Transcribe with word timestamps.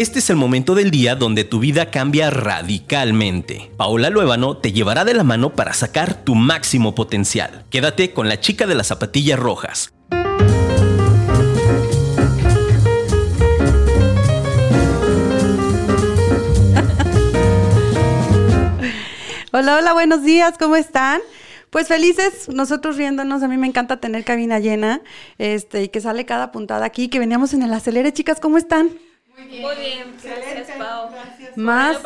Este 0.00 0.20
es 0.20 0.30
el 0.30 0.36
momento 0.36 0.74
del 0.74 0.90
día 0.90 1.14
donde 1.14 1.44
tu 1.44 1.60
vida 1.60 1.90
cambia 1.90 2.30
radicalmente. 2.30 3.70
Paola 3.76 4.08
Luébano 4.08 4.56
te 4.56 4.72
llevará 4.72 5.04
de 5.04 5.12
la 5.12 5.24
mano 5.24 5.54
para 5.54 5.74
sacar 5.74 6.24
tu 6.24 6.34
máximo 6.34 6.94
potencial. 6.94 7.66
Quédate 7.68 8.14
con 8.14 8.26
la 8.26 8.40
chica 8.40 8.66
de 8.66 8.74
las 8.74 8.86
zapatillas 8.86 9.38
rojas. 9.38 9.92
Hola, 19.52 19.76
hola, 19.76 19.92
buenos 19.92 20.22
días, 20.22 20.54
¿cómo 20.58 20.76
están? 20.76 21.20
Pues 21.68 21.88
felices, 21.88 22.48
nosotros 22.48 22.96
riéndonos, 22.96 23.42
a 23.42 23.48
mí 23.48 23.58
me 23.58 23.66
encanta 23.66 23.98
tener 23.98 24.24
cabina 24.24 24.60
llena, 24.60 25.02
este, 25.36 25.82
y 25.82 25.88
que 25.88 26.00
sale 26.00 26.24
cada 26.24 26.52
puntada 26.52 26.86
aquí, 26.86 27.08
que 27.08 27.18
veníamos 27.18 27.52
en 27.52 27.62
el 27.62 27.74
acelere, 27.74 28.14
chicas, 28.14 28.40
¿cómo 28.40 28.56
están? 28.56 28.92
Muy 29.40 29.48
bien. 29.48 29.62
Muy 29.62 29.76
bien, 29.76 30.16
gracias, 30.22 30.76
Pau. 30.76 31.10
Más, 31.56 31.98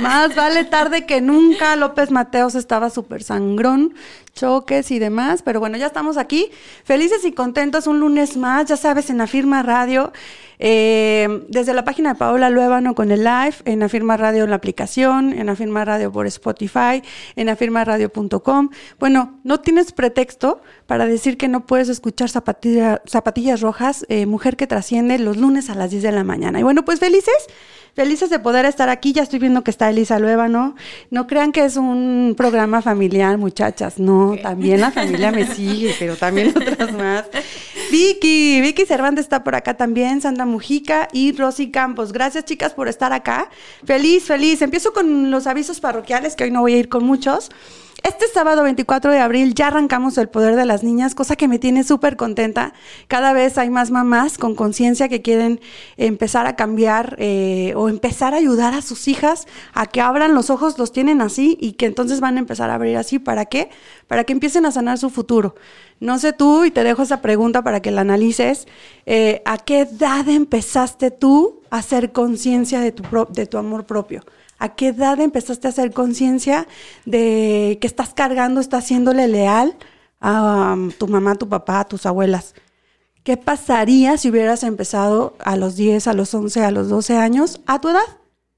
más 0.00 0.34
vale 0.34 0.64
tarde 0.64 1.06
que 1.06 1.20
nunca. 1.20 1.76
López 1.76 2.10
Mateos 2.10 2.54
estaba 2.54 2.90
súper 2.90 3.22
sangrón, 3.22 3.94
choques 4.38 4.90
y 4.90 4.98
demás. 4.98 5.42
Pero 5.42 5.60
bueno, 5.60 5.76
ya 5.76 5.86
estamos 5.86 6.16
aquí. 6.16 6.50
Felices 6.84 7.24
y 7.24 7.32
contentos 7.32 7.86
un 7.86 8.00
lunes 8.00 8.36
más, 8.36 8.66
ya 8.66 8.76
sabes, 8.76 9.10
en 9.10 9.20
Afirma 9.20 9.62
Radio. 9.62 10.12
Eh, 10.60 11.44
desde 11.48 11.72
la 11.72 11.84
página 11.84 12.14
de 12.14 12.18
Paola 12.18 12.50
Luébano 12.50 12.94
con 12.94 13.10
el 13.10 13.22
live, 13.22 13.54
en 13.64 13.82
Afirma 13.82 14.16
Radio 14.16 14.44
en 14.44 14.50
la 14.50 14.56
aplicación, 14.56 15.32
en 15.32 15.48
Afirma 15.48 15.84
Radio 15.84 16.10
por 16.10 16.26
Spotify, 16.26 17.02
en 17.36 17.48
afirmaradio.com. 17.48 18.70
Bueno, 18.98 19.38
no 19.44 19.60
tienes 19.60 19.92
pretexto 19.92 20.60
para 20.86 21.06
decir 21.06 21.36
que 21.36 21.48
no 21.48 21.66
puedes 21.66 21.88
escuchar 21.88 22.28
zapatillas 22.28 23.60
rojas, 23.60 24.04
eh, 24.08 24.26
Mujer 24.26 24.56
que 24.56 24.66
trasciende, 24.66 25.18
los 25.18 25.36
lunes 25.36 25.70
a 25.70 25.74
las 25.74 25.90
10 25.90 26.02
de 26.02 26.12
la 26.12 26.24
mañana. 26.24 26.58
Y 26.58 26.62
bueno, 26.62 26.84
pues 26.84 26.98
felices 26.98 27.46
Felices 27.98 28.30
de 28.30 28.38
poder 28.38 28.64
estar 28.64 28.88
aquí. 28.90 29.12
Ya 29.12 29.24
estoy 29.24 29.40
viendo 29.40 29.64
que 29.64 29.72
está 29.72 29.90
Elisa 29.90 30.20
Lueva, 30.20 30.46
No 30.46 31.26
crean 31.26 31.50
que 31.50 31.64
es 31.64 31.76
un 31.76 32.34
programa 32.36 32.80
familiar, 32.80 33.38
muchachas. 33.38 33.98
No, 33.98 34.27
también 34.36 34.80
la 34.80 34.90
familia 34.90 35.30
me 35.30 35.46
sigue, 35.54 35.94
pero 35.98 36.16
también 36.16 36.48
otras 36.50 36.92
más. 36.92 37.24
Vicky, 37.90 38.60
Vicky 38.60 38.84
Cervantes 38.84 39.24
está 39.24 39.42
por 39.42 39.54
acá 39.54 39.76
también, 39.76 40.20
Sandra 40.20 40.44
Mujica 40.44 41.08
y 41.12 41.32
Rosy 41.32 41.70
Campos. 41.70 42.12
Gracias, 42.12 42.44
chicas, 42.44 42.74
por 42.74 42.88
estar 42.88 43.12
acá. 43.12 43.50
Feliz, 43.84 44.24
feliz. 44.24 44.60
Empiezo 44.62 44.92
con 44.92 45.30
los 45.30 45.46
avisos 45.46 45.80
parroquiales, 45.80 46.36
que 46.36 46.44
hoy 46.44 46.50
no 46.50 46.60
voy 46.60 46.74
a 46.74 46.78
ir 46.78 46.88
con 46.88 47.04
muchos. 47.04 47.50
Este 48.04 48.28
sábado 48.28 48.62
24 48.62 49.10
de 49.10 49.18
abril 49.18 49.54
ya 49.54 49.66
arrancamos 49.66 50.18
el 50.18 50.28
poder 50.28 50.54
de 50.54 50.64
las 50.64 50.84
niñas, 50.84 51.16
cosa 51.16 51.34
que 51.34 51.48
me 51.48 51.58
tiene 51.58 51.82
súper 51.82 52.16
contenta. 52.16 52.72
Cada 53.08 53.32
vez 53.32 53.58
hay 53.58 53.70
más 53.70 53.90
mamás 53.90 54.38
con 54.38 54.54
conciencia 54.54 55.08
que 55.08 55.20
quieren 55.20 55.60
empezar 55.96 56.46
a 56.46 56.54
cambiar 56.54 57.16
eh, 57.18 57.72
o 57.74 57.88
empezar 57.88 58.34
a 58.34 58.36
ayudar 58.36 58.72
a 58.74 58.82
sus 58.82 59.08
hijas 59.08 59.46
a 59.72 59.86
que 59.86 60.00
abran 60.00 60.34
los 60.34 60.48
ojos, 60.48 60.78
los 60.78 60.92
tienen 60.92 61.20
así 61.20 61.58
y 61.60 61.72
que 61.72 61.86
entonces 61.86 62.20
van 62.20 62.36
a 62.36 62.40
empezar 62.40 62.70
a 62.70 62.74
abrir 62.74 62.96
así. 62.96 63.18
¿Para 63.18 63.46
qué? 63.46 63.68
Para 64.06 64.22
que 64.22 64.32
empiecen 64.32 64.64
a 64.64 64.70
sanar 64.70 64.98
su 64.98 65.10
futuro. 65.10 65.56
No 65.98 66.20
sé 66.20 66.32
tú, 66.32 66.64
y 66.64 66.70
te 66.70 66.84
dejo 66.84 67.02
esa 67.02 67.20
pregunta 67.20 67.62
para 67.62 67.80
que 67.80 67.90
la 67.90 68.02
analices. 68.02 68.68
Eh, 69.06 69.42
¿A 69.44 69.58
qué 69.58 69.80
edad 69.80 70.28
empezaste 70.28 71.10
tú 71.10 71.62
a 71.70 71.78
hacer 71.78 72.12
conciencia 72.12 72.78
de 72.78 72.92
tu, 72.92 73.02
de 73.30 73.46
tu 73.46 73.58
amor 73.58 73.86
propio? 73.86 74.22
¿A 74.58 74.74
qué 74.74 74.88
edad 74.88 75.20
empezaste 75.20 75.68
a 75.68 75.70
hacer 75.70 75.92
conciencia 75.92 76.66
de 77.04 77.78
que 77.80 77.86
estás 77.86 78.12
cargando, 78.12 78.60
estás 78.60 78.84
haciéndole 78.84 79.28
leal 79.28 79.76
a 80.20 80.74
um, 80.76 80.90
tu 80.90 81.06
mamá, 81.06 81.36
tu 81.36 81.48
papá, 81.48 81.80
a 81.80 81.84
tus 81.84 82.06
abuelas? 82.06 82.54
¿Qué 83.22 83.36
pasaría 83.36 84.16
si 84.16 84.30
hubieras 84.30 84.62
empezado 84.62 85.36
a 85.38 85.56
los 85.56 85.76
10, 85.76 86.06
a 86.08 86.12
los 86.12 86.34
11, 86.34 86.64
a 86.64 86.70
los 86.70 86.88
12 86.88 87.16
años 87.16 87.60
a 87.66 87.80
tu 87.80 87.90
edad? 87.90 88.00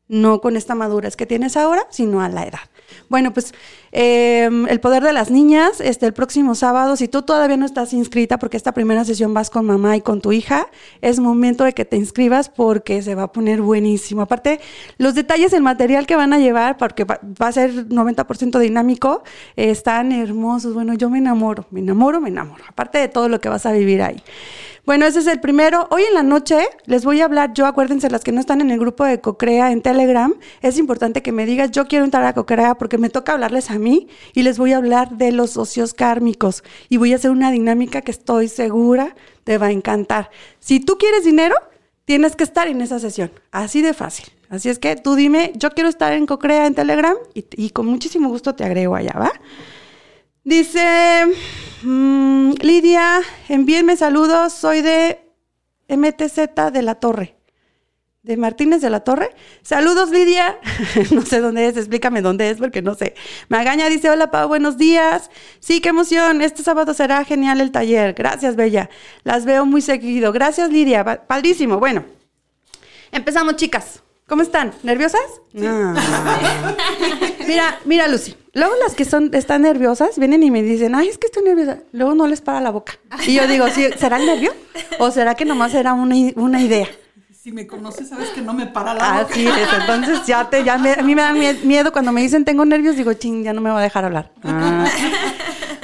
No 0.09 0.41
con 0.41 0.57
esta 0.57 0.75
madurez 0.75 1.17
que 1.17 1.27
tienes 1.27 1.57
ahora, 1.57 1.87
sino 1.91 2.23
a 2.23 2.29
la 2.29 2.47
edad. 2.47 2.61
Bueno, 3.09 3.33
pues 3.33 3.53
em, 3.93 4.67
el 4.69 4.81
poder 4.81 5.03
de 5.03 5.13
las 5.13 5.31
niñas, 5.31 5.81
este, 5.81 6.07
el 6.07 6.13
próximo 6.13 6.55
sábado, 6.55 6.97
si 6.97 7.09
tú 7.09 7.23
todavía 7.23 7.57
no 7.57 7.67
estás 7.67 7.93
inscrita, 7.93 8.39
porque 8.39 8.57
esta 8.57 8.73
primera 8.73 9.05
sesión 9.05 9.35
vas 9.35 9.51
con 9.51 9.67
mamá 9.67 9.97
y 9.97 10.01
con 10.01 10.21
tu 10.21 10.33
hija, 10.33 10.69
es 11.01 11.19
momento 11.21 11.65
de 11.65 11.73
que 11.73 11.85
te 11.85 11.97
inscribas 11.97 12.49
porque 12.49 13.03
se 13.03 13.15
va 13.15 13.25
a 13.25 13.33
poner 13.33 13.63
buenísimo. 13.63 14.23
Aparte, 14.23 14.61
los 14.99 15.15
detalles, 15.15 15.53
el 15.53 15.63
material 15.63 16.07
que 16.07 16.17
van 16.17 16.33
a 16.33 16.39
llevar, 16.39 16.77
porque 16.77 17.05
va, 17.05 17.19
a 17.39 17.53
ser 17.53 17.89
90% 17.89 18.59
dinámico, 18.59 19.23
están 19.57 20.13
hermosos. 20.13 20.75
Bueno, 20.75 20.95
yo 20.95 21.11
me 21.11 21.19
enamoro, 21.19 21.67
me 21.71 21.81
enamoro, 21.81 22.21
me 22.21 22.29
enamoro. 22.29 22.65
Aparte 22.69 22.99
de 22.99 23.09
todo 23.09 23.29
lo 23.29 23.41
que 23.41 23.49
vas 23.49 23.67
a 23.67 23.73
vivir 23.73 24.03
ahí. 24.03 24.23
Bueno, 24.87 25.05
ese 25.05 25.19
es 25.19 25.27
el 25.27 25.41
primero. 25.41 25.87
Hoy 25.91 26.03
en 26.03 26.15
la 26.15 26.23
noche 26.23 26.67
les 26.87 27.05
voy 27.05 27.21
a 27.21 27.27
hablar, 27.27 27.53
yo 27.53 27.67
acuérdense, 27.67 28.11
las 28.11 28.25
que 28.25 28.33
no 28.33 28.41
están 28.41 28.61
en 28.61 28.71
el 28.71 28.79
grupo 28.79 29.05
de 29.05 29.21
Cocrea 29.21 29.73
en 29.73 29.83
Telegram, 29.83 30.35
es 30.63 30.79
importante 30.79 31.23
que 31.23 31.33
me 31.33 31.45
digas, 31.45 31.71
yo 31.71 31.87
quiero 31.87 32.05
entrar 32.05 32.25
a 32.25 32.33
Cocrea 32.33 32.75
porque 32.77 32.97
me 32.99 33.11
toca 33.11 33.33
hablarles 33.33 33.71
a 33.71 33.79
mí 33.79 34.09
y 34.33 34.43
les 34.43 34.59
voy 34.59 34.73
a 34.73 34.79
hablar 34.79 35.11
de 35.11 35.33
los 35.33 35.51
socios 35.51 35.93
kármicos 35.93 36.65
y 36.89 36.97
voy 36.97 37.13
a 37.13 37.17
hacer 37.17 37.31
una 37.31 37.51
dinámica 37.51 38.01
que 38.01 38.11
estoy 38.11 38.49
segura 38.49 39.15
te 39.45 39.59
va 39.59 39.67
a 39.67 39.71
encantar. 39.71 40.31
Si 40.61 40.81
tú 40.81 40.97
quieres 40.97 41.25
dinero, 41.25 41.55
tienes 42.07 42.35
que 42.35 42.45
estar 42.45 42.67
en 42.67 42.81
esa 42.81 42.99
sesión, 42.99 43.31
así 43.53 43.83
de 43.83 43.95
fácil. 43.95 44.27
Así 44.49 44.69
es 44.69 44.81
que 44.81 44.97
tú 44.97 45.15
dime, 45.15 45.53
yo 45.55 45.71
quiero 45.71 45.89
estar 45.89 46.13
en 46.13 46.27
Cocrea 46.27 46.67
en 46.67 46.75
Telegram 46.75 47.15
y, 47.35 47.45
y 47.53 47.71
con 47.71 47.87
muchísimo 47.87 48.29
gusto 48.31 48.55
te 48.55 48.65
agrego 48.65 48.97
allá, 48.97 49.15
¿va? 49.17 49.33
Dice 50.45 51.27
mm, 51.83 52.53
Lidia, 52.63 53.21
envíenme 53.49 53.97
saludos, 53.97 54.55
soy 54.55 54.81
de 54.81 55.21
MTZ 55.89 56.73
de 56.73 56.83
la 56.83 56.95
Torre. 56.95 57.37
De 58.23 58.37
Martínez 58.39 58.81
de 58.81 58.91
la 58.91 59.01
Torre. 59.01 59.35
Saludos, 59.63 60.11
Lidia. 60.11 60.59
no 61.11 61.23
sé 61.23 61.41
dónde 61.41 61.67
es, 61.69 61.77
explícame 61.77 62.23
dónde 62.23 62.49
es 62.49 62.57
porque 62.57 62.81
no 62.81 62.95
sé. 62.95 63.15
Magaña 63.49 63.89
dice, 63.89 64.09
hola 64.09 64.31
Pau, 64.31 64.49
buenos 64.49 64.79
días. 64.79 65.31
Sí, 65.59 65.81
qué 65.81 65.91
emoción. 65.91 66.41
Este 66.41 66.63
sábado 66.63 66.95
será 66.95 67.23
genial 67.25 67.61
el 67.61 67.71
taller. 67.71 68.15
Gracias, 68.15 68.57
Bella. 68.57 68.89
Las 69.25 69.45
veo 69.45 69.67
muy 69.67 69.83
seguido. 69.83 70.33
Gracias, 70.33 70.71
Lidia. 70.71 71.05
Padrísimo. 71.27 71.79
Bueno, 71.79 72.05
empezamos, 73.13 73.57
chicas. 73.57 74.03
¿Cómo 74.27 74.43
están? 74.43 74.73
¿Nerviosas? 74.83 75.21
Ah. 75.63 75.95
mira, 77.51 77.79
mira, 77.85 78.09
Lucy. 78.09 78.37
Luego 78.53 78.73
las 78.83 78.95
que 78.95 79.05
son, 79.05 79.31
están 79.35 79.63
nerviosas 79.63 80.19
vienen 80.19 80.43
y 80.43 80.51
me 80.51 80.63
dicen, 80.63 80.95
ay, 80.95 81.09
es 81.09 81.19
que 81.19 81.27
estoy 81.27 81.45
nerviosa. 81.45 81.79
Luego 81.93 82.15
no 82.15 82.27
les 82.27 82.41
para 82.41 82.61
la 82.61 82.71
boca. 82.71 82.95
Y 83.27 83.35
yo 83.35 83.47
digo, 83.47 83.69
¿sí, 83.69 83.87
¿será 83.99 84.17
el 84.19 84.27
nervio? 84.27 84.53
¿O 84.99 85.11
será 85.11 85.35
que 85.35 85.45
nomás 85.45 85.75
era 85.75 85.93
una, 85.93 86.15
una 86.37 86.61
idea? 86.61 86.89
Si 87.33 87.53
me 87.53 87.67
conoces, 87.67 88.09
sabes 88.09 88.29
que 88.31 88.43
no 88.43 88.53
me 88.53 88.67
para 88.67 88.93
la 88.93 89.23
boca. 89.23 89.33
Así 89.33 89.47
es, 89.47 89.69
entonces 89.81 90.27
ya 90.27 90.51
te, 90.51 90.63
ya 90.63 90.75
a 90.75 91.03
mí 91.03 91.15
me 91.15 91.23
da 91.23 91.33
miedo 91.33 91.91
cuando 91.93 92.13
me 92.13 92.21
dicen 92.21 92.45
tengo 92.45 92.65
nervios, 92.65 92.97
digo, 92.97 93.15
ching, 93.15 93.43
ya 93.45 93.53
no 93.53 93.61
me 93.61 93.71
va 93.71 93.79
a 93.79 93.83
dejar 93.83 94.05
hablar. 94.05 94.33
Ah. 94.45 94.87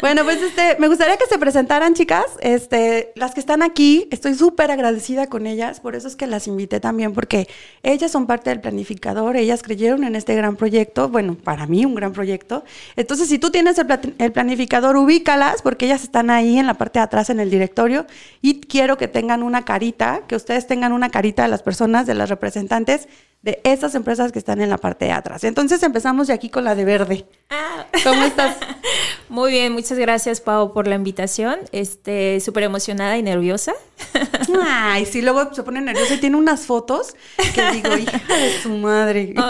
Bueno, 0.00 0.24
pues 0.24 0.42
este, 0.42 0.76
me 0.78 0.88
gustaría 0.88 1.16
que 1.16 1.26
se 1.26 1.38
presentaran, 1.38 1.94
chicas. 1.94 2.24
Este, 2.40 3.12
las 3.14 3.34
que 3.34 3.40
están 3.40 3.62
aquí, 3.62 4.08
estoy 4.10 4.34
súper 4.34 4.70
agradecida 4.70 5.26
con 5.26 5.46
ellas, 5.46 5.80
por 5.80 5.96
eso 5.96 6.06
es 6.06 6.16
que 6.16 6.26
las 6.26 6.46
invité 6.46 6.80
también, 6.80 7.12
porque 7.12 7.48
ellas 7.82 8.10
son 8.10 8.26
parte 8.26 8.50
del 8.50 8.60
planificador, 8.60 9.36
ellas 9.36 9.62
creyeron 9.62 10.04
en 10.04 10.14
este 10.14 10.34
gran 10.34 10.56
proyecto, 10.56 11.08
bueno, 11.08 11.34
para 11.34 11.66
mí 11.66 11.84
un 11.84 11.94
gran 11.94 12.12
proyecto. 12.12 12.64
Entonces, 12.96 13.28
si 13.28 13.38
tú 13.38 13.50
tienes 13.50 13.78
el, 13.78 14.14
el 14.18 14.32
planificador, 14.32 14.96
ubícalas, 14.96 15.62
porque 15.62 15.86
ellas 15.86 16.02
están 16.02 16.30
ahí 16.30 16.58
en 16.58 16.66
la 16.66 16.74
parte 16.74 16.98
de 16.98 17.04
atrás 17.04 17.30
en 17.30 17.40
el 17.40 17.50
directorio, 17.50 18.06
y 18.42 18.60
quiero 18.60 18.98
que 18.98 19.08
tengan 19.08 19.42
una 19.42 19.64
carita, 19.64 20.22
que 20.28 20.36
ustedes 20.36 20.66
tengan 20.66 20.92
una 20.92 21.10
carita 21.10 21.42
de 21.42 21.48
las 21.48 21.62
personas, 21.62 22.06
de 22.06 22.14
las 22.14 22.28
representantes 22.28 23.08
de 23.42 23.60
esas 23.64 23.94
empresas 23.94 24.32
que 24.32 24.38
están 24.38 24.60
en 24.60 24.70
la 24.70 24.78
parte 24.78 25.04
de 25.04 25.12
atrás. 25.12 25.44
Entonces 25.44 25.82
empezamos 25.82 26.26
de 26.26 26.32
aquí 26.32 26.50
con 26.50 26.64
la 26.64 26.74
de 26.74 26.84
verde. 26.84 27.26
Ah. 27.50 27.86
¿Cómo 28.02 28.24
estás? 28.24 28.56
Muy 29.28 29.52
bien, 29.52 29.72
muchas 29.72 29.98
gracias 29.98 30.40
Pau 30.40 30.72
por 30.72 30.86
la 30.86 30.94
invitación. 30.94 31.58
Este, 31.72 32.40
súper 32.40 32.64
emocionada 32.64 33.16
y 33.16 33.22
nerviosa. 33.22 33.72
Ay, 34.64 35.06
sí, 35.06 35.22
luego 35.22 35.52
se 35.54 35.62
pone 35.62 35.80
nerviosa 35.80 36.14
y 36.14 36.18
tiene 36.18 36.36
unas 36.36 36.66
fotos 36.66 37.14
que 37.54 37.70
digo, 37.72 37.96
hija 37.98 38.20
de 38.36 38.60
su 38.62 38.70
madre. 38.70 39.34
Oh. 39.36 39.48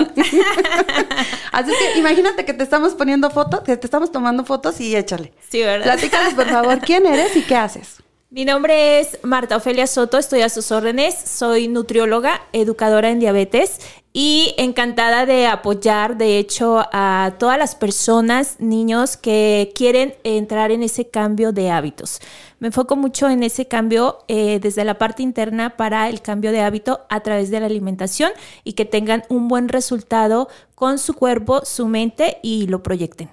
Así 1.52 1.70
que 1.70 1.98
imagínate 1.98 2.44
que 2.44 2.54
te 2.54 2.64
estamos 2.64 2.94
poniendo 2.94 3.30
fotos, 3.30 3.60
que 3.60 3.76
te 3.76 3.86
estamos 3.86 4.12
tomando 4.12 4.44
fotos 4.44 4.80
y 4.80 4.94
échale. 4.96 5.32
Sí, 5.48 5.60
¿verdad? 5.60 5.84
Platícanos, 5.84 6.34
por 6.34 6.48
favor, 6.48 6.78
quién 6.80 7.06
eres 7.06 7.36
y 7.36 7.42
qué 7.42 7.56
haces. 7.56 8.02
Mi 8.36 8.44
nombre 8.44 9.00
es 9.00 9.18
Marta 9.22 9.56
Ofelia 9.56 9.86
Soto, 9.86 10.18
estoy 10.18 10.42
a 10.42 10.50
sus 10.50 10.70
órdenes, 10.70 11.14
soy 11.14 11.68
nutrióloga, 11.68 12.42
educadora 12.52 13.08
en 13.08 13.18
diabetes 13.18 13.80
y 14.12 14.54
encantada 14.58 15.24
de 15.24 15.46
apoyar, 15.46 16.18
de 16.18 16.36
hecho, 16.38 16.84
a 16.92 17.32
todas 17.38 17.58
las 17.58 17.74
personas, 17.74 18.60
niños 18.60 19.16
que 19.16 19.72
quieren 19.74 20.16
entrar 20.22 20.70
en 20.70 20.82
ese 20.82 21.08
cambio 21.08 21.52
de 21.52 21.70
hábitos. 21.70 22.20
Me 22.58 22.66
enfoco 22.66 22.94
mucho 22.94 23.30
en 23.30 23.42
ese 23.42 23.68
cambio 23.68 24.18
eh, 24.28 24.60
desde 24.60 24.84
la 24.84 24.98
parte 24.98 25.22
interna 25.22 25.78
para 25.78 26.10
el 26.10 26.20
cambio 26.20 26.52
de 26.52 26.60
hábito 26.60 27.06
a 27.08 27.20
través 27.20 27.50
de 27.50 27.60
la 27.60 27.64
alimentación 27.64 28.32
y 28.64 28.74
que 28.74 28.84
tengan 28.84 29.22
un 29.30 29.48
buen 29.48 29.70
resultado 29.70 30.50
con 30.74 30.98
su 30.98 31.14
cuerpo, 31.14 31.64
su 31.64 31.88
mente 31.88 32.36
y 32.42 32.66
lo 32.66 32.82
proyecten. 32.82 33.30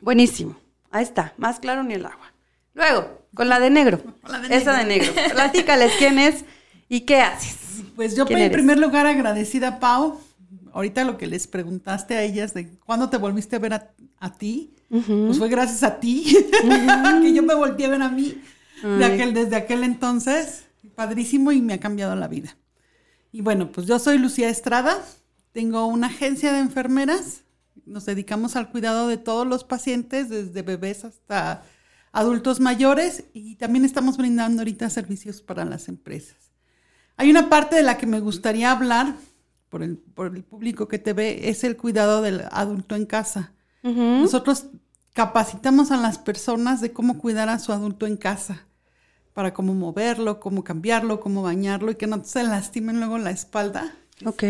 Buenísimo. 0.00 0.56
Ahí 0.90 1.02
está, 1.02 1.34
más 1.36 1.60
claro 1.60 1.82
ni 1.82 1.92
el 1.92 2.06
agua. 2.06 2.29
Luego, 2.74 3.26
con 3.34 3.48
la 3.48 3.60
de 3.60 3.70
negro. 3.70 4.00
Esa 4.48 4.76
de 4.78 4.84
negro. 4.84 5.12
Platícales 5.32 5.92
quién 5.98 6.18
es 6.18 6.44
¿Y 6.90 7.02
qué 7.02 7.20
haces? 7.20 7.56
Pues 7.94 8.16
yo 8.16 8.26
en 8.28 8.50
primer 8.50 8.76
lugar 8.76 9.06
agradecida 9.06 9.78
Pau. 9.78 10.20
Ahorita 10.72 11.04
lo 11.04 11.16
que 11.18 11.28
les 11.28 11.46
preguntaste 11.46 12.16
a 12.16 12.22
ellas 12.22 12.52
de 12.52 12.68
cuándo 12.84 13.08
te 13.08 13.16
volviste 13.16 13.56
a 13.56 13.58
ver 13.60 13.74
a, 13.74 14.32
ti, 14.34 14.74
pues 14.88 15.38
fue 15.38 15.48
gracias 15.48 15.82
a 15.84 16.00
ti 16.00 16.36
que 17.22 17.32
yo 17.32 17.42
me 17.42 17.54
volteé 17.54 17.86
a 17.86 17.90
ver 17.90 18.02
a 18.02 18.08
mí 18.08 18.40
de 18.82 19.04
aquel, 19.04 19.34
desde 19.34 19.56
aquel 19.56 19.84
entonces. 19.84 20.64
Padrísimo 20.96 21.52
y 21.52 21.62
me 21.62 21.74
ha 21.74 21.80
cambiado 21.80 22.16
la 22.16 22.26
vida. 22.26 22.56
Y 23.30 23.40
bueno, 23.40 23.70
pues 23.70 23.86
yo 23.86 24.00
soy 24.00 24.18
Lucía 24.18 24.48
Estrada, 24.48 24.98
tengo 25.52 25.86
una 25.86 26.08
agencia 26.08 26.52
de 26.52 26.58
enfermeras, 26.58 27.42
nos 27.86 28.04
dedicamos 28.04 28.56
al 28.56 28.70
cuidado 28.70 29.06
de 29.06 29.16
todos 29.16 29.46
los 29.46 29.62
pacientes, 29.62 30.28
desde 30.28 30.62
bebés 30.62 31.04
hasta 31.04 31.62
adultos 32.12 32.60
mayores, 32.60 33.24
y 33.32 33.56
también 33.56 33.84
estamos 33.84 34.16
brindando 34.16 34.60
ahorita 34.62 34.90
servicios 34.90 35.42
para 35.42 35.64
las 35.64 35.88
empresas. 35.88 36.52
Hay 37.16 37.30
una 37.30 37.48
parte 37.48 37.76
de 37.76 37.82
la 37.82 37.98
que 37.98 38.06
me 38.06 38.20
gustaría 38.20 38.70
hablar 38.70 39.14
por 39.68 39.82
el, 39.82 39.98
por 39.98 40.34
el 40.34 40.42
público 40.42 40.88
que 40.88 40.98
te 40.98 41.12
ve, 41.12 41.48
es 41.48 41.64
el 41.64 41.76
cuidado 41.76 42.22
del 42.22 42.44
adulto 42.50 42.96
en 42.96 43.06
casa. 43.06 43.52
Nosotros 43.82 44.66
capacitamos 45.14 45.90
a 45.90 45.96
las 45.96 46.18
personas 46.18 46.80
de 46.80 46.92
cómo 46.92 47.18
cuidar 47.18 47.48
a 47.48 47.58
su 47.58 47.72
adulto 47.72 48.06
en 48.06 48.16
casa, 48.16 48.66
para 49.32 49.54
cómo 49.54 49.74
moverlo, 49.74 50.40
cómo 50.40 50.64
cambiarlo, 50.64 51.20
cómo 51.20 51.42
bañarlo 51.42 51.90
y 51.90 51.94
que 51.94 52.06
no 52.06 52.22
se 52.24 52.42
lastimen 52.42 52.98
luego 52.98 53.16
la 53.18 53.30
espalda. 53.30 53.94
Ok. 54.26 54.42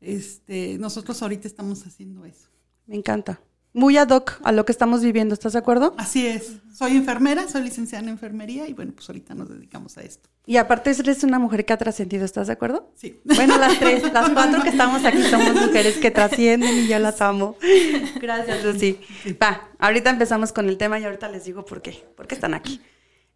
Este, 0.00 0.78
nosotros 0.78 1.20
ahorita 1.22 1.48
estamos 1.48 1.86
haciendo 1.86 2.24
eso. 2.24 2.48
Me 2.86 2.96
encanta 2.96 3.40
muy 3.74 3.98
ad 3.98 4.08
hoc 4.08 4.40
a 4.44 4.52
lo 4.52 4.64
que 4.64 4.72
estamos 4.72 5.02
viviendo, 5.02 5.34
¿estás 5.34 5.52
de 5.52 5.58
acuerdo? 5.58 5.94
Así 5.98 6.26
es. 6.26 6.52
Soy 6.72 6.96
enfermera, 6.96 7.46
soy 7.48 7.62
licenciada 7.62 8.02
en 8.04 8.08
enfermería 8.08 8.66
y 8.68 8.72
bueno, 8.72 8.92
pues 8.94 9.08
ahorita 9.08 9.34
nos 9.34 9.48
dedicamos 9.48 9.98
a 9.98 10.02
esto. 10.02 10.30
Y 10.46 10.56
aparte 10.56 10.90
eres 10.90 11.24
una 11.24 11.38
mujer 11.38 11.64
que 11.64 11.72
ha 11.72 11.76
trascendido, 11.76 12.24
¿estás 12.24 12.46
de 12.46 12.52
acuerdo? 12.52 12.92
Sí. 12.94 13.20
Bueno, 13.24 13.58
las 13.58 13.78
tres, 13.78 14.12
las 14.12 14.30
cuatro 14.30 14.62
que 14.62 14.68
estamos 14.68 15.04
aquí 15.04 15.22
somos 15.22 15.54
mujeres 15.66 15.98
que 15.98 16.10
trascienden 16.10 16.84
y 16.84 16.88
yo 16.88 16.98
las 16.98 17.20
amo. 17.20 17.56
Gracias, 18.20 18.64
Lucy. 18.64 18.98
Va, 19.42 19.68
ahorita 19.78 20.10
empezamos 20.10 20.52
con 20.52 20.68
el 20.68 20.78
tema 20.78 20.98
y 20.98 21.04
ahorita 21.04 21.28
les 21.28 21.44
digo 21.44 21.64
por 21.64 21.82
qué, 21.82 22.04
por 22.16 22.26
qué 22.26 22.36
están 22.36 22.54
aquí. 22.54 22.80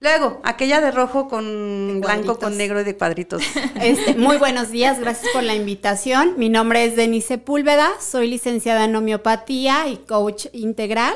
Luego, 0.01 0.41
aquella 0.45 0.81
de 0.81 0.93
rojo 0.93 1.29
con 1.29 2.01
blanco, 2.01 2.39
con 2.39 2.57
negro 2.57 2.81
y 2.81 2.85
de 2.85 2.97
cuadritos. 2.97 3.43
Este, 3.83 4.15
muy 4.15 4.37
buenos 4.37 4.71
días, 4.71 5.01
gracias 5.01 5.33
por 5.33 5.43
la 5.43 5.57
invitación. 5.57 6.35
Mi 6.37 6.49
nombre 6.49 6.85
es 6.85 6.95
Denise 6.95 7.39
Púlveda, 7.39 7.89
soy 8.01 8.29
licenciada 8.29 8.85
en 8.85 8.95
homeopatía 8.95 9.89
y 9.89 9.97
coach 9.97 10.47
integral. 10.53 11.15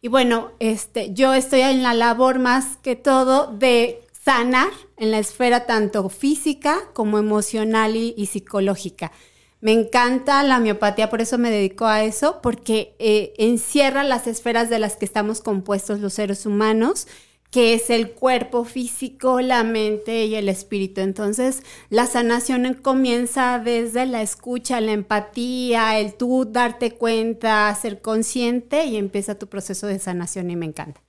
Y 0.00 0.08
bueno, 0.08 0.52
este, 0.60 1.12
yo 1.12 1.34
estoy 1.34 1.60
en 1.60 1.82
la 1.82 1.92
labor 1.92 2.38
más 2.38 2.78
que 2.82 2.96
todo 2.96 3.48
de 3.48 4.00
sanar 4.24 4.70
en 4.96 5.10
la 5.10 5.18
esfera 5.18 5.66
tanto 5.66 6.08
física 6.08 6.80
como 6.94 7.18
emocional 7.18 7.96
y, 7.96 8.26
psicológica. 8.26 9.12
Me 9.60 9.72
encanta 9.72 10.42
la 10.42 10.56
homeopatía, 10.56 11.10
por 11.10 11.20
eso 11.20 11.36
me 11.36 11.50
dedico 11.50 11.84
a 11.86 12.02
eso, 12.02 12.40
porque 12.42 12.94
eh, 12.98 13.34
encierra 13.36 14.04
las 14.04 14.26
esferas 14.26 14.70
de 14.70 14.78
las 14.78 14.96
que 14.96 15.04
estamos 15.04 15.40
compuestos 15.40 16.00
los 16.00 16.14
seres 16.14 16.46
humanos 16.46 17.06
que 17.52 17.74
es 17.74 17.90
el 17.90 18.12
cuerpo 18.12 18.64
físico, 18.64 19.42
la 19.42 19.62
mente 19.62 20.24
y 20.24 20.34
el 20.34 20.48
espíritu. 20.48 21.02
Entonces, 21.02 21.62
la 21.90 22.06
sanación 22.06 22.72
comienza 22.72 23.58
desde 23.58 24.06
la 24.06 24.22
escucha, 24.22 24.80
la 24.80 24.92
empatía, 24.92 25.98
el 25.98 26.14
tú 26.14 26.46
darte 26.50 26.92
cuenta, 26.92 27.72
ser 27.74 28.00
consciente 28.00 28.86
y 28.86 28.96
empieza 28.96 29.38
tu 29.38 29.48
proceso 29.48 29.86
de 29.86 29.98
sanación 29.98 30.50
y 30.50 30.56
me 30.56 30.64
encanta. 30.64 31.02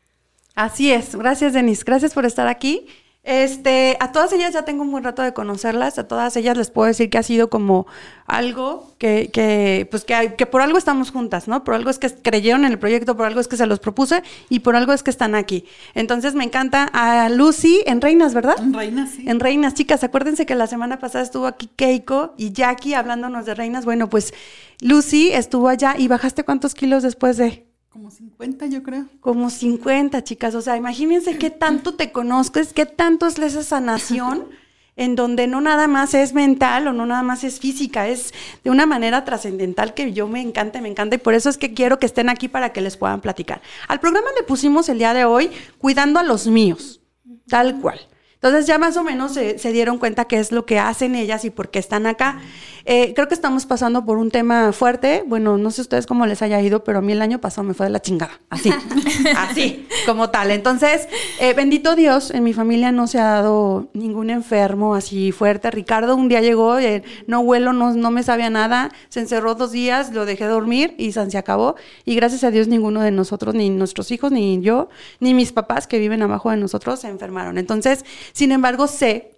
Así 0.54 0.92
es. 0.92 1.16
Gracias, 1.16 1.54
Denise. 1.54 1.86
Gracias 1.86 2.14
por 2.14 2.26
estar 2.26 2.50
aquí. 2.50 2.88
Este, 3.26 3.96
a 4.02 4.12
todas 4.12 4.34
ellas 4.34 4.54
ya 4.54 4.66
tengo 4.66 4.84
un 4.84 4.92
buen 4.92 5.06
rato 5.06 5.22
de 5.22 5.34
conocerlas, 5.34 5.98
a 5.98 6.10
todas 6.10 6.36
ellas 6.36 6.58
les 6.58 6.70
puedo 6.70 6.88
decir 6.88 7.10
que 7.10 7.18
ha 7.18 7.24
sido 7.24 7.50
como 7.50 7.88
algo 8.26 8.92
que, 8.98 9.30
que 9.32 9.88
pues 9.90 10.04
que, 10.04 10.36
que, 10.38 10.46
por 10.46 10.62
algo 10.62 10.78
estamos 10.78 11.12
juntas, 11.12 11.48
¿no? 11.48 11.64
Por 11.64 11.74
algo 11.74 11.90
es 11.90 12.00
que 12.00 12.10
creyeron 12.10 12.66
en 12.66 12.74
el 12.74 12.80
proyecto, 12.80 13.16
por 13.16 13.26
algo 13.26 13.40
es 13.40 13.48
que 13.48 13.56
se 13.56 13.66
los 13.66 13.80
propuse 13.80 14.24
y 14.50 14.60
por 14.60 14.76
algo 14.76 14.92
es 14.92 15.04
que 15.04 15.10
están 15.10 15.36
aquí. 15.36 15.64
Entonces 15.94 16.36
me 16.36 16.44
encanta 16.44 16.84
a 16.92 17.30
Lucy 17.30 17.82
en 17.86 18.02
Reinas, 18.02 18.34
¿verdad? 18.34 18.56
En 18.60 18.74
Reinas, 18.74 19.12
sí. 19.12 19.24
En 19.26 19.40
Reinas, 19.40 19.74
chicas, 19.74 20.04
acuérdense 20.04 20.46
que 20.46 20.56
la 20.56 20.68
semana 20.68 21.00
pasada 21.00 21.24
estuvo 21.24 21.48
aquí 21.48 21.70
Keiko 21.78 22.34
y 22.38 22.52
Jackie 22.52 22.94
hablándonos 22.94 23.46
de 23.46 23.56
Reinas. 23.56 23.86
Bueno, 23.86 24.10
pues 24.10 24.34
Lucy 24.82 25.32
estuvo 25.32 25.70
allá 25.70 25.96
y 25.98 26.10
bajaste 26.10 26.44
cuántos 26.44 26.76
kilos 26.76 27.04
después 27.04 27.38
de... 27.38 27.73
Como 27.94 28.10
50, 28.10 28.66
yo 28.66 28.82
creo. 28.82 29.06
Como 29.20 29.52
50, 29.52 30.24
chicas. 30.24 30.56
O 30.56 30.64
sea, 30.64 30.76
imagínense 30.76 31.38
qué 31.38 31.52
tanto 31.52 31.94
te 31.94 32.12
conozcas, 32.12 32.74
qué 32.74 32.88
tanto 32.88 33.28
es 33.28 33.38
esa 33.38 33.62
sanación, 33.62 34.48
en 34.96 35.16
donde 35.16 35.46
no 35.46 35.62
nada 35.62 35.88
más 35.88 36.16
es 36.16 36.34
mental 36.34 36.88
o 36.88 36.94
no 36.94 37.06
nada 37.06 37.22
más 37.22 37.44
es 37.44 37.60
física, 37.60 38.08
es 38.08 38.34
de 38.64 38.72
una 38.72 38.88
manera 38.88 39.26
trascendental 39.26 39.94
que 39.94 40.12
yo 40.12 40.28
me 40.28 40.42
encanta, 40.42 40.82
me 40.82 40.90
encanta. 40.90 41.18
Y 41.18 41.20
por 41.20 41.36
eso 41.36 41.52
es 41.52 41.60
que 41.60 41.76
quiero 41.76 42.00
que 42.00 42.08
estén 42.08 42.30
aquí 42.30 42.48
para 42.48 42.74
que 42.74 42.82
les 42.82 42.98
puedan 42.98 43.22
platicar. 43.22 43.62
Al 43.88 44.00
programa 44.00 44.30
le 44.36 44.44
pusimos 44.44 44.90
el 44.90 44.98
día 44.98 45.14
de 45.14 45.26
hoy 45.26 45.52
cuidando 45.78 46.20
a 46.20 46.24
los 46.24 46.48
míos, 46.48 47.00
tal 47.48 47.80
cual. 47.80 48.00
Entonces 48.44 48.68
ya 48.68 48.78
más 48.78 48.98
o 48.98 49.06
menos 49.06 49.36
se, 49.36 49.72
dieron 49.72 49.98
cuenta 49.98 50.26
qué 50.26 50.38
es 50.38 50.52
lo 50.52 50.66
que 50.66 50.78
hacen 50.78 51.16
ellas 51.16 51.46
y 51.46 51.50
por 51.50 51.70
qué 51.70 51.80
están 51.80 52.06
acá. 52.06 52.42
Eh, 52.86 53.14
creo 53.14 53.28
que 53.28 53.34
estamos 53.34 53.66
pasando 53.66 54.06
por 54.06 54.18
un 54.18 54.30
tema 54.30 54.72
fuerte. 54.74 55.24
Bueno, 55.26 55.58
no 55.58 55.72
sé 55.72 55.82
ustedes 55.82 56.06
cómo 56.06 56.26
les 56.26 56.42
haya 56.42 56.62
ido, 56.62 56.84
pero 56.84 57.00
a 57.00 57.02
mí 57.02 57.14
el 57.14 57.22
año 57.22 57.40
pasado 57.40 57.66
me 57.66 57.74
fue 57.74 57.86
de 57.86 57.92
la 57.92 58.02
chingada. 58.02 58.42
Así, 58.50 58.72
así, 59.38 59.88
como 60.06 60.30
tal. 60.30 60.52
Entonces, 60.52 61.08
eh, 61.40 61.54
bendito 61.54 61.96
Dios, 61.96 62.32
en 62.32 62.44
mi 62.44 62.54
familia 62.54 62.92
no 62.92 63.08
se 63.08 63.20
ha 63.20 63.26
dado 63.26 63.90
ningún 63.94 64.30
enfermo 64.30 64.96
así 64.96 65.32
fuerte. 65.32 65.72
Ricardo 65.72 66.16
un 66.16 66.28
día 66.28 66.42
llegó, 66.42 66.78
eh, 66.80 67.04
no 67.28 67.44
vuelo, 67.44 67.74
no, 67.74 67.94
no 67.94 68.12
me 68.12 68.24
sabía 68.24 68.50
nada, 68.50 68.92
se 69.10 69.22
encerró 69.22 69.56
dos 69.56 69.72
días, 69.72 70.12
lo 70.12 70.26
dejé 70.26 70.46
dormir 70.46 70.96
y 70.98 71.14
se 71.14 71.38
acabó. 71.38 71.76
Y 72.06 72.16
gracias 72.16 72.44
a 72.44 72.52
Dios 72.52 72.68
ninguno 72.68 73.02
de 73.02 73.12
nosotros, 73.12 73.56
ni 73.56 73.70
nuestros 73.70 74.12
hijos, 74.12 74.32
ni 74.32 74.62
yo, 74.62 74.90
ni 75.20 75.34
mis 75.34 75.52
papás 75.52 75.88
que 75.88 76.00
viven 76.00 76.22
abajo 76.22 76.50
de 76.50 76.58
nosotros 76.58 77.00
se 77.00 77.08
enfermaron. 77.08 77.58
Entonces, 77.58 78.04
sin 78.34 78.52
embargo, 78.52 78.88
sé 78.88 79.33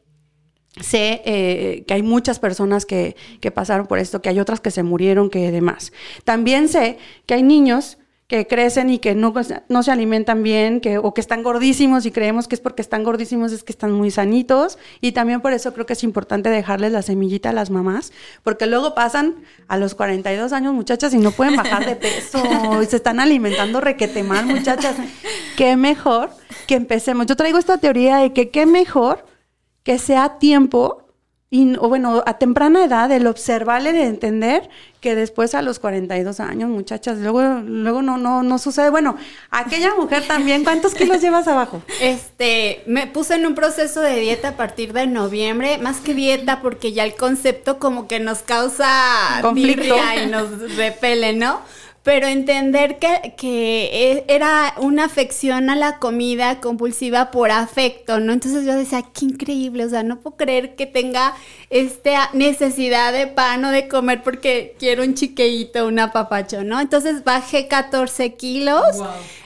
Sé 0.81 1.21
eh, 1.25 1.85
que 1.87 1.93
hay 1.93 2.03
muchas 2.03 2.39
personas 2.39 2.85
que, 2.85 3.15
que, 3.39 3.49
pasaron 3.49 3.87
por 3.87 3.97
esto, 3.97 4.21
que 4.21 4.29
hay 4.29 4.39
otras 4.39 4.59
que 4.59 4.71
se 4.71 4.83
murieron, 4.83 5.29
que 5.29 5.51
demás. 5.51 5.93
También 6.25 6.67
sé 6.67 6.97
que 7.25 7.35
hay 7.35 7.43
niños 7.43 7.97
que 8.27 8.47
crecen 8.47 8.89
y 8.89 8.97
que 8.97 9.13
no, 9.13 9.33
no 9.69 9.83
se 9.83 9.91
alimentan 9.91 10.41
bien, 10.41 10.81
que, 10.81 10.97
o 10.97 11.13
que 11.13 11.21
están 11.21 11.43
gordísimos 11.43 12.07
y 12.07 12.11
creemos 12.11 12.47
que 12.47 12.55
es 12.55 12.61
porque 12.61 12.81
están 12.81 13.03
gordísimos, 13.03 13.51
es 13.51 13.63
que 13.63 13.71
están 13.71 13.91
muy 13.91 14.09
sanitos. 14.09 14.79
Y 14.99 15.11
también 15.11 15.41
por 15.41 15.53
eso 15.53 15.73
creo 15.73 15.85
que 15.85 15.93
es 15.93 16.03
importante 16.03 16.49
dejarles 16.49 16.91
la 16.91 17.03
semillita 17.03 17.49
a 17.49 17.53
las 17.53 17.69
mamás, 17.69 18.11
porque 18.43 18.65
luego 18.65 18.95
pasan 18.95 19.35
a 19.67 19.77
los 19.77 19.93
42 19.93 20.53
años, 20.53 20.73
muchachas, 20.73 21.13
y 21.13 21.19
no 21.19 21.31
pueden 21.31 21.55
bajar 21.55 21.85
de 21.85 21.95
peso, 21.95 22.41
y 22.81 22.85
se 22.87 22.95
están 22.95 23.19
alimentando 23.19 23.79
requete 23.79 24.23
mal, 24.23 24.47
muchachas. 24.47 24.95
Qué 25.55 25.77
mejor 25.77 26.31
que 26.67 26.75
empecemos. 26.75 27.27
Yo 27.27 27.35
traigo 27.35 27.59
esta 27.59 27.77
teoría 27.77 28.17
de 28.17 28.33
que 28.33 28.49
qué 28.49 28.65
mejor 28.65 29.34
que 29.85 29.99
sea 29.99 30.39
tiempo 30.39 31.05
y, 31.51 31.77
o 31.77 31.87
bueno, 31.87 32.23
a 32.25 32.37
temprana 32.39 32.83
edad, 32.83 33.09
el 33.11 33.27
observarle, 33.27 33.93
de 33.93 34.07
entender 34.07 34.67
que 34.99 35.15
después 35.15 35.53
a 35.53 35.61
los 35.61 35.77
42 35.79 36.39
años, 36.39 36.69
muchachas, 36.69 37.19
luego, 37.19 37.41
luego 37.63 38.01
no, 38.01 38.17
no, 38.17 38.41
no 38.41 38.57
sucede. 38.57 38.89
Bueno, 38.89 39.15
aquella 39.51 39.93
mujer 39.95 40.27
también, 40.27 40.63
¿cuántos 40.63 40.95
kilos 40.95 41.21
llevas 41.21 41.47
abajo? 41.47 41.83
Este, 42.01 42.81
me 42.87 43.05
puse 43.05 43.35
en 43.35 43.45
un 43.45 43.53
proceso 43.53 44.01
de 44.01 44.19
dieta 44.19 44.49
a 44.49 44.57
partir 44.57 44.91
de 44.91 45.05
noviembre, 45.05 45.77
más 45.77 46.01
que 46.01 46.15
dieta, 46.15 46.61
porque 46.61 46.91
ya 46.91 47.05
el 47.05 47.15
concepto 47.15 47.77
como 47.77 48.07
que 48.07 48.19
nos 48.19 48.39
causa 48.39 48.89
conflicto 49.41 49.95
y 50.21 50.27
nos 50.27 50.75
repele, 50.75 51.33
¿no? 51.33 51.61
Pero 52.05 52.27
entender 52.27 52.99
que, 52.99 53.33
que, 53.35 53.89
e, 53.91 54.25
era 54.27 54.75
una 54.77 55.05
afección 55.05 55.71
a 55.71 55.75
la 55.75 55.97
comida 55.97 56.61
compulsiva 56.61 57.31
por 57.31 57.49
afecto, 57.49 58.19
¿no? 58.19 58.31
Entonces 58.31 58.63
yo 58.63 58.75
decía, 58.75 59.03
qué 59.11 59.25
increíble, 59.25 59.85
o 59.85 59.89
sea, 59.89 60.03
no 60.03 60.19
puedo 60.19 60.37
creer 60.37 60.75
que 60.75 60.85
tenga 60.85 61.33
esta 61.71 62.29
necesidad 62.33 63.11
de 63.11 63.25
pan 63.25 63.65
o 63.65 63.71
de 63.71 63.87
comer 63.87 64.21
porque 64.21 64.75
quiero 64.77 65.01
un 65.01 65.15
chiqueíto, 65.15 65.87
un 65.87 65.97
apapacho, 65.97 66.63
¿no? 66.63 66.79
Entonces 66.79 67.23
bajé 67.23 67.67
14 67.67 68.35
kilos, 68.35 68.97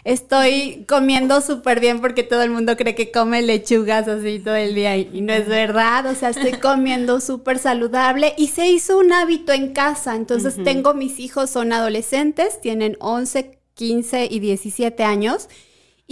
estoy 0.09 0.85
comiendo 0.87 1.39
súper 1.39 1.79
bien 1.79 2.01
porque 2.01 2.23
todo 2.23 2.41
el 2.41 2.49
mundo 2.49 2.75
cree 2.75 2.95
que 2.95 3.11
come 3.11 3.43
lechugas 3.43 4.07
así 4.07 4.39
todo 4.39 4.55
el 4.55 4.73
día 4.73 4.97
y 4.97 5.21
no 5.21 5.33
es 5.33 5.47
verdad, 5.47 6.07
o 6.07 6.15
sea, 6.15 6.29
estoy 6.29 6.53
comiendo 6.53 7.21
súper 7.21 7.59
saludable 7.59 8.33
y 8.35 8.47
se 8.47 8.67
hizo 8.67 8.97
un 8.97 9.13
hábito 9.13 9.53
en 9.53 9.71
casa, 9.71 10.15
entonces 10.15 10.55
tengo 10.63 10.95
mis 10.95 11.19
hijos, 11.19 11.51
son 11.51 11.73
adolescentes, 11.73 12.59
tienen 12.59 12.97
11, 12.99 13.59
15 13.75 14.27
y 14.31 14.39
17 14.39 15.03
años. 15.03 15.47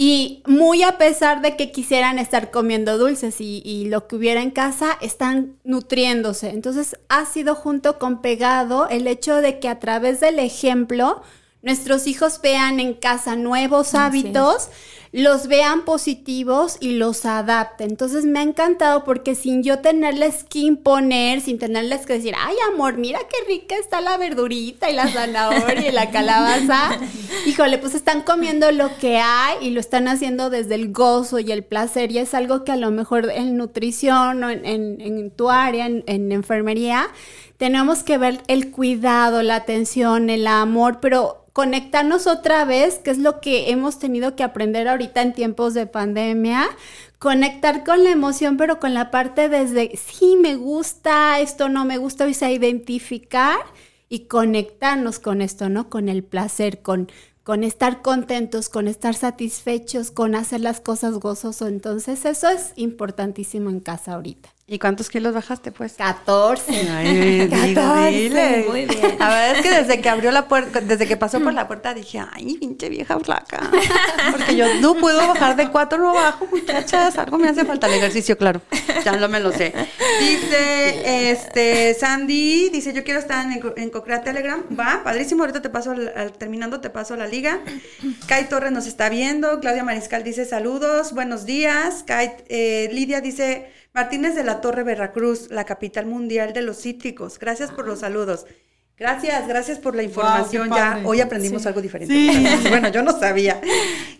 Y 0.00 0.44
muy 0.46 0.84
a 0.84 0.96
pesar 0.96 1.42
de 1.42 1.56
que 1.56 1.72
quisieran 1.72 2.20
estar 2.20 2.52
comiendo 2.52 2.98
dulces 2.98 3.40
y, 3.40 3.86
lo 3.86 4.06
que 4.06 4.14
hubiera 4.14 4.40
en 4.42 4.52
casa, 4.52 4.96
están 5.00 5.56
nutriéndose. 5.64 6.50
Entonces 6.50 6.96
ha 7.08 7.24
sido 7.24 7.56
junto 7.56 7.98
con 7.98 8.22
pegado 8.22 8.88
el 8.88 9.08
hecho 9.08 9.38
de 9.38 9.58
que 9.58 9.68
a 9.68 9.80
través 9.80 10.20
del 10.20 10.38
ejemplo 10.38 11.22
nuestros 11.62 12.06
hijos 12.06 12.40
vean 12.40 12.78
en 12.80 12.94
casa 12.94 13.34
nuevos 13.34 13.94
hábitos, 13.94 14.68
los 15.10 15.48
vean 15.48 15.84
positivos 15.84 16.76
y 16.80 16.92
los 16.92 17.24
adapte. 17.24 17.84
Entonces 17.84 18.24
me 18.26 18.40
ha 18.40 18.42
encantado 18.42 19.04
porque 19.04 19.34
sin 19.34 19.62
yo 19.62 19.78
tenerles 19.78 20.44
que 20.44 20.60
imponer, 20.60 21.40
sin 21.40 21.58
tenerles 21.58 22.04
que 22.04 22.14
decir, 22.14 22.34
ay 22.38 22.54
amor, 22.72 22.98
mira 22.98 23.18
qué 23.20 23.52
rica 23.52 23.74
está 23.76 24.00
la 24.00 24.18
verdurita 24.18 24.90
y 24.90 24.94
la 24.94 25.08
zanahoria 25.08 25.88
y 25.88 25.92
la 25.92 26.10
calabaza. 26.12 26.98
Híjole, 27.46 27.78
pues 27.78 27.94
están 27.94 28.22
comiendo 28.22 28.70
lo 28.70 28.96
que 28.98 29.18
hay 29.18 29.56
y 29.66 29.70
lo 29.70 29.80
están 29.80 30.08
haciendo 30.08 30.50
desde 30.50 30.74
el 30.74 30.92
gozo 30.92 31.38
y 31.38 31.52
el 31.52 31.64
placer. 31.64 32.12
Y 32.12 32.18
es 32.18 32.34
algo 32.34 32.64
que 32.64 32.72
a 32.72 32.76
lo 32.76 32.90
mejor 32.90 33.30
en 33.30 33.56
nutrición 33.56 34.44
o 34.44 34.50
en, 34.50 35.30
tu 35.30 35.50
área, 35.50 35.86
en, 35.86 36.04
en 36.06 36.32
enfermería, 36.32 37.08
tenemos 37.56 38.02
que 38.02 38.18
ver 38.18 38.42
el 38.46 38.70
cuidado, 38.70 39.42
la 39.42 39.56
atención, 39.56 40.30
el 40.30 40.46
amor, 40.46 41.00
pero 41.00 41.47
conectarnos 41.58 42.28
otra 42.28 42.64
vez, 42.64 43.00
que 43.00 43.10
es 43.10 43.18
lo 43.18 43.40
que 43.40 43.72
hemos 43.72 43.98
tenido 43.98 44.36
que 44.36 44.44
aprender 44.44 44.86
ahorita 44.86 45.22
en 45.22 45.32
tiempos 45.32 45.74
de 45.74 45.88
pandemia, 45.88 46.68
conectar 47.18 47.82
con 47.82 48.04
la 48.04 48.12
emoción, 48.12 48.56
pero 48.56 48.78
con 48.78 48.94
la 48.94 49.10
parte 49.10 49.48
desde, 49.48 49.96
sí, 49.96 50.36
me 50.40 50.54
gusta, 50.54 51.40
esto 51.40 51.68
no 51.68 51.84
me 51.84 51.98
gusta, 51.98 52.26
o 52.26 52.32
sea, 52.32 52.52
identificar 52.52 53.58
y 54.08 54.28
conectarnos 54.28 55.18
con 55.18 55.42
esto, 55.42 55.68
¿no? 55.68 55.90
Con 55.90 56.08
el 56.08 56.22
placer, 56.22 56.80
con, 56.80 57.10
con 57.42 57.64
estar 57.64 58.02
contentos, 58.02 58.68
con 58.68 58.86
estar 58.86 59.16
satisfechos, 59.16 60.12
con 60.12 60.36
hacer 60.36 60.60
las 60.60 60.80
cosas 60.80 61.14
gozoso. 61.14 61.66
Entonces, 61.66 62.24
eso 62.24 62.48
es 62.50 62.72
importantísimo 62.76 63.68
en 63.68 63.80
casa 63.80 64.14
ahorita. 64.14 64.48
¿Y 64.70 64.78
cuántos 64.78 65.08
kilos 65.08 65.32
bajaste, 65.32 65.72
pues? 65.72 65.94
14. 65.94 66.90
Ay, 66.90 67.48
14. 67.74 68.66
Muy 68.68 68.84
bien. 68.84 69.16
La 69.18 69.28
verdad 69.30 69.56
es 69.56 69.62
que 69.62 69.70
desde 69.70 70.02
que 70.02 70.10
abrió 70.10 70.30
la 70.30 70.46
puerta, 70.46 70.82
desde 70.82 71.08
que 71.08 71.16
pasó 71.16 71.40
por 71.40 71.54
la 71.54 71.66
puerta, 71.66 71.94
dije, 71.94 72.20
ay, 72.34 72.58
pinche 72.58 72.90
vieja 72.90 73.18
flaca. 73.18 73.70
Porque 74.30 74.56
yo 74.56 74.74
no 74.82 74.94
puedo 74.96 75.26
bajar 75.26 75.56
de 75.56 75.70
cuatro, 75.70 75.96
no 75.96 76.12
bajo, 76.12 76.46
muchachas. 76.52 77.16
Algo 77.16 77.38
me 77.38 77.48
hace 77.48 77.64
falta 77.64 77.86
el 77.86 77.94
ejercicio, 77.94 78.36
claro. 78.36 78.60
Ya 79.02 79.16
no 79.16 79.26
me 79.28 79.40
lo 79.40 79.52
sé. 79.52 79.72
Dice, 80.20 81.30
este, 81.30 81.94
Sandy, 81.94 82.68
dice, 82.68 82.92
yo 82.92 83.04
quiero 83.04 83.20
estar 83.20 83.46
en, 83.46 83.62
en 83.74 83.88
Cocrea 83.88 84.20
Telegram. 84.20 84.62
Va, 84.78 85.00
padrísimo. 85.02 85.44
Ahorita 85.44 85.62
te 85.62 85.70
paso, 85.70 85.92
al, 85.92 86.32
terminando, 86.32 86.82
te 86.82 86.90
paso 86.90 87.16
la 87.16 87.26
liga. 87.26 87.60
Kai 88.26 88.50
Torres 88.50 88.72
nos 88.72 88.86
está 88.86 89.08
viendo. 89.08 89.60
Claudia 89.60 89.82
Mariscal 89.82 90.24
dice, 90.24 90.44
saludos, 90.44 91.14
buenos 91.14 91.46
días. 91.46 92.04
Kai, 92.06 92.32
eh, 92.50 92.90
Lidia 92.92 93.22
dice, 93.22 93.72
Martínez 93.94 94.34
de 94.34 94.44
la 94.44 94.60
Torre, 94.60 94.82
Veracruz, 94.82 95.50
la 95.50 95.64
capital 95.64 96.06
mundial 96.06 96.52
de 96.52 96.62
los 96.62 96.80
cítricos. 96.80 97.38
Gracias 97.38 97.70
por 97.70 97.86
los 97.86 98.00
saludos. 98.00 98.46
Gracias, 98.98 99.46
gracias 99.46 99.78
por 99.78 99.94
la 99.94 100.02
información. 100.02 100.70
ya 100.70 101.02
hoy 101.04 101.20
aprendimos 101.20 101.66
algo 101.66 101.80
diferente. 101.80 102.14
Bueno, 102.68 102.88
yo 102.88 103.02
no 103.02 103.12
sabía. 103.18 103.60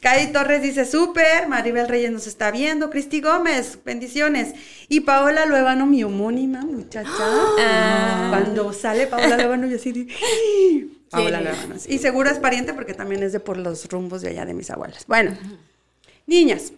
Kai 0.00 0.30
Torres 0.30 0.62
dice 0.62 0.84
súper. 0.84 1.48
Maribel 1.48 1.88
Reyes 1.88 2.12
nos 2.12 2.28
está 2.28 2.52
viendo. 2.52 2.88
Cristi 2.88 3.20
Gómez, 3.20 3.80
bendiciones. 3.84 4.54
Y 4.88 5.00
Paola 5.00 5.46
Luevano, 5.46 5.86
mi 5.86 6.04
homónima 6.04 6.62
muchacha. 6.62 7.10
Ah. 7.60 8.28
Cuando 8.30 8.72
sale 8.72 9.06
Paola 9.08 9.36
Luevano, 9.36 9.66
yo 9.66 9.76
así 9.76 10.08
Paola 11.10 11.40
Luevano. 11.40 11.74
Y 11.88 11.98
seguro 11.98 12.30
es 12.30 12.38
pariente 12.38 12.72
porque 12.72 12.94
también 12.94 13.22
es 13.22 13.32
de 13.32 13.40
por 13.40 13.56
los 13.56 13.88
rumbos 13.88 14.22
de 14.22 14.30
allá 14.30 14.46
de 14.46 14.54
mis 14.54 14.70
abuelas. 14.70 15.04
Bueno, 15.06 15.36
niñas, 16.26 16.72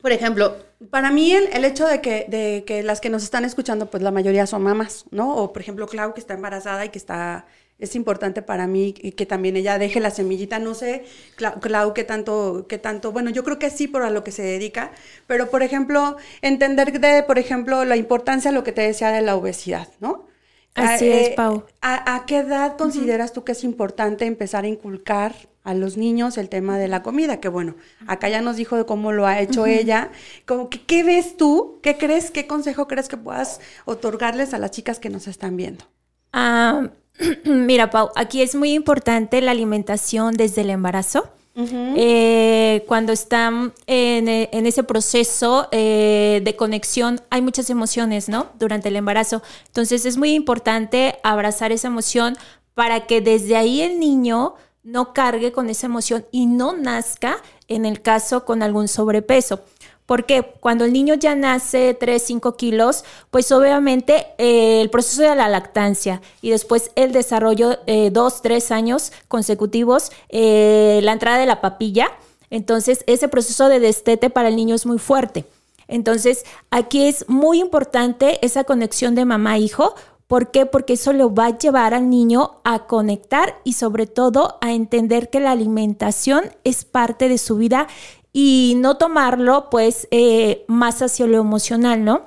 por 0.00 0.10
ejemplo, 0.10 0.56
para 0.90 1.10
mí 1.10 1.32
el, 1.32 1.64
hecho 1.64 1.86
de 1.86 2.00
que, 2.00 2.26
de 2.28 2.64
que 2.66 2.82
las 2.82 3.00
que 3.00 3.10
nos 3.10 3.22
están 3.22 3.44
escuchando, 3.44 3.90
pues 3.90 4.02
la 4.02 4.10
mayoría 4.10 4.46
son 4.46 4.62
mamás, 4.62 5.04
¿no? 5.10 5.36
O 5.36 5.52
por 5.52 5.62
ejemplo, 5.62 5.86
Clau 5.86 6.14
que 6.14 6.20
está 6.20 6.34
embarazada 6.34 6.84
y 6.84 6.88
que 6.88 6.98
está, 6.98 7.46
es 7.78 7.94
importante 7.94 8.42
para 8.42 8.66
mí 8.66 8.94
y 8.98 9.12
que 9.12 9.26
también 9.26 9.56
ella 9.56 9.78
deje 9.78 10.00
la 10.00 10.10
semillita, 10.10 10.58
no 10.58 10.74
sé, 10.74 11.04
Clau, 11.36 11.60
Clau 11.60 11.94
qué 11.94 12.04
tanto, 12.04 12.66
qué 12.68 12.78
tanto, 12.78 13.12
bueno, 13.12 13.30
yo 13.30 13.44
creo 13.44 13.58
que 13.58 13.70
sí 13.70 13.88
por 13.88 14.02
a 14.02 14.10
lo 14.10 14.24
que 14.24 14.32
se 14.32 14.42
dedica, 14.42 14.92
pero 15.26 15.50
por 15.50 15.62
ejemplo, 15.62 16.16
entender 16.40 16.98
de, 17.00 17.22
por 17.22 17.38
ejemplo, 17.38 17.84
la 17.84 17.96
importancia 17.96 18.50
de 18.50 18.56
lo 18.56 18.64
que 18.64 18.72
te 18.72 18.82
decía 18.82 19.10
de 19.10 19.22
la 19.22 19.36
obesidad, 19.36 19.88
¿no? 20.00 20.31
Así 20.74 21.08
es, 21.08 21.28
eh, 21.28 21.34
Pau. 21.36 21.64
A, 21.80 22.24
qué 22.26 22.38
edad 22.38 22.76
consideras 22.76 23.32
tú 23.32 23.44
que 23.44 23.52
es 23.52 23.64
importante 23.64 24.24
empezar 24.24 24.64
a 24.64 24.68
inculcar 24.68 25.34
a 25.64 25.74
los 25.74 25.96
niños 25.96 26.38
el 26.38 26.48
tema 26.48 26.78
de 26.78 26.88
la 26.88 27.02
comida? 27.02 27.40
Que 27.40 27.48
bueno, 27.48 27.76
acá 28.06 28.28
ya 28.28 28.40
nos 28.40 28.56
dijo 28.56 28.76
de 28.76 28.86
cómo 28.86 29.12
lo 29.12 29.26
ha 29.26 29.40
hecho 29.40 29.66
ella. 29.66 30.10
Como 30.46 30.70
que, 30.70 30.80
¿Qué 30.82 31.02
ves 31.04 31.36
tú? 31.36 31.78
¿Qué 31.82 31.98
crees? 31.98 32.30
¿Qué 32.30 32.46
consejo 32.46 32.88
crees 32.88 33.08
que 33.08 33.16
puedas 33.16 33.60
otorgarles 33.84 34.54
a 34.54 34.58
las 34.58 34.70
chicas 34.70 34.98
que 34.98 35.10
nos 35.10 35.28
están 35.28 35.56
viendo? 35.56 35.84
Ah, 36.32 36.88
mira, 37.44 37.90
Pau, 37.90 38.10
aquí 38.16 38.42
es 38.42 38.54
muy 38.54 38.72
importante 38.72 39.40
la 39.40 39.50
alimentación 39.50 40.34
desde 40.34 40.62
el 40.62 40.70
embarazo. 40.70 41.30
Eh, 41.54 42.84
cuando 42.88 43.12
están 43.12 43.74
en, 43.86 44.28
ese 44.28 44.82
proceso 44.82 45.68
eh, 45.70 46.40
de 46.42 46.56
conexión, 46.56 47.20
hay 47.30 47.42
muchas 47.42 47.68
emociones, 47.68 48.28
¿no? 48.28 48.46
Durante 48.58 48.88
el 48.88 48.96
embarazo. 48.96 49.42
Entonces 49.66 50.06
es 50.06 50.16
muy 50.16 50.32
importante 50.34 51.18
abrazar 51.22 51.72
esa 51.72 51.88
emoción 51.88 52.36
para 52.74 53.06
que 53.06 53.20
desde 53.20 53.56
ahí 53.56 53.82
el 53.82 54.00
niño 54.00 54.54
no 54.82 55.12
cargue 55.12 55.52
con 55.52 55.68
esa 55.68 55.86
emoción 55.86 56.26
y 56.32 56.46
no 56.46 56.72
nazca, 56.72 57.36
en 57.68 57.84
el 57.84 58.02
caso, 58.02 58.44
con 58.44 58.62
algún 58.62 58.88
sobrepeso. 58.88 59.60
Porque 60.06 60.54
cuando 60.60 60.84
el 60.84 60.92
niño 60.92 61.14
ya 61.14 61.34
nace 61.34 61.94
3, 61.94 62.22
5 62.22 62.56
kilos, 62.56 63.04
pues 63.30 63.52
obviamente 63.52 64.26
eh, 64.38 64.80
el 64.80 64.90
proceso 64.90 65.22
de 65.22 65.34
la 65.34 65.48
lactancia 65.48 66.20
y 66.40 66.50
después 66.50 66.90
el 66.96 67.12
desarrollo 67.12 67.78
eh, 67.86 68.10
2, 68.10 68.42
3 68.42 68.70
años 68.72 69.12
consecutivos, 69.28 70.10
eh, 70.28 71.00
la 71.02 71.12
entrada 71.12 71.38
de 71.38 71.46
la 71.46 71.60
papilla, 71.60 72.08
entonces 72.50 73.04
ese 73.06 73.28
proceso 73.28 73.68
de 73.68 73.80
destete 73.80 74.28
para 74.28 74.48
el 74.48 74.56
niño 74.56 74.74
es 74.74 74.86
muy 74.86 74.98
fuerte. 74.98 75.46
Entonces 75.88 76.44
aquí 76.70 77.06
es 77.06 77.28
muy 77.28 77.60
importante 77.60 78.44
esa 78.44 78.64
conexión 78.64 79.14
de 79.14 79.24
mamá-hijo. 79.24 79.94
¿Por 80.26 80.50
qué? 80.50 80.64
Porque 80.66 80.94
eso 80.94 81.12
lo 81.12 81.34
va 81.34 81.46
a 81.46 81.58
llevar 81.58 81.92
al 81.92 82.08
niño 82.08 82.60
a 82.64 82.86
conectar 82.86 83.60
y 83.64 83.74
sobre 83.74 84.06
todo 84.06 84.58
a 84.62 84.72
entender 84.72 85.28
que 85.28 85.40
la 85.40 85.50
alimentación 85.50 86.44
es 86.64 86.84
parte 86.84 87.28
de 87.28 87.38
su 87.38 87.56
vida 87.56 87.88
y 88.32 88.74
no 88.78 88.96
tomarlo 88.96 89.68
pues 89.70 90.08
eh, 90.10 90.64
más 90.68 91.02
hacia 91.02 91.26
lo 91.26 91.38
emocional, 91.38 92.04
¿no? 92.04 92.22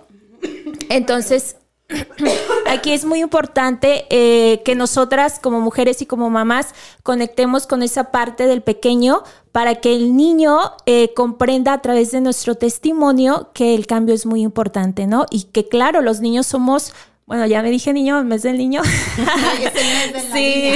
Entonces, 0.89 1.57
aquí 2.67 2.91
es 2.91 3.05
muy 3.05 3.21
importante 3.21 4.05
eh, 4.09 4.61
que 4.63 4.75
nosotras 4.75 5.39
como 5.39 5.59
mujeres 5.61 6.01
y 6.01 6.05
como 6.05 6.29
mamás 6.29 6.73
conectemos 7.03 7.67
con 7.67 7.83
esa 7.83 8.11
parte 8.11 8.47
del 8.47 8.61
pequeño 8.61 9.23
para 9.51 9.75
que 9.75 9.95
el 9.95 10.15
niño 10.15 10.59
eh, 10.85 11.13
comprenda 11.15 11.73
a 11.73 11.81
través 11.81 12.11
de 12.11 12.21
nuestro 12.21 12.55
testimonio 12.55 13.51
que 13.53 13.75
el 13.75 13.87
cambio 13.87 14.13
es 14.13 14.25
muy 14.25 14.41
importante, 14.41 15.07
¿no? 15.07 15.25
Y 15.29 15.43
que 15.43 15.67
claro, 15.67 16.01
los 16.01 16.21
niños 16.21 16.45
somos 16.45 16.93
bueno, 17.27 17.47
ya 17.47 17.63
me 17.63 17.71
dije 17.71 17.91
niño, 17.91 18.19
el 18.19 18.25
mes 18.25 18.43
del 18.43 18.55
niño. 18.55 18.83
sí, 20.31 20.75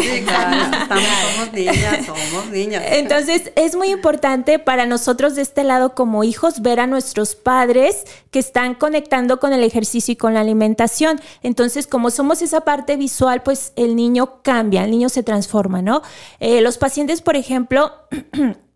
somos 0.88 1.54
niñas, 1.54 2.06
somos 2.08 2.50
niñas. 2.50 2.84
Entonces, 2.88 3.52
es 3.56 3.76
muy 3.76 3.90
importante 3.90 4.58
para 4.58 4.88
nosotros 4.88 5.36
de 5.36 5.44
este 5.44 5.64
lado 5.64 5.94
como 5.94 6.24
hijos 6.24 6.64
ver 6.64 6.80
a 6.80 6.88
nuestros 6.88 7.36
padres 7.36 8.06
que 8.32 8.40
están 8.40 8.74
conectando 8.74 9.40
con 9.40 9.54
el 9.54 9.64
ejercicio 9.64 10.14
y 10.14 10.16
con 10.16 10.34
la 10.34 10.40
alimentación. 10.40 11.22
Entonces, 11.44 11.86
como 11.86 12.10
somos 12.10 12.42
esa 12.42 12.62
parte 12.62 12.98
visual, 12.98 13.44
pues 13.44 13.72
el 13.76 13.96
niño 13.96 14.42
cambia, 14.42 14.84
el 14.86 14.90
niño 14.90 15.10
se 15.10 15.22
transforma, 15.22 15.84
¿no? 15.84 16.02
Eh, 16.40 16.62
los 16.62 16.80
pacientes, 16.80 17.22
por 17.22 17.36
ejemplo, 17.36 17.94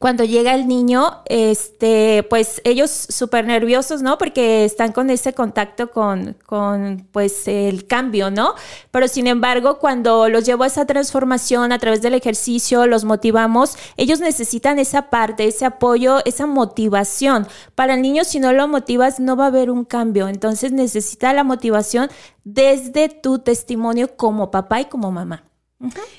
cuando 0.00 0.24
llega 0.24 0.54
el 0.54 0.66
niño, 0.66 1.18
este, 1.26 2.22
pues 2.30 2.62
ellos 2.64 2.90
súper 2.90 3.44
nerviosos, 3.44 4.00
¿no? 4.00 4.16
Porque 4.16 4.64
están 4.64 4.92
con 4.92 5.10
ese 5.10 5.34
contacto 5.34 5.90
con, 5.90 6.38
con, 6.46 7.06
pues, 7.12 7.46
el 7.46 7.86
cambio, 7.86 8.30
¿no? 8.30 8.54
Pero 8.92 9.08
sin 9.08 9.26
embargo, 9.26 9.78
cuando 9.78 10.30
los 10.30 10.46
llevo 10.46 10.64
a 10.64 10.68
esa 10.68 10.86
transformación 10.86 11.70
a 11.70 11.78
través 11.78 12.00
del 12.00 12.14
ejercicio, 12.14 12.86
los 12.86 13.04
motivamos, 13.04 13.76
ellos 13.98 14.20
necesitan 14.20 14.78
esa 14.78 15.10
parte, 15.10 15.46
ese 15.46 15.66
apoyo, 15.66 16.24
esa 16.24 16.46
motivación. 16.46 17.46
Para 17.74 17.92
el 17.92 18.00
niño, 18.00 18.24
si 18.24 18.40
no 18.40 18.54
lo 18.54 18.68
motivas, 18.68 19.20
no 19.20 19.36
va 19.36 19.44
a 19.44 19.48
haber 19.48 19.70
un 19.70 19.84
cambio. 19.84 20.28
Entonces 20.28 20.72
necesita 20.72 21.34
la 21.34 21.44
motivación 21.44 22.08
desde 22.42 23.10
tu 23.10 23.40
testimonio 23.40 24.16
como 24.16 24.50
papá 24.50 24.80
y 24.80 24.86
como 24.86 25.12
mamá. 25.12 25.44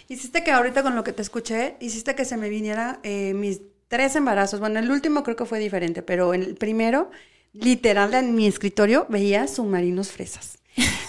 Hiciste 0.08 0.44
que 0.44 0.52
ahorita 0.52 0.82
con 0.82 0.96
lo 0.96 1.04
que 1.04 1.14
te 1.14 1.22
escuché, 1.22 1.78
hiciste 1.80 2.16
que 2.16 2.26
se 2.26 2.38
me 2.38 2.50
viniera 2.50 3.00
eh, 3.04 3.34
mis 3.34 3.62
tres 3.92 4.16
embarazos. 4.16 4.62
Bueno, 4.62 4.80
el 4.80 4.90
último 4.90 5.22
creo 5.22 5.36
que 5.36 5.46
fue 5.46 5.60
diferente, 5.60 6.02
pero 6.02 6.34
en 6.34 6.44
el 6.44 6.56
primero, 6.56 7.12
literal, 7.52 8.14
en 8.14 8.34
mi 8.34 8.48
escritorio 8.48 9.06
veía 9.10 9.48
submarinos 9.48 10.12
fresas, 10.12 10.58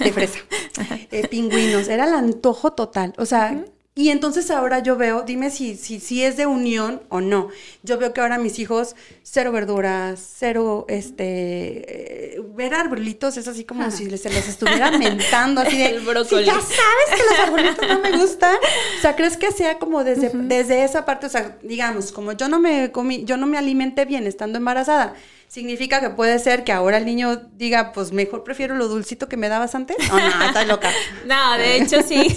de 0.01 0.13
fresa, 0.13 0.41
eh, 1.13 1.29
pingüinos. 1.29 1.87
Era 1.87 2.07
el 2.09 2.15
antojo 2.15 2.73
total. 2.73 3.15
O 3.19 3.25
sea, 3.25 3.65
Y 3.95 4.09
entonces 4.09 4.51
ahora 4.51 4.79
yo 4.79 4.97
veo, 4.97 5.21
dime 5.23 5.51
si, 5.51 5.77
si, 5.77 6.01
si 6.01 6.25
es 6.25 6.39
de 6.39 6.47
unión 6.47 7.03
o 7.11 7.21
no. 7.21 7.49
Yo 7.83 7.99
veo 7.99 8.15
que 8.15 8.23
ahora 8.23 8.39
mis 8.39 8.59
hijos, 8.59 8.97
cero 9.23 9.53
verduras, 9.53 10.19
cero, 10.39 10.87
este, 10.89 12.37
eh, 12.37 12.43
ver 12.55 12.73
arbolitos 12.73 13.37
es 13.37 13.47
así 13.49 13.65
como 13.65 13.91
si 13.91 14.17
se 14.17 14.31
les 14.31 14.49
estuviera 14.49 14.91
mentando, 14.97 15.61
así 15.61 15.77
de, 15.77 15.87
El 15.97 16.01
brócoli. 16.01 16.43
"Si 16.43 16.47
ya 16.47 16.55
sabes 16.55 17.11
que 17.17 17.23
los 17.31 17.39
arbolitos 17.41 17.87
no 17.89 18.01
me 18.01 18.17
gustan. 18.17 18.57
O 18.99 19.03
sea, 19.03 19.15
¿crees 19.15 19.37
que 19.37 19.53
sea 19.53 19.79
como 19.79 20.05
desde, 20.05 20.31
desde 20.35 20.85
esa 20.85 21.05
parte? 21.05 21.27
O 21.27 21.31
sea, 21.31 21.59
digamos, 21.63 22.13
como 22.13 22.33
yo 22.33 22.49
no 22.49 22.61
me 22.61 22.93
comí, 22.93 23.25
yo 23.25 23.37
no 23.37 23.47
me 23.47 23.59
alimenté 23.59 24.07
bien 24.07 24.27
estando 24.27 24.57
embarazada, 24.57 25.13
¿significa 25.53 26.01
que 26.01 26.09
puede 26.09 26.39
ser 26.39 26.65
que 26.65 26.73
ahora 26.73 26.97
el 26.97 27.05
niño 27.05 27.43
diga, 27.53 27.93
pues 27.93 28.11
mejor 28.11 28.43
prefiero 28.43 28.75
lo 28.75 28.89
dulcito 28.89 29.29
que 29.29 29.37
me 29.37 29.51
dabas 29.51 29.75
antes? 29.75 29.99
Oh, 30.11 30.17
no, 30.17 30.47
estás 30.47 30.67
loca. 30.67 30.91
No, 31.27 31.59
de 31.59 31.77
hecho 31.77 32.01
sí. 32.01 32.35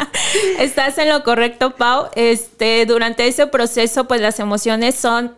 Estás 0.58 0.96
en 0.96 1.10
lo 1.10 1.22
correcto, 1.22 1.76
Pau. 1.76 2.08
Este, 2.14 2.86
durante 2.86 3.26
ese 3.26 3.46
proceso, 3.46 4.08
pues 4.08 4.22
las 4.22 4.40
emociones 4.40 4.94
son 4.94 5.36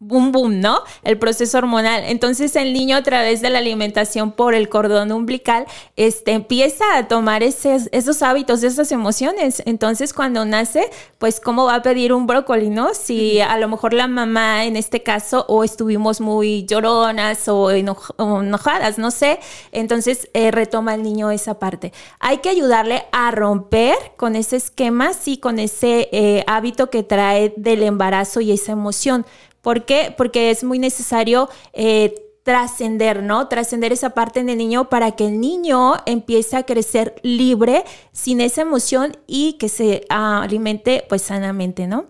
boom 0.00 0.30
boom, 0.30 0.60
¿no? 0.60 0.80
El 1.02 1.18
proceso 1.18 1.58
hormonal. 1.58 2.04
Entonces 2.04 2.54
el 2.54 2.72
niño 2.72 2.96
a 2.96 3.02
través 3.02 3.40
de 3.40 3.50
la 3.50 3.58
alimentación 3.58 4.30
por 4.30 4.54
el 4.54 4.68
cordón 4.68 5.10
umbilical, 5.10 5.66
este, 5.96 6.32
empieza 6.32 6.84
a 6.96 7.08
tomar 7.08 7.42
esos, 7.42 7.88
esos 7.90 8.22
hábitos, 8.22 8.62
esas 8.62 8.92
emociones. 8.92 9.60
Entonces 9.66 10.12
cuando 10.12 10.44
nace, 10.44 10.88
pues 11.18 11.40
cómo 11.40 11.64
va 11.64 11.74
a 11.76 11.82
pedir 11.82 12.12
un 12.12 12.28
brócoli, 12.28 12.70
¿no? 12.70 12.94
Si 12.94 13.40
a 13.40 13.58
lo 13.58 13.66
mejor 13.68 13.92
la 13.92 14.06
mamá 14.06 14.64
en 14.66 14.76
este 14.76 15.02
caso 15.02 15.44
o 15.48 15.64
estuvimos 15.64 16.20
muy 16.20 16.64
lloronas 16.64 17.48
o, 17.48 17.72
enoj- 17.72 18.14
o 18.18 18.40
enojadas, 18.42 18.98
no 18.98 19.10
sé. 19.10 19.40
Entonces 19.72 20.28
eh, 20.32 20.52
retoma 20.52 20.94
el 20.94 21.02
niño 21.02 21.32
esa 21.32 21.58
parte. 21.58 21.92
Hay 22.20 22.38
que 22.38 22.50
ayudarle 22.50 23.06
a 23.10 23.32
romper 23.32 23.96
con 24.16 24.36
ese 24.36 24.56
esquema, 24.56 25.12
sí, 25.12 25.38
con 25.38 25.58
ese 25.58 26.08
eh, 26.12 26.44
hábito 26.46 26.88
que 26.88 27.02
trae 27.02 27.52
del 27.56 27.82
embarazo 27.82 28.40
y 28.40 28.52
esa 28.52 28.70
emoción. 28.72 29.26
¿Por 29.62 29.84
qué? 29.84 30.14
Porque 30.16 30.50
es 30.50 30.64
muy 30.64 30.78
necesario 30.78 31.48
eh, 31.72 32.14
trascender, 32.48 33.22
¿no? 33.22 33.46
Trascender 33.48 33.92
esa 33.92 34.10
parte 34.10 34.40
en 34.40 34.48
el 34.48 34.56
niño 34.56 34.88
para 34.88 35.12
que 35.12 35.26
el 35.26 35.38
niño 35.38 35.96
empiece 36.06 36.56
a 36.56 36.62
crecer 36.62 37.16
libre, 37.22 37.84
sin 38.12 38.40
esa 38.40 38.62
emoción 38.62 39.18
y 39.26 39.54
que 39.54 39.68
se 39.68 40.06
alimente 40.08 41.04
pues 41.08 41.20
sanamente, 41.20 41.86
¿no? 41.86 42.06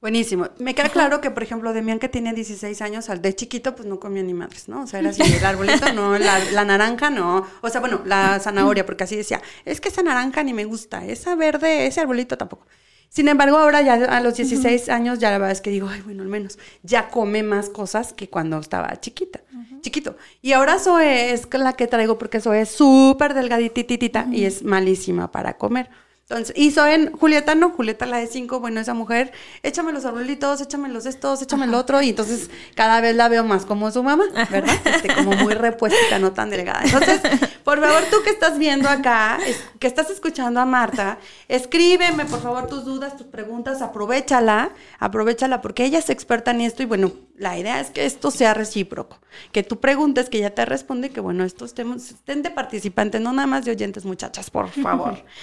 Buenísimo. 0.00 0.48
Me 0.58 0.74
queda 0.74 0.88
claro 0.88 1.20
que, 1.20 1.30
por 1.30 1.42
ejemplo, 1.42 1.74
Demián, 1.74 1.98
que 1.98 2.08
tiene 2.08 2.32
16 2.32 2.80
años, 2.80 3.10
al 3.10 3.20
de 3.20 3.34
chiquito, 3.34 3.74
pues 3.74 3.86
no 3.86 4.00
comía 4.00 4.22
ni 4.22 4.32
madres, 4.32 4.66
¿no? 4.66 4.84
O 4.84 4.86
sea, 4.86 5.00
era 5.00 5.10
así, 5.10 5.22
el 5.22 5.44
arbolito 5.44 5.92
no, 5.92 6.16
la, 6.18 6.38
la 6.52 6.64
naranja 6.64 7.10
no. 7.10 7.46
O 7.60 7.68
sea, 7.68 7.80
bueno, 7.80 8.00
la 8.06 8.40
zanahoria, 8.40 8.86
porque 8.86 9.04
así 9.04 9.14
decía, 9.14 9.42
es 9.66 9.80
que 9.80 9.88
esa 9.90 10.02
naranja 10.02 10.42
ni 10.42 10.54
me 10.54 10.64
gusta, 10.64 11.04
esa 11.04 11.34
verde, 11.34 11.86
ese 11.86 12.00
arbolito 12.00 12.38
tampoco. 12.38 12.66
Sin 13.10 13.26
embargo, 13.26 13.58
ahora 13.58 13.82
ya 13.82 13.94
a 13.94 14.20
los 14.20 14.36
16 14.36 14.88
años, 14.88 15.18
ya 15.18 15.32
la 15.32 15.38
verdad 15.38 15.50
es 15.50 15.60
que 15.60 15.70
digo, 15.70 15.88
ay, 15.88 16.00
bueno, 16.00 16.22
al 16.22 16.28
menos 16.28 16.60
ya 16.84 17.08
come 17.08 17.42
más 17.42 17.68
cosas 17.68 18.12
que 18.12 18.28
cuando 18.30 18.56
estaba 18.58 19.00
chiquita, 19.00 19.40
chiquito. 19.80 20.16
Y 20.42 20.52
ahora 20.52 20.78
Zoe 20.78 21.32
es 21.32 21.48
la 21.52 21.72
que 21.72 21.88
traigo 21.88 22.18
porque 22.18 22.40
Zoe 22.40 22.60
es 22.60 22.68
súper 22.70 23.34
delgadititita 23.34 24.28
y 24.30 24.44
es 24.44 24.62
malísima 24.62 25.32
para 25.32 25.58
comer. 25.58 25.90
Entonces, 26.30 26.54
y 26.56 26.70
Zoe, 26.70 27.10
Julieta 27.18 27.56
no, 27.56 27.70
Julieta 27.70 28.06
la 28.06 28.18
de 28.18 28.28
cinco, 28.28 28.60
bueno, 28.60 28.80
esa 28.80 28.94
mujer, 28.94 29.32
échame 29.64 29.92
los 29.92 30.04
arbolitos, 30.04 30.60
échame 30.60 30.88
los 30.88 31.04
estos, 31.06 31.42
échame 31.42 31.64
el 31.64 31.74
otro, 31.74 32.00
y 32.02 32.10
entonces 32.10 32.50
cada 32.76 33.00
vez 33.00 33.16
la 33.16 33.28
veo 33.28 33.42
más 33.42 33.66
como 33.66 33.90
su 33.90 34.04
mamá, 34.04 34.26
¿verdad? 34.48 34.76
Este, 34.84 35.12
como 35.12 35.32
muy 35.32 35.54
repuesta, 35.54 36.20
no 36.20 36.32
tan 36.32 36.48
delgada. 36.50 36.82
Entonces, 36.84 37.20
por 37.64 37.80
favor, 37.80 38.04
tú 38.12 38.18
que 38.22 38.30
estás 38.30 38.58
viendo 38.58 38.88
acá, 38.88 39.40
es- 39.44 39.60
que 39.80 39.88
estás 39.88 40.08
escuchando 40.10 40.60
a 40.60 40.64
Marta, 40.66 41.18
escríbeme, 41.48 42.24
por 42.26 42.40
favor, 42.40 42.68
tus 42.68 42.84
dudas, 42.84 43.16
tus 43.16 43.26
preguntas, 43.26 43.82
aprovechala, 43.82 44.70
aprovechala, 45.00 45.60
porque 45.60 45.84
ella 45.84 45.98
es 45.98 46.10
experta 46.10 46.52
en 46.52 46.60
esto, 46.60 46.84
y 46.84 46.86
bueno, 46.86 47.10
la 47.36 47.58
idea 47.58 47.80
es 47.80 47.90
que 47.90 48.04
esto 48.04 48.30
sea 48.30 48.54
recíproco, 48.54 49.18
que 49.50 49.64
tú 49.64 49.80
preguntes, 49.80 50.28
que 50.28 50.38
ella 50.38 50.54
te 50.54 50.64
responde, 50.64 51.08
y 51.08 51.10
que 51.10 51.20
bueno, 51.20 51.42
estos 51.42 51.74
temas 51.74 52.10
estén 52.12 52.42
de 52.42 52.50
participantes, 52.50 53.20
no 53.20 53.32
nada 53.32 53.48
más 53.48 53.64
de 53.64 53.72
oyentes, 53.72 54.04
muchachas, 54.04 54.48
por 54.48 54.68
favor. 54.68 55.24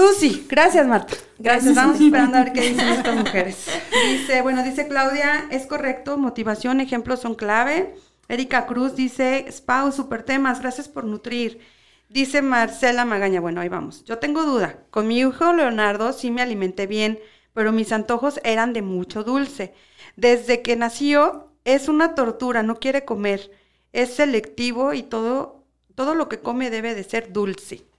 Lucy, 0.00 0.46
gracias 0.48 0.86
Marta. 0.86 1.14
Gracias. 1.38 1.74
Vamos 1.74 2.00
esperando 2.00 2.38
a 2.38 2.44
ver 2.44 2.52
qué 2.54 2.62
dicen 2.62 2.88
estas 2.88 3.16
mujeres. 3.16 3.66
Dice, 4.08 4.40
bueno, 4.40 4.62
dice 4.62 4.88
Claudia, 4.88 5.46
es 5.50 5.66
correcto, 5.66 6.16
motivación, 6.16 6.80
ejemplos 6.80 7.20
son 7.20 7.34
clave. 7.34 7.94
Erika 8.26 8.64
Cruz 8.66 8.96
dice, 8.96 9.44
Spau, 9.50 9.92
super 9.92 10.22
temas, 10.22 10.60
gracias 10.60 10.88
por 10.88 11.04
nutrir. 11.04 11.60
Dice 12.08 12.40
Marcela 12.40 13.04
Magaña, 13.04 13.40
bueno, 13.40 13.60
ahí 13.60 13.68
vamos. 13.68 14.02
Yo 14.04 14.18
tengo 14.18 14.42
duda. 14.44 14.78
Con 14.90 15.06
mi 15.06 15.18
hijo 15.18 15.52
Leonardo 15.52 16.14
sí 16.14 16.30
me 16.30 16.40
alimenté 16.40 16.86
bien, 16.86 17.18
pero 17.52 17.70
mis 17.70 17.92
antojos 17.92 18.40
eran 18.42 18.72
de 18.72 18.80
mucho 18.80 19.22
dulce. 19.22 19.74
Desde 20.16 20.62
que 20.62 20.76
nació 20.76 21.52
es 21.64 21.88
una 21.88 22.14
tortura, 22.14 22.62
no 22.62 22.76
quiere 22.76 23.04
comer. 23.04 23.50
Es 23.92 24.14
selectivo 24.14 24.94
y 24.94 25.02
todo, 25.02 25.62
todo 25.94 26.14
lo 26.14 26.30
que 26.30 26.40
come 26.40 26.70
debe 26.70 26.94
de 26.94 27.04
ser 27.04 27.32
dulce. 27.32 27.89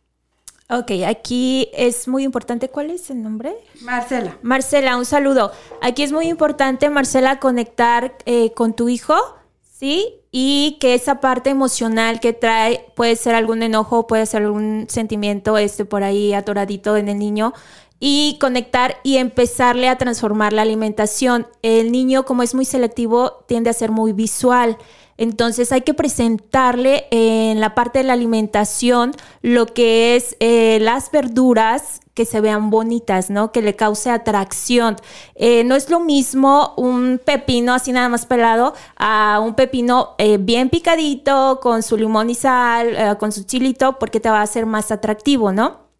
Ok, 0.71 0.91
aquí 1.05 1.69
es 1.73 2.07
muy 2.07 2.23
importante. 2.23 2.69
¿Cuál 2.69 2.91
es 2.91 3.09
el 3.09 3.21
nombre? 3.21 3.53
Marcela. 3.81 4.37
Marcela, 4.41 4.95
un 4.95 5.03
saludo. 5.03 5.51
Aquí 5.81 6.01
es 6.01 6.13
muy 6.13 6.27
importante, 6.27 6.89
Marcela, 6.89 7.39
conectar 7.39 8.15
eh, 8.25 8.53
con 8.53 8.73
tu 8.73 8.87
hijo, 8.87 9.15
¿sí? 9.61 10.21
Y 10.31 10.77
que 10.79 10.93
esa 10.93 11.19
parte 11.19 11.49
emocional 11.49 12.21
que 12.21 12.31
trae 12.31 12.85
puede 12.95 13.17
ser 13.17 13.35
algún 13.35 13.63
enojo, 13.63 14.07
puede 14.07 14.25
ser 14.25 14.43
algún 14.43 14.85
sentimiento 14.87 15.57
este 15.57 15.83
por 15.83 16.03
ahí 16.03 16.31
atoradito 16.33 16.95
en 16.95 17.09
el 17.09 17.19
niño 17.19 17.53
y 17.99 18.37
conectar 18.39 18.95
y 19.03 19.17
empezarle 19.17 19.89
a 19.89 19.97
transformar 19.97 20.53
la 20.53 20.61
alimentación. 20.61 21.47
El 21.63 21.91
niño, 21.91 22.23
como 22.25 22.43
es 22.43 22.55
muy 22.55 22.63
selectivo, 22.65 23.43
tiende 23.45 23.69
a 23.69 23.73
ser 23.73 23.91
muy 23.91 24.13
visual. 24.13 24.77
Entonces 25.21 25.71
hay 25.71 25.81
que 25.81 25.93
presentarle 25.93 27.05
en 27.11 27.59
la 27.59 27.75
parte 27.75 27.99
de 27.99 28.05
la 28.05 28.13
alimentación 28.13 29.11
lo 29.43 29.67
que 29.67 30.15
es 30.15 30.35
eh, 30.39 30.79
las 30.81 31.11
verduras 31.11 31.99
que 32.15 32.25
se 32.25 32.41
vean 32.41 32.71
bonitas, 32.71 33.29
¿no? 33.29 33.51
Que 33.51 33.61
le 33.61 33.75
cause 33.75 34.09
atracción. 34.09 34.95
Eh, 35.35 35.63
no 35.63 35.75
es 35.75 35.91
lo 35.91 35.99
mismo 35.99 36.73
un 36.75 37.21
pepino 37.23 37.75
así 37.75 37.91
nada 37.91 38.09
más 38.09 38.25
pelado 38.25 38.73
a 38.97 39.39
un 39.45 39.53
pepino 39.53 40.15
eh, 40.17 40.39
bien 40.39 40.69
picadito 40.69 41.59
con 41.61 41.83
su 41.83 41.97
limón 41.97 42.31
y 42.31 42.33
sal, 42.35 43.15
con 43.19 43.31
su 43.31 43.43
chilito, 43.43 43.99
porque 43.99 44.19
te 44.19 44.31
va 44.31 44.39
a 44.39 44.41
hacer 44.41 44.65
más 44.65 44.91
atractivo, 44.91 45.51
¿no? 45.51 45.90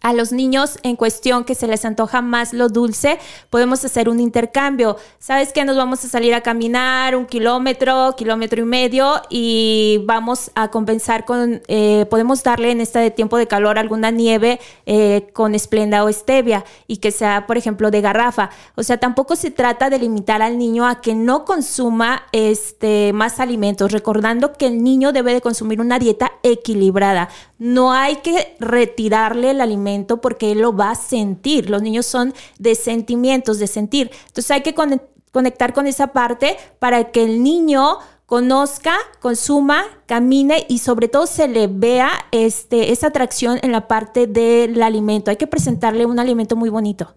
A 0.00 0.12
los 0.12 0.32
niños 0.32 0.78
en 0.82 0.96
cuestión 0.96 1.44
que 1.44 1.54
se 1.54 1.66
les 1.66 1.84
antoja 1.84 2.22
más 2.22 2.52
lo 2.52 2.68
dulce, 2.68 3.18
podemos 3.50 3.84
hacer 3.84 4.08
un 4.08 4.20
intercambio. 4.20 4.96
¿Sabes 5.18 5.52
que 5.52 5.64
Nos 5.64 5.76
vamos 5.76 6.04
a 6.04 6.08
salir 6.08 6.34
a 6.34 6.40
caminar 6.40 7.14
un 7.14 7.26
kilómetro, 7.26 8.14
kilómetro 8.16 8.60
y 8.60 8.64
medio 8.64 9.22
y 9.30 10.02
vamos 10.06 10.50
a 10.54 10.68
compensar 10.68 11.24
con, 11.24 11.62
eh, 11.68 12.06
podemos 12.10 12.42
darle 12.42 12.72
en 12.72 12.80
esta 12.80 13.00
de 13.00 13.10
tiempo 13.10 13.38
de 13.38 13.46
calor 13.46 13.78
alguna 13.78 14.10
nieve 14.10 14.60
eh, 14.86 15.28
con 15.32 15.54
esplenda 15.54 16.04
o 16.04 16.12
stevia 16.12 16.64
y 16.86 16.96
que 16.96 17.12
sea, 17.12 17.46
por 17.46 17.56
ejemplo, 17.56 17.90
de 17.90 18.00
garrafa. 18.00 18.50
O 18.74 18.82
sea, 18.82 18.98
tampoco 18.98 19.36
se 19.36 19.50
trata 19.50 19.88
de 19.88 19.98
limitar 19.98 20.42
al 20.42 20.58
niño 20.58 20.86
a 20.86 21.00
que 21.00 21.14
no 21.14 21.44
consuma 21.44 22.24
este, 22.32 23.12
más 23.12 23.40
alimentos, 23.40 23.92
recordando 23.92 24.52
que 24.54 24.66
el 24.66 24.82
niño 24.82 25.12
debe 25.12 25.32
de 25.32 25.40
consumir 25.40 25.80
una 25.80 25.98
dieta 25.98 26.32
equilibrada. 26.42 27.28
No 27.62 27.92
hay 27.92 28.16
que 28.16 28.56
retirarle 28.58 29.50
el 29.52 29.60
alimento 29.60 30.20
porque 30.20 30.52
él 30.52 30.60
lo 30.60 30.74
va 30.76 30.90
a 30.90 30.94
sentir. 30.94 31.70
Los 31.70 31.80
niños 31.82 32.06
son 32.06 32.34
de 32.58 32.74
sentimientos, 32.74 33.58
de 33.58 33.66
sentir. 33.66 34.10
Entonces 34.26 34.50
hay 34.50 34.62
que 34.62 34.74
con- 34.74 35.00
conectar 35.30 35.72
con 35.72 35.86
esa 35.86 36.08
parte 36.08 36.56
para 36.78 37.10
que 37.12 37.22
el 37.24 37.42
niño 37.42 37.98
conozca, 38.26 38.94
consuma, 39.20 39.84
camine 40.06 40.64
y 40.68 40.78
sobre 40.78 41.06
todo 41.08 41.26
se 41.26 41.48
le 41.48 41.66
vea 41.66 42.10
este, 42.32 42.90
esa 42.92 43.08
atracción 43.08 43.58
en 43.62 43.72
la 43.72 43.86
parte 43.88 44.26
del 44.26 44.82
alimento. 44.82 45.30
Hay 45.30 45.36
que 45.36 45.46
presentarle 45.46 46.06
un 46.06 46.18
alimento 46.18 46.56
muy 46.56 46.70
bonito. 46.70 47.14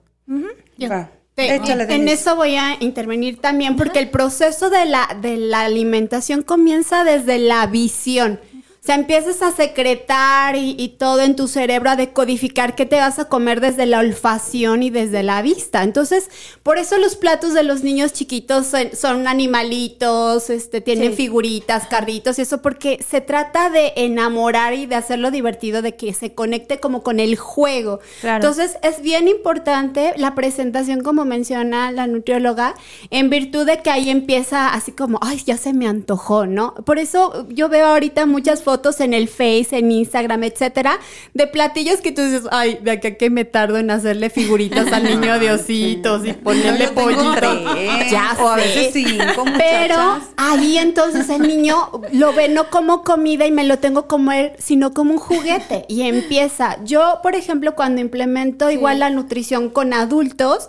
Va. 0.91 1.09
Te- 1.35 1.55
Échale, 1.55 1.83
en 1.93 2.07
eso 2.07 2.35
voy 2.35 2.55
a 2.55 2.77
intervenir 2.81 3.41
también 3.41 3.75
porque 3.75 3.99
el 3.99 4.09
proceso 4.09 4.69
de 4.69 4.85
la, 4.85 5.17
de 5.21 5.35
la 5.37 5.61
alimentación 5.61 6.43
comienza 6.43 7.03
desde 7.03 7.39
la 7.39 7.65
visión. 7.67 8.39
Sea, 8.85 8.95
empiezas 8.95 9.41
a 9.41 9.51
secretar 9.51 10.55
y, 10.55 10.75
y 10.77 10.89
todo 10.89 11.21
en 11.21 11.35
tu 11.35 11.47
cerebro, 11.47 11.89
a 11.89 11.95
decodificar 11.95 12.75
qué 12.75 12.85
te 12.85 12.97
vas 12.97 13.17
a 13.17 13.25
comer 13.25 13.59
desde 13.59 13.87
la 13.87 13.97
olfacción 13.97 14.83
y 14.83 14.91
desde 14.91 15.23
la 15.23 15.41
vista. 15.41 15.81
Entonces, 15.81 16.29
por 16.61 16.77
eso 16.77 16.99
los 16.99 17.15
platos 17.15 17.55
de 17.55 17.63
los 17.63 17.81
niños 17.83 18.13
chiquitos 18.13 18.67
son, 18.67 18.89
son 18.95 19.27
animalitos, 19.27 20.51
este, 20.51 20.81
tienen 20.81 21.11
Sí. 21.11 21.15
figuritas, 21.17 21.87
carritos 21.87 22.37
y 22.37 22.43
eso, 22.43 22.61
porque 22.61 23.03
se 23.09 23.21
trata 23.21 23.71
de 23.71 23.93
enamorar 23.95 24.75
y 24.75 24.85
de 24.85 24.93
hacerlo 24.93 25.31
divertido, 25.31 25.81
de 25.81 25.95
que 25.95 26.13
se 26.13 26.35
conecte 26.35 26.79
como 26.79 27.01
con 27.01 27.19
el 27.19 27.37
juego. 27.37 28.01
Claro. 28.21 28.35
Entonces, 28.35 28.77
es 28.83 29.01
bien 29.01 29.27
importante 29.27 30.13
la 30.17 30.35
presentación, 30.35 31.01
como 31.01 31.25
menciona 31.25 31.91
la 31.91 32.05
nutrióloga, 32.05 32.75
en 33.09 33.31
virtud 33.31 33.65
de 33.65 33.79
que 33.81 33.89
ahí 33.89 34.11
empieza 34.11 34.69
así 34.69 34.91
como, 34.91 35.17
ay, 35.23 35.41
ya 35.43 35.57
se 35.57 35.73
me 35.73 35.87
antojó, 35.87 36.45
¿no? 36.45 36.75
Por 36.85 36.99
eso 36.99 37.47
yo 37.49 37.67
veo 37.67 37.87
ahorita 37.87 38.27
muchas 38.27 38.61
fotos 38.61 38.74
fotos 38.75 38.99
en 38.99 39.13
el 39.13 39.29
Face, 39.29 39.69
en 39.71 39.89
Instagram, 39.89 40.43
etcétera, 40.43 40.99
de 41.33 41.47
platillos 41.47 42.01
que 42.01 42.11
tú 42.11 42.21
dices, 42.23 42.43
ay, 42.51 42.77
de 42.81 42.91
acá 42.91 43.15
que 43.15 43.29
me 43.29 43.45
tardo 43.45 43.77
en 43.77 43.89
hacerle 43.89 44.29
figuritas 44.29 44.91
al 44.91 45.03
niño 45.05 45.39
de 45.39 45.51
ositos 45.53 46.25
y 46.25 46.33
ponerle 46.33 46.89
pollitos. 46.89 47.57
Ya 48.11 48.35
o 48.39 48.49
a 48.49 48.57
veces 48.57 48.89
cinco, 48.91 49.45
Pero 49.57 50.19
ahí 50.35 50.77
entonces 50.77 51.29
el 51.29 51.43
niño 51.43 51.89
lo 52.11 52.33
ve 52.33 52.49
no 52.49 52.69
como 52.69 53.03
comida 53.03 53.45
y 53.45 53.51
me 53.51 53.63
lo 53.63 53.77
tengo 53.79 54.01
que 54.03 54.07
comer, 54.09 54.55
sino 54.59 54.93
como 54.93 55.13
un 55.13 55.19
juguete. 55.19 55.85
Y 55.87 56.01
empieza. 56.01 56.77
Yo, 56.83 57.19
por 57.23 57.35
ejemplo, 57.35 57.75
cuando 57.75 58.01
implemento 58.01 58.69
igual 58.69 58.99
la 58.99 59.09
nutrición 59.09 59.69
con 59.69 59.93
adultos, 59.93 60.67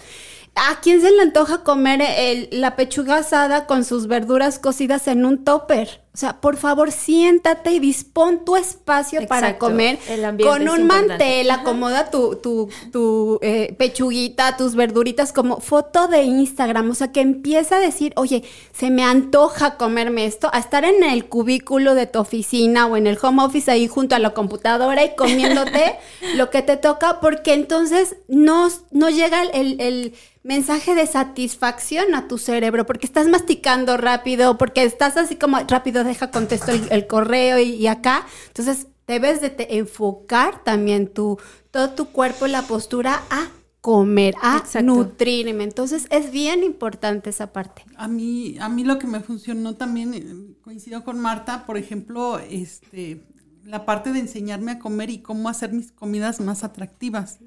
¿a 0.55 0.81
quién 0.81 1.01
se 1.01 1.11
le 1.11 1.23
antoja 1.23 1.63
comer 1.65 2.01
el- 2.03 2.49
la 2.53 2.77
pechuga 2.77 3.17
asada 3.19 3.67
con 3.67 3.85
sus 3.85 4.07
verduras 4.07 4.59
cocidas 4.59 5.09
en 5.09 5.25
un 5.25 5.45
topper? 5.45 6.03
O 6.17 6.19
sea, 6.19 6.41
por 6.41 6.57
favor, 6.57 6.93
siéntate 6.93 7.73
y 7.73 7.79
dispón 7.79 8.43
tu 8.47 8.57
espacio 8.57 9.27
para 9.29 9.59
comer 9.59 9.99
El 10.09 10.39
con 10.39 10.67
un 10.67 10.87
mantel, 10.87 11.51
acomoda 11.51 12.11
tu, 12.11 12.37
tu, 12.37 12.71
tu 12.91 13.39
eh, 13.43 13.75
pechuguita, 13.77 14.57
tus 14.57 14.77
verduritas 14.77 15.35
como 15.35 15.61
foto 15.61 16.09
de 16.09 16.23
Instagram. 16.23 16.91
O 16.91 16.95
sea, 16.95 17.13
que 17.13 17.21
empieza 17.21 17.77
a 17.77 17.81
decir, 17.81 18.15
oye, 18.17 18.45
se 18.73 18.89
me 18.89 19.05
antoja 19.05 19.77
comerme 19.77 20.25
esto, 20.25 20.49
a 20.55 20.59
estar 20.59 20.87
en 20.87 21.05
el 21.05 21.27
cubículo 21.27 21.95
de 21.95 22.07
tu 22.07 22.19
oficina 22.19 22.87
o 22.87 22.97
en 22.97 23.07
el 23.07 23.19
home 23.21 23.43
office 23.43 23.71
ahí 23.71 23.87
junto 23.87 24.15
a 24.15 24.19
la 24.19 24.31
computadora 24.31 25.05
y 25.05 25.15
comiéndote 25.17 25.97
lo 26.37 26.49
que 26.49 26.63
te 26.63 26.79
toca, 26.79 27.21
porque 27.21 27.53
entonces 27.53 28.17
no, 28.27 28.71
no 28.91 29.11
llega 29.11 29.43
el, 29.43 29.79
el 29.83 30.15
mensaje 30.47 30.95
de 30.95 31.07
satisfacción 31.07 32.15
a 32.15 32.29
tu 32.29 32.39
cerebro, 32.39 32.87
porque 32.87 33.05
estás 33.05 33.27
masticando 33.27 33.97
rápido, 33.97 34.57
porque 34.57 34.85
estás 34.85 35.17
así 35.17 35.35
como 35.35 35.59
rápido, 35.69 36.05
deja 36.07 36.31
contesto 36.31 36.71
el, 36.73 36.87
el 36.91 37.07
correo 37.07 37.59
y, 37.59 37.71
y 37.75 37.87
acá. 37.87 38.27
Entonces, 38.49 38.87
debes 39.07 39.41
de 39.41 39.51
te- 39.51 39.77
enfocar 39.79 40.65
también 40.65 41.07
tu, 41.13 41.39
todo 41.71 41.91
tu 41.91 42.07
cuerpo, 42.07 42.47
la 42.47 42.63
postura 42.63 43.23
a 43.31 43.49
comer, 43.81 44.35
a 44.43 44.57
Exacto. 44.57 44.83
nutrirme. 44.83 45.63
Entonces, 45.63 46.07
es 46.11 46.33
bien 46.33 46.65
importante 46.65 47.31
esa 47.31 47.53
parte. 47.53 47.85
A 47.97 48.09
mí, 48.09 48.57
a 48.61 48.69
mí 48.69 48.83
lo 48.83 48.99
que 48.99 49.07
me 49.07 49.21
funcionó 49.21 49.75
también, 49.77 50.15
eh, 50.15 50.57
coincido 50.63 51.05
con 51.05 51.21
Marta, 51.21 51.67
por 51.67 51.77
ejemplo, 51.77 52.41
este, 52.41 53.23
la 53.65 53.85
parte 53.85 54.13
de 54.13 54.19
enseñarme 54.19 54.73
a 54.73 54.79
comer 54.81 55.11
y 55.11 55.19
cómo 55.19 55.49
hacer 55.49 55.73
mis 55.73 55.93
comidas 55.93 56.41
más 56.41 56.65
atractivas. 56.65 57.39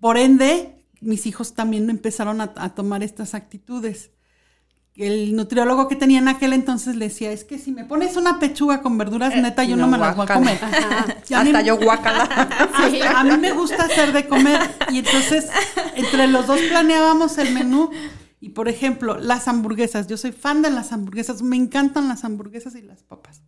Por 0.00 0.16
ende, 0.16 0.84
mis 1.00 1.26
hijos 1.26 1.54
también 1.54 1.90
empezaron 1.90 2.40
a, 2.40 2.52
a 2.56 2.74
tomar 2.74 3.02
estas 3.02 3.34
actitudes. 3.34 4.10
El 4.98 5.36
nutriólogo 5.36 5.86
que 5.86 5.94
tenía 5.94 6.18
en 6.18 6.26
aquel 6.26 6.52
entonces 6.52 6.96
le 6.96 7.06
decía, 7.08 7.30
es 7.30 7.44
que 7.44 7.56
si 7.58 7.70
me 7.70 7.84
pones 7.84 8.16
una 8.16 8.40
pechuga 8.40 8.82
con 8.82 8.98
verduras, 8.98 9.34
neta, 9.36 9.62
yo 9.62 9.76
no, 9.76 9.86
me 9.86 9.96
las 9.96 10.16
voy 10.16 10.26
a 10.28 10.34
comer. 10.34 10.58
Y 11.28 11.34
a 11.34 11.44
mí- 11.44 11.50
Hasta 11.50 11.62
yo 11.62 11.78
guacala. 11.78 12.48
Sí, 12.90 13.00
a 13.02 13.22
mí 13.22 13.36
me 13.38 13.52
gusta 13.52 13.84
hacer 13.84 14.12
de 14.12 14.26
comer. 14.26 14.58
Y 14.90 14.98
entonces 14.98 15.46
entre 15.94 16.26
los 16.26 16.46
dos 16.48 16.60
planeábamos 16.68 17.38
el 17.38 17.54
menú. 17.54 17.90
Y 18.40 18.50
por 18.50 18.68
ejemplo 18.68 19.18
las 19.18 19.46
hamburguesas, 19.48 20.06
yo 20.08 20.16
soy 20.16 20.32
fan 20.32 20.62
de 20.62 20.70
las 20.70 20.92
hamburguesas, 20.92 21.42
me 21.42 21.56
encantan 21.56 22.08
las 22.08 22.24
hamburguesas 22.24 22.74
y 22.74 22.82
las 22.82 23.02
papas. 23.04 23.42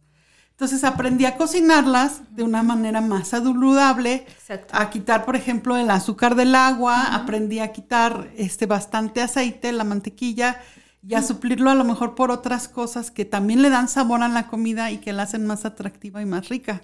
Entonces 0.53 0.85
aprendí 0.85 1.25
a 1.25 1.37
cocinarlas 1.37 2.21
de 2.37 2.43
una 2.43 2.63
manera 2.63 3.01
más 3.01 3.29
saludable, 3.29 4.27
Exacto. 4.29 4.75
a 4.77 4.91
quitar 4.91 5.25
por 5.25 5.35
ejemplo 5.35 5.77
el 5.77 5.91
azúcar 5.91 6.35
del 6.35 6.55
agua, 6.55 7.15
aprendí 7.15 7.61
a 7.61 7.73
quitar 7.73 8.29
este 8.37 8.67
bastante 8.67 9.23
aceite, 9.23 9.73
la 9.73 9.85
mantequilla 9.85 10.61
y 11.07 11.15
a 11.15 11.23
suplirlo 11.23 11.71
a 11.71 11.75
lo 11.75 11.85
mejor 11.85 12.15
por 12.15 12.31
otras 12.31 12.69
cosas 12.69 13.11
que 13.11 13.25
también 13.25 13.63
le 13.63 13.71
dan 13.71 13.89
sabor 13.89 14.23
a 14.23 14.29
la 14.29 14.49
comida 14.49 14.91
y 14.91 14.99
que 14.99 15.13
la 15.13 15.23
hacen 15.23 15.47
más 15.47 15.65
atractiva 15.65 16.21
y 16.21 16.27
más 16.27 16.49
rica. 16.49 16.83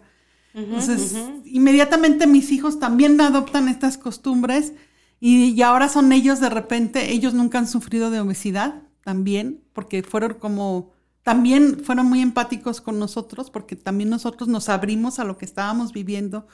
Entonces, 0.55 1.15
inmediatamente 1.45 2.27
mis 2.27 2.51
hijos 2.51 2.79
también 2.79 3.21
adoptan 3.21 3.69
estas 3.69 3.99
costumbres 3.99 4.73
y, 5.21 5.51
y 5.51 5.63
ahora 5.63 5.91
son 5.91 6.13
ellos 6.13 6.41
de 6.41 6.49
repente, 6.49 7.13
ellos 7.13 7.35
nunca 7.35 7.59
han 7.59 7.69
sufrido 7.69 8.11
de 8.11 8.21
obesidad 8.21 8.83
también, 9.05 9.63
porque 9.75 10.03
fueron 10.03 10.35
como, 10.35 10.93
también 11.23 11.85
fueron 11.85 12.07
muy 12.07 12.23
empáticos 12.23 12.81
con 12.81 12.99
nosotros, 12.99 13.51
porque 13.51 13.77
también 13.77 14.09
nosotros 14.09 14.49
nos 14.49 14.71
abrimos 14.71 15.19
a 15.19 15.25
lo 15.25 15.37
que 15.37 15.45
estábamos 15.45 15.93
viviendo 15.93 16.47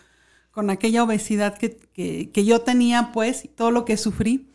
con 0.51 0.69
aquella 0.69 1.05
obesidad 1.05 1.57
que, 1.57 1.77
que, 1.95 2.31
que 2.31 2.45
yo 2.45 2.61
tenía, 2.61 3.13
pues, 3.13 3.45
y 3.45 3.49
todo 3.49 3.71
lo 3.71 3.85
que 3.85 3.97
sufrí. 3.97 4.52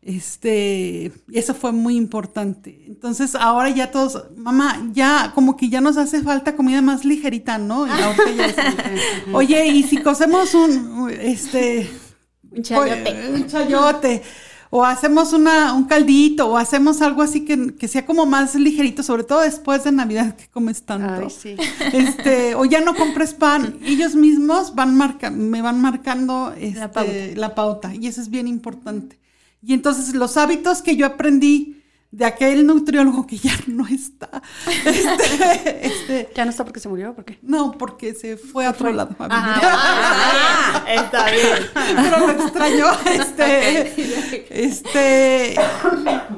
Este, 0.00 1.12
eso 1.32 1.54
fue 1.54 1.72
muy 1.72 1.96
importante. 1.96 2.84
Entonces, 2.86 3.34
ahora 3.34 3.68
ya 3.70 3.90
todos, 3.90 4.24
mamá, 4.36 4.88
ya 4.92 5.32
como 5.34 5.56
que 5.56 5.68
ya 5.68 5.80
nos 5.80 5.96
hace 5.96 6.22
falta 6.22 6.56
comida 6.56 6.80
más 6.82 7.04
ligerita, 7.04 7.58
¿no? 7.58 7.86
Y 7.86 7.90
ahorita 7.90 8.30
ya 8.36 8.46
es- 8.46 8.56
Oye, 9.32 9.66
y 9.68 9.82
si 9.82 9.98
cocemos 9.98 10.54
un, 10.54 11.10
este, 11.20 11.90
Un 12.50 12.62
chayote. 12.62 13.02
pues, 13.12 13.40
un 13.40 13.46
chayote, 13.48 14.22
o 14.70 14.84
hacemos 14.84 15.32
una, 15.32 15.72
un 15.72 15.84
caldito, 15.84 16.48
o 16.48 16.56
hacemos 16.56 17.02
algo 17.02 17.22
así 17.22 17.44
que, 17.44 17.74
que 17.74 17.88
sea 17.88 18.06
como 18.06 18.24
más 18.24 18.54
ligerito, 18.54 19.02
sobre 19.02 19.24
todo 19.24 19.40
después 19.40 19.84
de 19.84 19.92
Navidad 19.92 20.36
que 20.36 20.46
comes 20.48 20.82
tanto. 20.82 21.24
Ay, 21.24 21.30
sí. 21.30 21.56
Este, 21.92 22.54
o 22.54 22.64
ya 22.64 22.80
no 22.80 22.94
compres 22.94 23.34
pan. 23.34 23.78
Ellos 23.84 24.14
mismos 24.14 24.74
van 24.74 24.94
marca, 24.94 25.30
me 25.30 25.60
van 25.60 25.80
marcando 25.80 26.54
este, 26.58 26.78
la, 26.80 26.90
pauta. 26.92 27.54
pauta. 27.54 27.94
Y 27.94 28.06
eso 28.06 28.20
es 28.20 28.30
bien 28.30 28.46
importante. 28.46 29.18
Y 29.62 29.74
entonces 29.74 30.14
los 30.14 30.36
hábitos 30.36 30.82
que 30.82 30.96
yo 30.96 31.06
aprendí 31.06 31.78
de 32.10 32.24
aquel 32.24 32.66
nutriólogo 32.66 33.26
que 33.26 33.36
ya 33.36 33.52
no 33.66 33.86
está. 33.86 34.42
Este, 34.84 35.86
este, 35.86 36.28
¿Ya 36.34 36.44
no 36.44 36.50
está 36.50 36.64
porque 36.64 36.80
se 36.80 36.88
murió? 36.88 37.14
¿Por 37.14 37.24
qué? 37.24 37.38
no, 37.42 37.72
porque 37.72 38.14
se 38.14 38.36
fue 38.36 38.66
a 38.66 38.70
otro 38.70 38.92
lado. 38.92 39.14
a 39.18 39.28
vivir. 39.28 39.62
Ah, 39.62 40.84
está 40.88 41.30
bien. 41.30 41.58
Pero 41.74 42.18
lo 42.18 42.30
extraño. 42.30 42.86
Este, 43.04 44.64
este, 44.66 45.54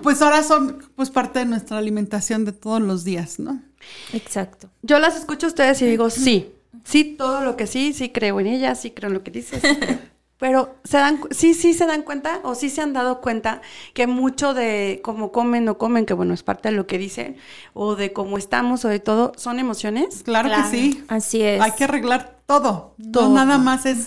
pues 0.03 0.21
ahora 0.23 0.43
son 0.43 0.83
pues 0.97 1.11
parte 1.11 1.41
de 1.41 1.45
nuestra 1.45 1.79
alimentación 1.79 2.45
de 2.45 2.53
todos 2.53 2.83
los 2.83 3.05
días, 3.05 3.39
¿no? 3.39 3.63
Exacto. 4.13 4.71
Yo 4.83 4.99
las 4.99 5.17
escucho 5.17 5.47
a 5.47 5.49
ustedes 5.49 5.81
y 5.83 5.87
digo, 5.87 6.11
sí, 6.11 6.53
sí, 6.85 7.17
todo 7.17 7.43
lo 7.43 7.57
que 7.57 7.67
sí, 7.67 7.93
sí 7.93 8.11
creo 8.11 8.41
en 8.41 8.49
ellas, 8.49 8.81
sí 8.81 8.91
creo 8.91 9.09
en 9.09 9.15
lo 9.15 9.23
que 9.23 9.31
dices. 9.31 9.63
Pero 10.41 10.75
se 10.85 10.97
dan, 10.97 11.19
cu- 11.19 11.29
sí, 11.31 11.55
sí 11.55 11.75
se 11.75 11.87
dan 11.87 12.03
cuenta 12.03 12.41
o 12.43 12.55
sí 12.55 12.71
se 12.71 12.81
han 12.81 12.93
dado 12.95 13.21
cuenta 13.21 13.61
que 13.95 14.07
mucho 14.07 14.55
de 14.55 15.01
cómo 15.05 15.31
comen 15.33 15.69
o 15.69 15.77
comen, 15.79 16.07
que 16.07 16.15
bueno, 16.15 16.33
es 16.35 16.43
parte 16.43 16.71
de 16.71 16.75
lo 16.77 16.87
que 16.87 16.97
dicen, 16.99 17.37
o 17.75 17.95
de 17.95 18.13
cómo 18.13 18.39
estamos 18.39 18.85
o 18.85 18.89
de 18.89 19.01
todo, 19.01 19.33
son 19.37 19.59
emociones. 19.59 20.23
Claro, 20.25 20.49
Claro. 20.49 20.65
que 20.65 20.71
sí. 20.77 21.05
Así 21.09 21.43
es. 21.43 21.61
Hay 21.61 21.73
que 21.73 21.85
arreglar 21.85 22.39
todo. 22.47 22.95
Todo. 23.13 23.29
No 23.29 23.35
nada 23.35 23.59
más 23.59 23.85
es 23.87 24.07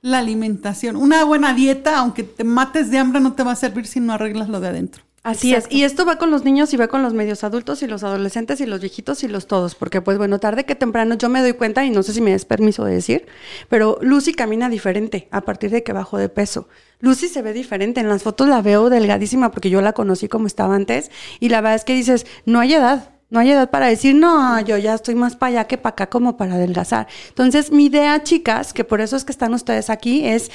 la 0.00 0.18
alimentación. 0.18 0.96
Una 0.96 1.24
buena 1.24 1.52
dieta, 1.52 1.98
aunque 1.98 2.22
te 2.22 2.44
mates 2.44 2.90
de 2.90 2.98
hambre, 2.98 3.20
no 3.20 3.32
te 3.34 3.42
va 3.42 3.52
a 3.52 3.56
servir 3.56 3.86
si 3.86 3.98
no 4.00 4.12
arreglas 4.12 4.48
lo 4.48 4.60
de 4.60 4.68
adentro. 4.68 5.02
Así 5.22 5.54
es. 5.54 5.66
Y 5.70 5.84
esto 5.84 6.04
va 6.04 6.16
con 6.16 6.32
los 6.32 6.42
niños 6.42 6.74
y 6.74 6.76
va 6.76 6.88
con 6.88 7.02
los 7.02 7.14
medios 7.14 7.44
adultos 7.44 7.82
y 7.82 7.86
los 7.86 8.02
adolescentes 8.02 8.60
y 8.60 8.66
los 8.66 8.80
viejitos 8.80 9.22
y 9.22 9.28
los 9.28 9.46
todos. 9.46 9.76
Porque, 9.76 10.00
pues 10.00 10.18
bueno, 10.18 10.40
tarde 10.40 10.64
que 10.64 10.74
temprano 10.74 11.14
yo 11.14 11.28
me 11.28 11.40
doy 11.40 11.52
cuenta, 11.52 11.84
y 11.84 11.90
no 11.90 12.02
sé 12.02 12.12
si 12.12 12.20
me 12.20 12.32
des 12.32 12.44
permiso 12.44 12.84
de 12.84 12.94
decir, 12.94 13.26
pero 13.68 13.98
Lucy 14.02 14.34
camina 14.34 14.68
diferente 14.68 15.28
a 15.30 15.42
partir 15.42 15.70
de 15.70 15.84
que 15.84 15.92
bajó 15.92 16.18
de 16.18 16.28
peso. 16.28 16.68
Lucy 16.98 17.28
se 17.28 17.40
ve 17.40 17.52
diferente. 17.52 18.00
En 18.00 18.08
las 18.08 18.24
fotos 18.24 18.48
la 18.48 18.62
veo 18.62 18.90
delgadísima 18.90 19.52
porque 19.52 19.70
yo 19.70 19.80
la 19.80 19.92
conocí 19.92 20.26
como 20.26 20.48
estaba 20.48 20.74
antes. 20.74 21.10
Y 21.38 21.50
la 21.50 21.60
verdad 21.60 21.76
es 21.76 21.84
que 21.84 21.94
dices, 21.94 22.26
no 22.44 22.58
hay 22.58 22.74
edad. 22.74 23.10
No 23.30 23.40
hay 23.40 23.50
edad 23.50 23.70
para 23.70 23.86
decir, 23.86 24.14
no, 24.14 24.60
yo 24.60 24.76
ya 24.76 24.92
estoy 24.92 25.14
más 25.14 25.36
para 25.36 25.48
allá 25.52 25.64
que 25.66 25.78
para 25.78 25.92
acá 25.94 26.10
como 26.10 26.36
para 26.36 26.52
adelgazar. 26.56 27.06
Entonces, 27.30 27.72
mi 27.72 27.86
idea, 27.86 28.22
chicas, 28.22 28.74
que 28.74 28.84
por 28.84 29.00
eso 29.00 29.16
es 29.16 29.24
que 29.24 29.32
están 29.32 29.54
ustedes 29.54 29.88
aquí, 29.88 30.26
es 30.26 30.50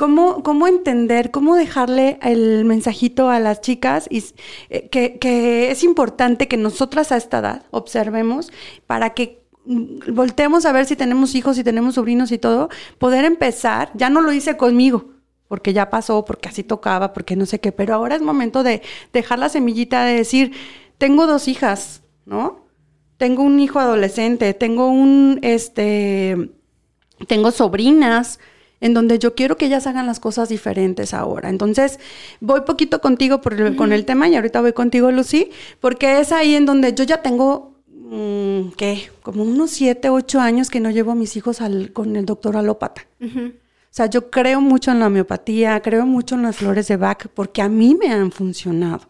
¿Cómo, 0.00 0.42
¿Cómo 0.42 0.66
entender, 0.66 1.30
cómo 1.30 1.56
dejarle 1.56 2.18
el 2.22 2.64
mensajito 2.64 3.28
a 3.28 3.38
las 3.38 3.60
chicas 3.60 4.06
y, 4.08 4.24
eh, 4.70 4.88
que, 4.88 5.70
es 5.70 5.84
importante 5.84 6.48
que 6.48 6.56
nosotras 6.56 7.12
a 7.12 7.18
esta 7.18 7.40
edad 7.40 7.64
observemos 7.70 8.50
para 8.86 9.10
que 9.10 9.44
mm, 9.66 10.14
volteemos 10.14 10.64
a 10.64 10.72
ver 10.72 10.86
si 10.86 10.96
tenemos 10.96 11.34
hijos, 11.34 11.56
si 11.56 11.64
tenemos 11.64 11.96
sobrinos 11.96 12.32
y 12.32 12.38
todo, 12.38 12.70
poder 12.96 13.26
empezar, 13.26 13.90
ya 13.92 14.08
no 14.08 14.22
lo 14.22 14.32
hice 14.32 14.56
conmigo, 14.56 15.10
porque 15.48 15.74
ya 15.74 15.90
pasó, 15.90 16.24
porque 16.24 16.48
así 16.48 16.62
tocaba, 16.62 17.12
porque 17.12 17.36
no 17.36 17.44
sé 17.44 17.60
qué, 17.60 17.70
pero 17.70 17.94
ahora 17.94 18.16
es 18.16 18.22
momento 18.22 18.62
de 18.62 18.80
dejar 19.12 19.38
la 19.38 19.50
semillita 19.50 20.06
de 20.06 20.14
decir, 20.14 20.52
tengo 20.96 21.26
dos 21.26 21.46
hijas, 21.46 22.04
¿no? 22.24 22.64
Tengo 23.18 23.42
un 23.42 23.60
hijo 23.60 23.78
adolescente, 23.78 24.54
tengo 24.54 24.88
un, 24.88 25.40
este, 25.42 26.52
tengo 27.26 27.50
sobrinas 27.50 28.38
en 28.80 28.94
donde 28.94 29.18
yo 29.18 29.34
quiero 29.34 29.56
que 29.56 29.66
ellas 29.66 29.86
hagan 29.86 30.06
las 30.06 30.20
cosas 30.20 30.48
diferentes 30.48 31.12
ahora. 31.14 31.48
Entonces, 31.50 31.98
voy 32.40 32.62
poquito 32.62 33.00
contigo 33.00 33.40
por 33.40 33.54
el- 33.54 33.76
con 33.76 33.92
el 33.92 34.04
tema 34.04 34.28
y 34.28 34.36
ahorita 34.36 34.60
voy 34.60 34.72
contigo, 34.72 35.10
Lucy, 35.10 35.50
porque 35.80 36.20
es 36.20 36.32
ahí 36.32 36.54
en 36.54 36.66
donde 36.66 36.94
yo 36.94 37.04
ya 37.04 37.20
tengo, 37.22 37.74
mm, 37.88 38.70
¿qué? 38.76 39.10
Como 39.22 39.42
unos 39.42 39.70
siete, 39.70 40.08
ocho 40.08 40.40
años 40.40 40.70
que 40.70 40.80
no 40.80 40.90
llevo 40.90 41.12
a 41.12 41.14
mis 41.14 41.36
hijos 41.36 41.60
al, 41.60 41.92
con 41.92 42.16
el 42.16 42.24
doctor 42.24 42.56
alópata. 42.56 43.06
O 43.52 43.92
sea, 43.92 44.06
yo 44.06 44.30
creo 44.30 44.60
mucho 44.60 44.92
en 44.92 45.00
la 45.00 45.08
homeopatía, 45.08 45.80
creo 45.82 46.06
mucho 46.06 46.36
en 46.36 46.42
las 46.42 46.56
flores 46.56 46.86
de 46.88 46.96
Bach, 46.96 47.26
porque 47.34 47.60
a 47.60 47.68
mí 47.68 47.96
me 48.00 48.12
han 48.12 48.30
funcionado. 48.30 49.08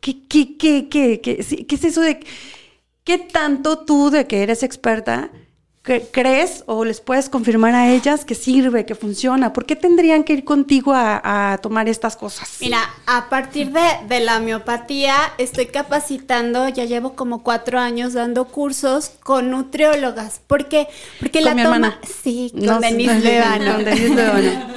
¿Qué, 0.00 0.26
qué, 0.28 0.56
qué, 0.56 0.88
qué, 0.88 1.20
qué, 1.20 1.42
sí, 1.42 1.64
qué 1.64 1.74
es 1.74 1.84
eso 1.84 2.00
de 2.00 2.20
qué 3.04 3.18
tanto 3.18 3.78
tú, 3.80 4.10
de 4.10 4.26
que 4.26 4.42
eres 4.44 4.62
experta, 4.62 5.30
crees 5.82 6.62
o 6.66 6.84
les 6.84 7.00
puedes 7.00 7.28
confirmar 7.28 7.74
a 7.74 7.90
ellas 7.90 8.24
que 8.24 8.34
sirve, 8.34 8.86
que 8.86 8.94
funciona? 8.94 9.52
¿Por 9.52 9.66
qué 9.66 9.74
tendrían 9.74 10.22
que 10.22 10.32
ir 10.32 10.44
contigo 10.44 10.92
a, 10.94 11.58
tomar 11.60 11.88
estas 11.88 12.16
cosas? 12.16 12.58
Mira, 12.60 12.78
a 13.06 13.28
partir 13.28 13.72
de, 13.72 14.20
la 14.20 14.36
homeopatía 14.36 15.14
estoy 15.38 15.66
capacitando, 15.66 16.68
ya 16.68 16.84
llevo 16.84 17.14
como 17.14 17.42
cuatro 17.42 17.80
años 17.80 18.12
dando 18.12 18.44
cursos 18.46 19.12
con 19.22 19.50
nutriólogas. 19.50 20.40
¿Por 20.46 20.68
qué? 20.68 20.86
Porque 21.18 21.40
la 21.40 21.54
mi 21.54 21.62
hermana. 21.62 21.98
Sí, 22.22 22.52
con 22.66 22.80
Denise 22.80 23.20
Levano. 23.20 23.78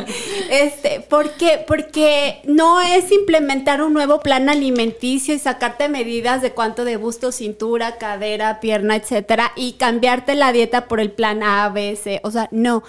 Este, 0.48 1.00
¿por 1.02 1.32
qué? 1.32 1.64
Porque 1.68 2.40
no 2.46 2.80
es 2.80 3.12
implementar 3.12 3.82
un 3.82 3.94
nuevo 3.94 4.20
plan 4.20 4.48
alimenticio 4.48 5.34
y 5.34 5.40
sacarte 5.40 5.90
medidas 5.90 6.44
de 6.44 6.52
cuánto 6.52 6.86
de 6.86 6.98
busto, 6.98 7.32
cintura, 7.32 7.98
cadera, 7.98 8.60
pierna, 8.60 8.96
etcétera, 8.96 9.52
y 9.56 9.74
cambiarte 9.74 10.36
la 10.36 10.52
dieta 10.52 10.88
por 10.88 10.95
el 11.00 11.12
plan 11.12 11.44
A, 11.44 11.70
B, 11.70 11.96
C. 11.96 12.20
O 12.24 12.32
sea, 12.32 12.48
no. 12.52 12.84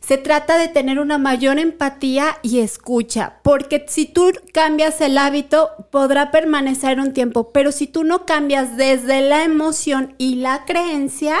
Se 0.00 0.16
trata 0.16 0.58
de 0.58 0.68
tener 0.68 0.98
una 0.98 1.18
mayor 1.18 1.58
empatía 1.58 2.38
y 2.42 2.60
escucha, 2.60 3.34
porque 3.42 3.84
si 3.88 4.06
tú 4.06 4.32
cambias 4.52 5.00
el 5.00 5.18
hábito, 5.18 5.70
podrá 5.90 6.30
permanecer 6.30 6.98
un 6.98 7.12
tiempo, 7.12 7.52
pero 7.52 7.70
si 7.70 7.86
tú 7.86 8.02
no 8.02 8.24
cambias 8.24 8.76
desde 8.76 9.20
la 9.20 9.44
emoción 9.44 10.14
y 10.18 10.36
la 10.36 10.64
creencia, 10.64 11.36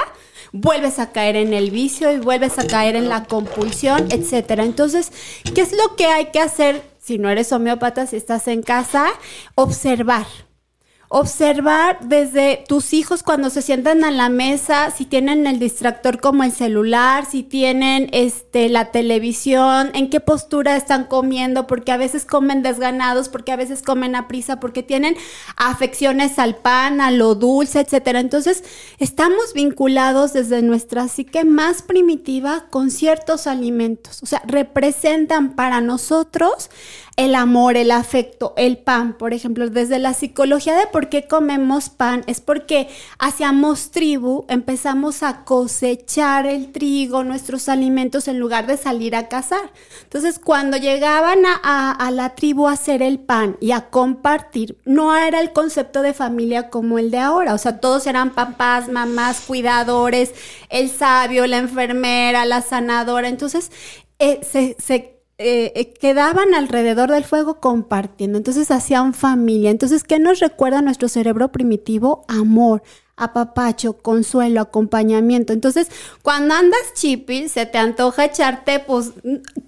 vuelves 0.52 0.98
a 0.98 1.10
caer 1.10 1.36
en 1.36 1.54
el 1.54 1.70
vicio 1.70 2.12
y 2.12 2.18
vuelves 2.18 2.58
a 2.58 2.66
caer 2.66 2.96
en 2.96 3.08
la 3.08 3.24
compulsión, 3.24 4.08
etcétera. 4.10 4.64
Entonces, 4.64 5.12
¿qué 5.54 5.62
es 5.62 5.72
lo 5.72 5.96
que 5.96 6.06
hay 6.06 6.26
que 6.26 6.40
hacer 6.40 6.82
si 6.98 7.18
no 7.18 7.30
eres 7.30 7.52
homeópata, 7.52 8.06
si 8.06 8.16
estás 8.16 8.46
en 8.46 8.62
casa? 8.62 9.06
Observar 9.54 10.26
observar 11.12 11.98
desde 12.02 12.62
tus 12.68 12.92
hijos 12.92 13.24
cuando 13.24 13.50
se 13.50 13.62
sientan 13.62 14.04
a 14.04 14.12
la 14.12 14.28
mesa, 14.28 14.92
si 14.92 15.04
tienen 15.04 15.48
el 15.48 15.58
distractor 15.58 16.20
como 16.20 16.44
el 16.44 16.52
celular, 16.52 17.26
si 17.26 17.42
tienen 17.42 18.08
este 18.12 18.68
la 18.68 18.92
televisión, 18.92 19.90
en 19.94 20.08
qué 20.08 20.20
postura 20.20 20.76
están 20.76 21.06
comiendo, 21.06 21.66
porque 21.66 21.90
a 21.90 21.96
veces 21.96 22.24
comen 22.24 22.62
desganados, 22.62 23.28
porque 23.28 23.50
a 23.50 23.56
veces 23.56 23.82
comen 23.82 24.14
a 24.14 24.28
prisa, 24.28 24.60
porque 24.60 24.84
tienen 24.84 25.16
afecciones 25.56 26.38
al 26.38 26.54
pan, 26.54 27.00
a 27.00 27.10
lo 27.10 27.34
dulce, 27.34 27.80
etcétera. 27.80 28.20
Entonces, 28.20 28.62
estamos 29.00 29.52
vinculados 29.52 30.32
desde 30.32 30.62
nuestra 30.62 31.08
psique 31.08 31.44
más 31.44 31.82
primitiva 31.82 32.66
con 32.70 32.92
ciertos 32.92 33.48
alimentos, 33.48 34.22
o 34.22 34.26
sea, 34.26 34.42
representan 34.46 35.56
para 35.56 35.80
nosotros 35.80 36.70
el 37.16 37.34
amor, 37.34 37.76
el 37.76 37.90
afecto, 37.90 38.54
el 38.56 38.78
pan, 38.78 39.14
por 39.18 39.34
ejemplo, 39.34 39.68
desde 39.68 39.98
la 39.98 40.14
psicología 40.14 40.74
de 40.76 40.86
por 40.86 41.08
qué 41.08 41.26
comemos 41.26 41.90
pan, 41.90 42.24
es 42.26 42.40
porque 42.40 42.88
hacíamos 43.18 43.90
tribu, 43.90 44.46
empezamos 44.48 45.22
a 45.22 45.44
cosechar 45.44 46.46
el 46.46 46.72
trigo, 46.72 47.24
nuestros 47.24 47.68
alimentos, 47.68 48.28
en 48.28 48.38
lugar 48.38 48.66
de 48.66 48.76
salir 48.76 49.14
a 49.14 49.28
cazar. 49.28 49.72
Entonces, 50.02 50.38
cuando 50.38 50.76
llegaban 50.76 51.40
a, 51.46 52.10
la 52.10 52.34
tribu 52.34 52.66
a 52.66 52.72
hacer 52.72 53.02
el 53.02 53.18
pan 53.18 53.56
y 53.60 53.72
a 53.72 53.90
compartir, 53.90 54.78
no 54.84 55.16
era 55.16 55.40
el 55.40 55.52
concepto 55.52 56.02
de 56.02 56.14
familia 56.14 56.70
como 56.70 56.98
el 56.98 57.10
de 57.10 57.18
ahora, 57.18 57.54
o 57.54 57.58
sea, 57.58 57.80
todos 57.80 58.06
eran 58.06 58.30
papás, 58.30 58.88
mamás, 58.88 59.42
cuidadores, 59.46 60.32
el 60.70 60.90
sabio, 60.90 61.46
la 61.46 61.58
enfermera, 61.58 62.44
la 62.44 62.62
sanadora, 62.62 63.28
entonces 63.28 63.70
eh, 64.18 64.40
se, 64.42 64.76
se 64.78 65.19
eh, 65.42 65.72
eh, 65.74 65.94
quedaban 65.94 66.52
alrededor 66.52 67.10
del 67.10 67.24
fuego 67.24 67.60
compartiendo, 67.60 68.36
entonces 68.36 68.70
hacían 68.70 69.14
familia. 69.14 69.70
Entonces, 69.70 70.04
¿qué 70.04 70.18
nos 70.18 70.38
recuerda 70.38 70.82
nuestro 70.82 71.08
cerebro 71.08 71.50
primitivo? 71.50 72.26
Amor, 72.28 72.82
apapacho, 73.16 73.94
consuelo, 73.94 74.60
acompañamiento. 74.60 75.54
Entonces, 75.54 75.88
cuando 76.20 76.54
andas 76.54 76.80
chipi, 76.92 77.48
se 77.48 77.64
te 77.64 77.78
antoja 77.78 78.26
echarte, 78.26 78.80
pues 78.80 79.12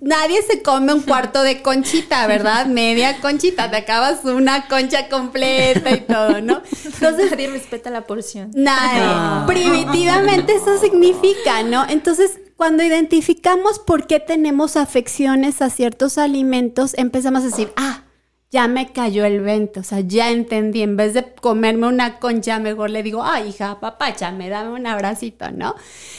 nadie 0.03 0.43
se 0.43 0.61
come 0.61 0.93
un 0.93 1.01
cuarto 1.01 1.43
de 1.43 1.63
conchita, 1.63 2.27
¿verdad? 2.27 2.67
Media 2.67 3.19
conchita, 3.23 3.71
te 3.71 3.79
acabas 3.79 4.27
una 4.27 4.69
concha 4.69 5.09
completa 5.09 5.91
y 5.91 6.01
todo, 6.03 6.43
¿no? 6.43 6.61
Entonces, 6.85 7.31
nadie 7.31 7.49
respeta 7.49 7.89
la 7.89 8.07
porción. 8.07 8.51
Nadie. 8.55 9.47
Primitivamente 9.47 10.55
eso 10.55 10.79
significa, 10.79 11.63
¿no? 11.63 11.87
Entonces, 11.89 12.41
cuando 12.57 12.83
identificamos 12.83 13.79
por 13.79 14.07
qué 14.07 14.21
tenemos 14.21 14.77
afecciones 14.77 15.63
a 15.63 15.71
ciertos 15.71 16.19
alimentos, 16.19 16.95
empezamos 16.97 17.43
a 17.43 17.47
decir, 17.47 17.73
ah, 17.77 18.05
ya 18.51 18.69
me 18.69 18.93
cayó 18.93 19.25
el 19.25 19.41
vento, 19.41 19.81
o 19.81 19.83
sea, 19.83 20.01
ya 20.01 20.31
entendí, 20.31 20.83
en 20.83 20.97
vez 20.97 21.15
de 21.15 21.33
comerme 21.35 21.87
una 21.87 22.19
concha, 22.19 22.59
mejor 22.59 22.91
le 22.91 23.03
digo, 23.03 23.25
ay, 23.25 23.49
hija, 23.49 23.81
papá, 23.81 24.15
ya 24.15 24.31
me 24.31 24.51
dame 24.51 24.71
un 24.71 24.87
abracito, 24.87 25.51
¿no? 25.51 25.75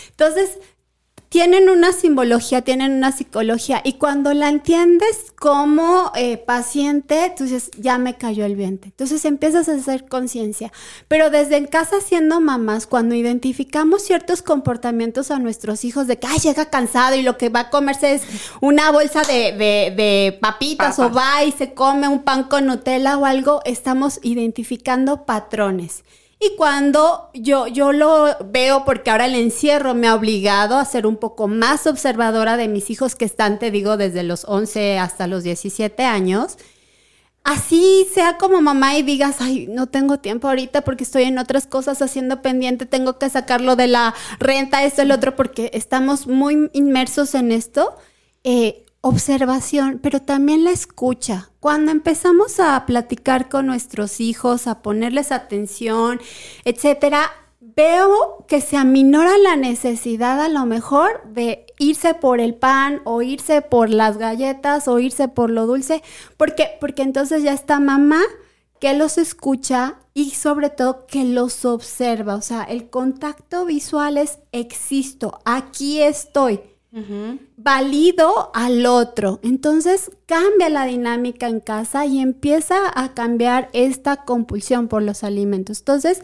Entonces, 0.10 0.58
tienen 1.34 1.68
una 1.68 1.94
simbología, 1.94 2.62
tienen 2.62 2.92
una 2.92 3.12
psicología 3.12 3.82
y 3.84 3.94
cuando 3.94 4.36
la 4.36 4.50
entiendes 4.50 5.34
como 5.40 6.12
eh, 6.14 6.38
paciente, 6.38 7.34
tú 7.36 7.46
dices, 7.46 7.72
ya 7.76 7.98
me 7.98 8.18
cayó 8.18 8.46
el 8.46 8.56
viento. 8.56 8.86
Entonces 8.86 9.26
empiezas 9.26 9.68
a 9.68 9.74
hacer 9.74 10.08
conciencia. 10.08 10.72
Pero 11.08 11.32
desde 11.32 11.58
en 11.58 11.66
casa 11.66 12.02
siendo 12.02 12.40
mamás, 12.40 12.86
cuando 12.86 13.16
identificamos 13.16 14.04
ciertos 14.04 14.44
comportamientos 14.44 15.32
a 15.32 15.40
nuestros 15.40 15.86
hijos 15.86 16.06
de 16.06 16.20
que, 16.20 16.28
ay, 16.28 16.38
llega 16.38 16.70
cansado 16.70 17.16
y 17.16 17.24
lo 17.24 17.36
que 17.36 17.50
va 17.50 17.62
a 17.62 17.70
comerse 17.72 18.14
es 18.14 18.22
una 18.62 18.92
bolsa 18.92 19.24
de, 19.24 20.38
papitas 20.40 21.00
o 21.00 21.12
va 21.12 21.44
y 21.44 21.52
se 21.52 21.74
come 21.74 22.08
un 22.08 22.22
pan 22.22 22.44
con 22.44 22.68
Nutella 22.68 23.18
o 23.18 23.26
algo, 23.26 23.62
estamos 23.66 24.20
identificando 24.22 25.26
patrones. 25.26 26.04
Y 26.40 26.56
cuando 26.58 27.30
yo, 27.34 27.68
yo 27.68 27.94
lo 27.94 28.36
veo, 28.46 28.84
porque 28.86 29.12
ahora 29.12 29.28
el 29.28 29.36
encierro 29.36 29.94
me 29.94 30.08
ha 30.08 30.16
obligado 30.16 30.78
a 30.78 30.86
ser 30.86 31.08
un 31.08 31.18
poco 31.18 31.48
más 31.48 31.88
observadora 31.88 32.58
de 32.58 32.68
mis 32.68 32.90
hijos 32.90 33.16
que 33.16 33.26
están, 33.26 33.60
te 33.60 33.72
digo, 33.72 33.96
desde 33.96 34.24
los 34.24 34.46
11 34.46 35.00
hasta 35.00 35.28
los 35.28 35.44
17 35.44 36.04
años, 36.04 36.58
así 37.44 38.08
sea 38.14 38.38
como 38.38 38.62
mamá 38.62 38.98
y 38.98 39.04
digas, 39.04 39.38
ay, 39.40 39.68
no 39.68 39.88
tengo 39.88 40.20
tiempo 40.20 40.48
ahorita 40.48 40.82
porque 40.82 41.04
estoy 41.04 41.24
en 41.24 41.38
otras 41.38 41.68
cosas 41.68 42.02
haciendo 42.02 42.42
pendiente, 42.42 42.86
tengo 42.86 43.18
que 43.20 43.30
sacarlo 43.30 43.76
de 43.76 43.88
la 43.88 44.14
renta, 44.40 44.84
esto, 44.84 45.02
el 45.02 45.12
otro, 45.12 45.36
porque 45.36 45.72
estamos 45.74 46.28
muy 46.28 46.70
inmersos 46.74 47.36
en 47.36 47.52
esto. 47.52 47.96
Eh, 48.44 48.83
observación, 49.06 50.00
pero 50.02 50.22
también 50.22 50.64
la 50.64 50.72
escucha. 50.72 51.50
Cuando 51.60 51.92
empezamos 51.92 52.62
a 52.62 52.86
platicar 52.86 53.50
con 53.50 53.68
nuestros 53.68 54.22
hijos, 54.22 54.66
a 54.66 54.82
ponerles 54.82 55.34
atención, 55.34 56.22
etcétera, 56.64 57.30
veo 57.60 58.46
que 58.48 58.62
se 58.62 58.78
aminora 58.78 59.38
la 59.38 59.58
necesidad 59.58 60.40
a 60.40 60.48
lo 60.48 60.66
mejor 60.66 61.22
de 61.26 61.66
irse 61.78 62.14
por 62.14 62.40
el 62.40 62.56
pan 62.56 63.02
o 63.04 63.22
irse 63.22 63.62
por 63.62 63.90
las 63.90 64.18
galletas 64.18 64.88
o 64.88 65.00
irse 65.00 65.28
por 65.28 65.50
lo 65.50 65.66
dulce, 65.66 66.02
porque 66.38 66.78
porque 66.80 67.02
entonces 67.02 67.44
ya 67.44 67.52
está 67.52 67.82
mamá 67.82 68.22
que 68.80 68.94
los 68.94 69.18
escucha 69.18 69.98
y 70.14 70.32
sobre 70.32 70.70
todo 70.70 71.08
que 71.08 71.26
los 71.26 71.66
observa, 71.66 72.36
o 72.36 72.42
sea, 72.42 72.64
el 72.64 72.90
contacto 72.90 73.66
visual 73.66 74.18
es 74.18 74.40
existo, 74.54 75.42
aquí 75.44 76.02
estoy 76.02 76.62
valido 77.64 78.52
al 78.54 78.86
otro. 78.86 79.40
Entonces 79.42 80.12
cambia 80.26 80.70
la 80.70 80.86
dinámica 80.86 81.48
en 81.48 81.60
casa 81.60 82.06
y 82.06 82.20
empieza 82.20 82.76
a 82.96 83.14
cambiar 83.14 83.70
esta 83.74 84.18
compulsión 84.18 84.88
por 84.88 85.04
los 85.04 85.24
alimentos. 85.24 85.80
Entonces, 85.80 86.22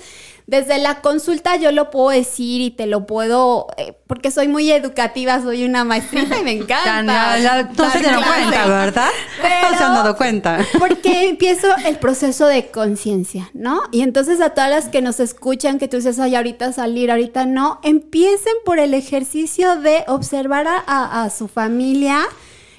desde 0.48 0.80
la 0.80 1.02
consulta 1.02 1.58
yo 1.58 1.72
lo 1.72 1.92
puedo 1.92 2.10
decir 2.10 2.62
y 2.62 2.72
te 2.72 2.88
lo 2.88 3.06
puedo, 3.06 3.68
eh, 3.78 3.94
porque 4.08 4.32
soy 4.32 4.48
muy 4.48 4.72
educativa, 4.72 5.42
soy 5.42 5.64
una 5.64 5.84
maestrita 5.84 6.40
y 6.40 6.44
me 6.44 6.52
encanta. 6.64 7.38
no 7.78 7.92
se 7.92 8.00
dieron 8.00 8.24
cuenta, 8.24 8.66
¿verdad? 8.66 9.10
no 9.72 9.78
se 9.78 9.84
han 9.84 9.94
dado 9.94 10.18
cuenta. 10.18 10.66
Porque 10.80 11.30
empiezo 11.30 11.68
el 11.86 11.98
proceso 12.00 12.48
de 12.48 12.72
conciencia, 12.72 13.52
¿no? 13.54 13.84
Y 13.92 14.02
entonces 14.02 14.42
a 14.42 14.52
todas 14.52 14.70
las 14.70 14.90
que 14.90 15.02
nos 15.02 15.20
escuchan, 15.20 15.78
que 15.78 15.88
tú 15.88 15.98
dices, 15.98 16.20
ay, 16.20 16.36
ahorita 16.36 16.74
salir, 16.74 17.12
ahorita 17.12 17.46
no, 17.46 17.80
empiecen 17.84 18.54
por 18.66 18.80
el 18.80 18.94
ejercicio 18.94 19.76
de 19.76 20.04
observar 20.08 20.68
a 20.68 21.29
su 21.30 21.48
familia 21.48 22.28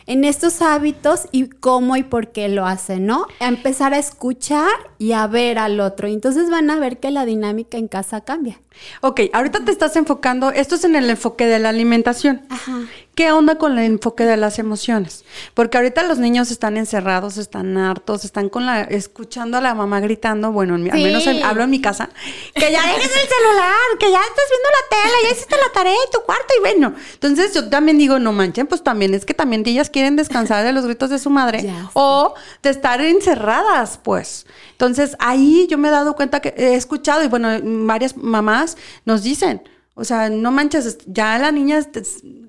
en 0.07 0.25
estos 0.25 0.61
hábitos 0.61 1.29
y 1.31 1.49
cómo 1.49 1.97
y 1.97 2.03
por 2.03 2.33
qué 2.33 2.49
lo 2.49 2.67
hacen, 2.67 3.07
¿no? 3.07 3.29
A 3.39 3.47
empezar 3.47 3.95
a 3.95 3.99
escuchar 3.99 4.69
y 4.99 5.13
a 5.13 5.27
ver 5.29 5.57
al 5.57 5.79
otro. 5.79 6.09
Y 6.09 6.13
entonces 6.13 6.51
van 6.51 6.69
a 6.69 6.81
ver 6.81 6.99
que 6.99 7.13
la 7.13 7.25
dinámica 7.25 7.79
en 7.79 7.87
casa 7.87 8.23
cambia. 8.23 8.61
Ok, 9.03 9.21
ahorita 9.33 9.65
te 9.65 9.71
estás 9.71 9.95
enfocando, 9.95 10.51
esto 10.51 10.75
es 10.75 10.85
en 10.85 10.97
el 10.97 11.09
enfoque 11.09 11.47
de 11.47 11.61
la 11.61 11.69
alimentación. 11.69 12.43
Ajá. 12.49 12.81
¿Qué 13.21 13.31
onda 13.33 13.57
con 13.57 13.79
el 13.79 13.85
enfoque 13.85 14.25
de 14.25 14.39
las 14.39 14.59
emociones? 14.59 15.27
Porque 15.53 15.77
ahorita 15.77 16.05
los 16.05 16.17
niños 16.17 16.51
están 16.51 16.79
encerrados, 16.79 17.37
están 17.37 17.77
hartos, 17.77 18.25
están 18.25 18.49
con 18.49 18.65
la 18.65 18.81
escuchando 18.81 19.59
a 19.59 19.61
la 19.61 19.75
mamá 19.75 20.01
gritando, 20.01 20.53
bueno, 20.53 20.77
al 20.77 20.81
menos 20.81 21.27
hablo 21.27 21.65
en 21.65 21.69
mi 21.69 21.83
casa, 21.83 22.09
que 22.55 22.73
ya 22.73 22.81
dejes 22.81 23.13
el 23.13 23.29
celular, 23.29 23.77
que 23.99 24.11
ya 24.11 24.21
estás 24.23 24.45
viendo 24.49 24.69
la 24.71 24.89
tela, 24.97 25.15
ya 25.23 25.31
hiciste 25.33 25.55
la 25.55 25.71
tarea 25.71 25.93
en 25.93 26.11
tu 26.11 26.21
cuarto 26.23 26.55
y 26.57 26.61
bueno. 26.61 26.95
Entonces 27.13 27.53
yo 27.53 27.69
también 27.69 27.99
digo, 27.99 28.19
no 28.19 28.33
manchen, 28.33 28.67
pues 28.67 28.83
también 28.83 29.13
es 29.13 29.27
que 29.27 29.35
también 29.35 29.65
ellas 29.67 29.91
quieren 29.91 30.17
descansar 30.17 30.65
de 30.65 30.73
los 30.73 30.87
gritos 30.87 31.11
de 31.11 31.19
su 31.19 31.29
madre 31.29 31.71
o 31.93 32.33
de 32.63 32.71
estar 32.71 33.03
encerradas, 33.03 34.01
pues. 34.03 34.47
Entonces 34.73 35.15
ahí 35.19 35.67
yo 35.69 35.77
me 35.77 35.89
he 35.89 35.91
dado 35.91 36.17
cuenta 36.17 36.41
que 36.41 36.55
he 36.57 36.75
escuchado 36.75 37.23
y 37.23 37.29
bueno, 37.29 37.51
varias 37.63 38.17
mamás 38.17 38.79
nos 39.05 39.23
dicen, 39.23 39.63
O 40.01 40.05
sea, 40.05 40.31
no 40.31 40.51
manches, 40.51 40.97
ya 41.07 41.39
la 41.39 41.53
niña, 41.53 41.79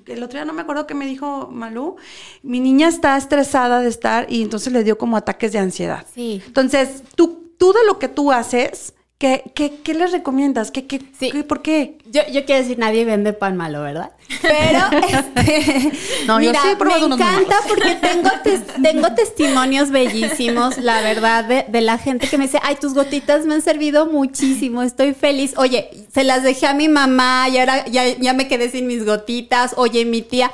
el 0.07 0.23
otro 0.23 0.37
día 0.37 0.45
no 0.45 0.53
me 0.53 0.61
acuerdo 0.61 0.87
qué 0.87 0.93
me 0.93 1.05
dijo 1.05 1.49
Malú, 1.51 1.97
mi 2.43 2.61
niña 2.61 2.87
está 2.87 3.17
estresada 3.17 3.81
de 3.81 3.89
estar 3.89 4.31
y 4.31 4.41
entonces 4.41 4.71
le 4.71 4.85
dio 4.85 4.97
como 4.97 5.17
ataques 5.17 5.51
de 5.51 5.59
ansiedad. 5.59 6.05
Sí. 6.15 6.41
Entonces, 6.47 7.03
tú, 7.13 7.51
tú 7.57 7.73
de 7.73 7.85
lo 7.85 7.99
que 7.99 8.07
tú 8.07 8.31
haces, 8.31 8.93
¿qué, 9.21 9.43
qué, 9.53 9.71
qué 9.83 9.93
les 9.93 10.11
recomiendas? 10.11 10.71
¿Qué, 10.71 10.87
qué, 10.87 10.99
Sí. 11.19 11.29
qué- 11.31 11.43
¿Por 11.43 11.61
qué? 11.61 11.99
Yo, 12.09 12.21
yo 12.33 12.43
quiero 12.43 12.61
decir, 12.63 12.79
nadie 12.79 13.05
vende 13.05 13.33
pan 13.33 13.55
malo, 13.55 13.83
¿verdad? 13.83 14.11
Pero, 14.41 14.79
este, 15.19 15.91
No, 16.25 16.41
yo 16.41 16.51
sí 16.53 16.67
he 16.71 16.75
probado 16.75 17.07
me 17.07 17.15
unos 17.15 17.19
encanta 17.21 17.55
porque 17.67 17.93
tengo, 18.01 18.29
tes- 18.43 18.65
tengo 18.81 19.13
testimonios 19.13 19.91
bellísimos, 19.91 20.79
la 20.79 21.01
verdad, 21.01 21.45
de, 21.45 21.65
de 21.67 21.81
la 21.81 21.99
gente 21.99 22.27
que 22.27 22.39
me 22.39 22.45
dice, 22.45 22.57
ay, 22.63 22.77
tus 22.81 22.95
gotitas 22.95 23.45
me 23.45 23.53
han 23.53 23.61
servido 23.61 24.07
muchísimo, 24.07 24.81
estoy 24.81 25.13
feliz. 25.13 25.53
Oye, 25.55 25.89
se 26.11 26.23
las 26.23 26.41
dejé 26.41 26.65
a 26.65 26.73
mi 26.73 26.87
mamá 26.89 27.47
y 27.49 27.59
ahora 27.59 27.85
ya, 27.87 28.07
ya 28.17 28.33
me 28.33 28.47
quedé 28.47 28.69
sin 28.71 28.87
mis 28.87 29.05
gotitas. 29.05 29.73
Oye, 29.77 30.03
mi 30.05 30.23
tía, 30.23 30.51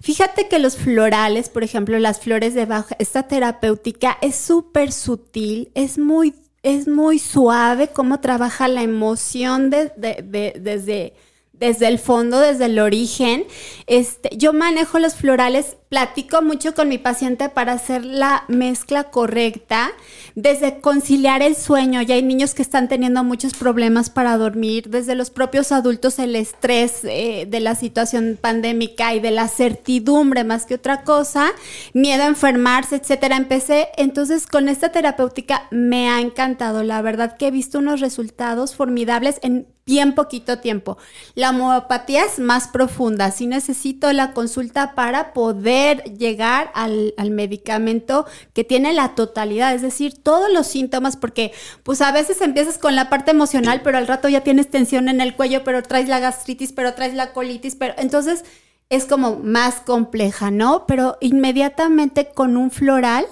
fíjate 0.00 0.46
que 0.46 0.60
los 0.60 0.76
florales, 0.76 1.48
por 1.48 1.64
ejemplo, 1.64 1.98
las 1.98 2.20
flores 2.20 2.54
de 2.54 2.64
baja, 2.66 2.94
esta 3.00 3.24
terapéutica 3.24 4.16
es 4.22 4.36
súper 4.36 4.92
sutil, 4.92 5.70
es 5.74 5.98
muy 5.98 6.32
es 6.64 6.88
muy 6.88 7.18
suave 7.20 7.88
cómo 7.88 8.18
trabaja 8.20 8.66
la 8.68 8.82
emoción 8.82 9.70
de- 9.70 9.92
de- 9.96 10.24
de- 10.24 10.56
desde, 10.60 11.12
desde 11.58 11.88
el 11.88 11.98
fondo, 11.98 12.40
desde 12.40 12.66
el 12.66 12.78
origen. 12.78 13.44
Este, 13.86 14.30
yo 14.36 14.52
manejo 14.52 14.98
los 14.98 15.14
florales, 15.14 15.76
platico 15.88 16.42
mucho 16.42 16.74
con 16.74 16.88
mi 16.88 16.98
paciente 16.98 17.48
para 17.48 17.72
hacer 17.72 18.04
la 18.04 18.44
mezcla 18.48 19.04
correcta, 19.04 19.92
desde 20.34 20.80
conciliar 20.80 21.42
el 21.42 21.54
sueño. 21.54 22.02
Ya 22.02 22.16
hay 22.16 22.22
niños 22.22 22.54
que 22.54 22.62
están 22.62 22.88
teniendo 22.88 23.22
muchos 23.22 23.54
problemas 23.54 24.10
para 24.10 24.36
dormir, 24.36 24.90
desde 24.90 25.14
los 25.14 25.30
propios 25.30 25.70
adultos 25.70 26.18
el 26.18 26.34
estrés 26.34 27.04
eh, 27.04 27.46
de 27.48 27.60
la 27.60 27.76
situación 27.76 28.38
pandémica 28.40 29.14
y 29.14 29.20
de 29.20 29.30
la 29.30 29.46
certidumbre 29.48 30.42
más 30.42 30.66
que 30.66 30.74
otra 30.74 31.02
cosa, 31.02 31.52
miedo 31.92 32.24
a 32.24 32.28
enfermarse, 32.28 32.96
etcétera. 32.96 33.36
Empecé 33.36 33.88
entonces 33.96 34.46
con 34.46 34.68
esta 34.68 34.90
terapéutica 34.90 35.68
me 35.70 36.08
ha 36.08 36.20
encantado, 36.20 36.82
la 36.82 37.00
verdad 37.02 37.36
que 37.36 37.48
he 37.48 37.50
visto 37.50 37.78
unos 37.78 38.00
resultados 38.00 38.74
formidables 38.74 39.38
en 39.42 39.68
bien 39.86 40.14
poquito 40.14 40.58
tiempo. 40.58 40.96
La 41.34 41.43
homeopatía 41.50 42.24
es 42.24 42.38
más 42.38 42.68
profunda, 42.68 43.30
sí 43.30 43.46
necesito 43.46 44.12
la 44.12 44.32
consulta 44.32 44.94
para 44.94 45.32
poder 45.32 46.02
llegar 46.16 46.70
al, 46.74 47.14
al 47.16 47.30
medicamento 47.30 48.26
que 48.52 48.64
tiene 48.64 48.92
la 48.92 49.14
totalidad, 49.14 49.74
es 49.74 49.82
decir, 49.82 50.14
todos 50.22 50.52
los 50.52 50.66
síntomas, 50.66 51.16
porque 51.16 51.52
pues 51.82 52.00
a 52.00 52.12
veces 52.12 52.40
empiezas 52.40 52.78
con 52.78 52.96
la 52.96 53.10
parte 53.10 53.30
emocional, 53.30 53.82
pero 53.82 53.98
al 53.98 54.06
rato 54.06 54.28
ya 54.28 54.42
tienes 54.42 54.70
tensión 54.70 55.08
en 55.08 55.20
el 55.20 55.34
cuello, 55.34 55.64
pero 55.64 55.82
traes 55.82 56.08
la 56.08 56.20
gastritis, 56.20 56.72
pero 56.72 56.94
traes 56.94 57.14
la 57.14 57.32
colitis, 57.32 57.76
pero 57.76 57.94
entonces 57.98 58.44
es 58.90 59.06
como 59.06 59.36
más 59.36 59.76
compleja, 59.76 60.50
¿no? 60.50 60.86
Pero 60.86 61.16
inmediatamente 61.20 62.30
con 62.34 62.56
un 62.56 62.70
floral, 62.70 63.26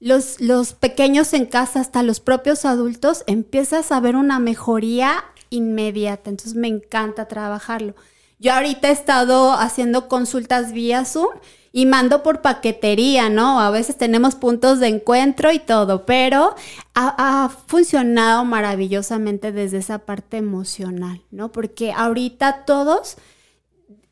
los, 0.00 0.40
los 0.40 0.74
pequeños 0.74 1.32
en 1.32 1.46
casa, 1.46 1.80
hasta 1.80 2.02
los 2.02 2.20
propios 2.20 2.64
adultos, 2.64 3.24
empiezas 3.26 3.90
a 3.90 4.00
ver 4.00 4.16
una 4.16 4.38
mejoría 4.38 5.24
inmediata. 5.50 6.30
Entonces 6.30 6.54
me 6.54 6.68
encanta 6.68 7.28
trabajarlo. 7.28 7.94
Yo 8.38 8.52
ahorita 8.52 8.88
he 8.88 8.92
estado 8.92 9.52
haciendo 9.52 10.08
consultas 10.08 10.72
vía 10.72 11.04
Zoom 11.04 11.30
y 11.72 11.86
mando 11.86 12.22
por 12.22 12.40
paquetería, 12.40 13.28
¿no? 13.28 13.60
A 13.60 13.70
veces 13.70 13.96
tenemos 13.96 14.34
puntos 14.34 14.80
de 14.80 14.88
encuentro 14.88 15.52
y 15.52 15.58
todo, 15.58 16.06
pero 16.06 16.54
ha, 16.94 17.50
funcionado 17.66 18.44
maravillosamente 18.44 19.52
desde 19.52 19.78
esa 19.78 19.98
parte 19.98 20.38
emocional, 20.38 21.22
¿no? 21.30 21.52
Porque 21.52 21.92
ahorita 21.92 22.64
todos 22.64 23.16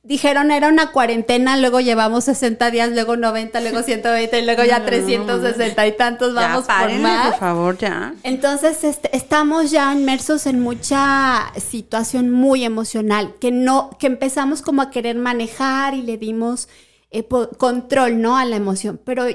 dijeron 0.06 0.52
era 0.52 0.68
una 0.68 0.92
cuarentena, 0.92 1.56
luego 1.56 1.80
llevamos 1.80 2.24
60 2.24 2.70
días, 2.70 2.90
luego 2.90 3.16
90, 3.16 3.60
luego 3.60 3.82
120 3.82 4.38
y 4.38 4.44
luego 4.44 4.64
ya 4.64 4.84
360 4.86 5.86
y 5.86 5.92
tantos 5.96 6.32
vamos 6.32 6.66
ya, 6.66 6.80
por 6.80 6.92
más. 7.00 7.30
por 7.30 7.40
favor, 7.40 7.78
ya. 7.78 8.14
Entonces, 8.22 8.84
este, 8.84 9.14
estamos 9.16 9.70
ya 9.70 9.92
inmersos 9.92 10.46
en 10.46 10.60
mucha 10.60 11.52
situación 11.56 12.30
muy 12.30 12.64
emocional, 12.64 13.34
que 13.40 13.50
no, 13.50 13.90
que 13.98 14.06
empezamos 14.06 14.62
como 14.62 14.82
a 14.82 14.90
querer 14.90 15.16
manejar 15.16 15.94
y 15.94 16.02
le 16.02 16.16
dimos 16.16 16.68
eh, 17.10 17.26
control, 17.58 18.20
¿no? 18.20 18.38
A 18.38 18.44
la 18.44 18.56
emoción, 18.56 19.00
pero 19.04 19.26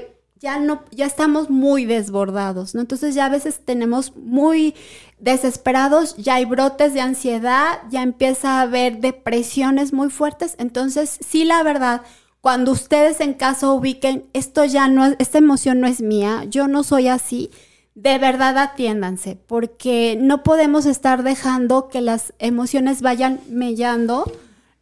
ya 0.42 0.58
no, 0.58 0.82
ya 0.90 1.06
estamos 1.06 1.50
muy 1.50 1.84
desbordados, 1.84 2.74
¿no? 2.74 2.80
Entonces 2.80 3.14
ya 3.14 3.26
a 3.26 3.28
veces 3.28 3.60
tenemos 3.64 4.16
muy 4.16 4.74
desesperados, 5.20 6.16
ya 6.16 6.34
hay 6.34 6.46
brotes 6.46 6.94
de 6.94 7.00
ansiedad, 7.00 7.78
ya 7.90 8.02
empieza 8.02 8.58
a 8.58 8.62
haber 8.62 8.98
depresiones 8.98 9.92
muy 9.92 10.10
fuertes, 10.10 10.56
entonces 10.58 11.16
sí, 11.24 11.44
la 11.44 11.62
verdad, 11.62 12.02
cuando 12.40 12.72
ustedes 12.72 13.20
en 13.20 13.34
casa 13.34 13.70
ubiquen, 13.70 14.26
esto 14.32 14.64
ya 14.64 14.88
no 14.88 15.06
es, 15.06 15.16
esta 15.20 15.38
emoción 15.38 15.78
no 15.78 15.86
es 15.86 16.02
mía, 16.02 16.44
yo 16.48 16.66
no 16.66 16.82
soy 16.82 17.06
así, 17.06 17.50
de 17.94 18.18
verdad 18.18 18.58
atiéndanse, 18.58 19.36
porque 19.36 20.18
no 20.20 20.42
podemos 20.42 20.86
estar 20.86 21.22
dejando 21.22 21.88
que 21.88 22.00
las 22.00 22.34
emociones 22.40 23.00
vayan 23.00 23.38
mellando 23.48 24.24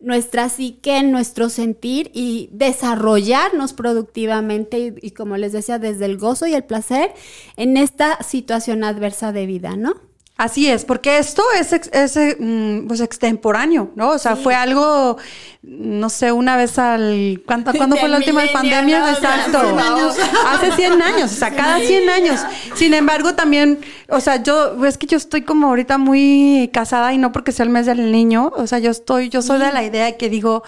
nuestra 0.00 0.48
psique, 0.48 1.02
nuestro 1.02 1.48
sentir 1.48 2.10
y 2.14 2.48
desarrollarnos 2.52 3.72
productivamente 3.72 4.78
y, 4.78 4.94
y 5.00 5.10
como 5.12 5.36
les 5.36 5.52
decía, 5.52 5.78
desde 5.78 6.06
el 6.06 6.18
gozo 6.18 6.46
y 6.46 6.54
el 6.54 6.64
placer 6.64 7.12
en 7.56 7.76
esta 7.76 8.22
situación 8.22 8.84
adversa 8.84 9.32
de 9.32 9.46
vida, 9.46 9.76
¿no? 9.76 10.10
Así 10.40 10.70
es, 10.70 10.87
porque 10.87 11.18
esto 11.18 11.42
es, 11.61 11.74
ex- 11.74 11.90
es, 11.92 12.16
eh, 12.16 12.35
mm, 12.40 12.87
pues 12.88 13.03
extemporáneo, 13.03 13.90
¿no? 13.94 14.09
O 14.12 14.18
sea, 14.18 14.37
fue 14.37 14.55
algo, 14.55 15.18
no 15.61 16.09
sé, 16.09 16.33
una 16.33 16.57
vez 16.57 16.79
al... 16.79 17.42
¿Cuánto, 17.44 17.72
¿Cuándo 17.76 17.96
fue 17.98 18.09
la 18.09 18.16
última 18.16 18.40
pandemia? 18.50 19.00
¿no? 19.00 19.09
Exacto. 19.11 19.59
Hace 19.59 19.68
100 19.68 19.79
años. 19.81 20.16
Hace 20.46 20.72
100 20.72 21.03
años, 21.03 21.33
o 21.33 21.35
sea, 21.35 21.55
cada 21.55 21.79
100 21.79 22.09
años. 22.09 22.40
Sin 22.74 22.94
embargo, 22.94 23.35
también, 23.35 23.81
o 24.09 24.18
sea, 24.20 24.42
yo, 24.42 24.83
es 24.87 24.96
que 24.96 25.07
yo 25.07 25.18
estoy 25.18 25.42
como 25.42 25.66
ahorita 25.66 25.98
muy 25.98 26.70
casada 26.72 27.12
y 27.12 27.18
no 27.18 27.33
porque 27.33 27.53
sea 27.53 27.64
el 27.64 27.70
mes 27.70 27.85
del 27.85 28.11
niño, 28.11 28.50
o 28.57 28.66
sea, 28.66 28.79
yo 28.79 28.90
estoy, 28.90 29.29
yo 29.29 29.42
soy 29.42 29.59
de 29.59 29.70
la 29.72 29.83
idea 29.85 30.16
que 30.16 30.31
digo, 30.31 30.62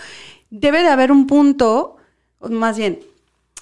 debe 0.50 0.82
de 0.82 0.90
haber 0.90 1.10
un 1.10 1.26
punto, 1.26 1.96
más 2.42 2.76
bien, 2.76 2.98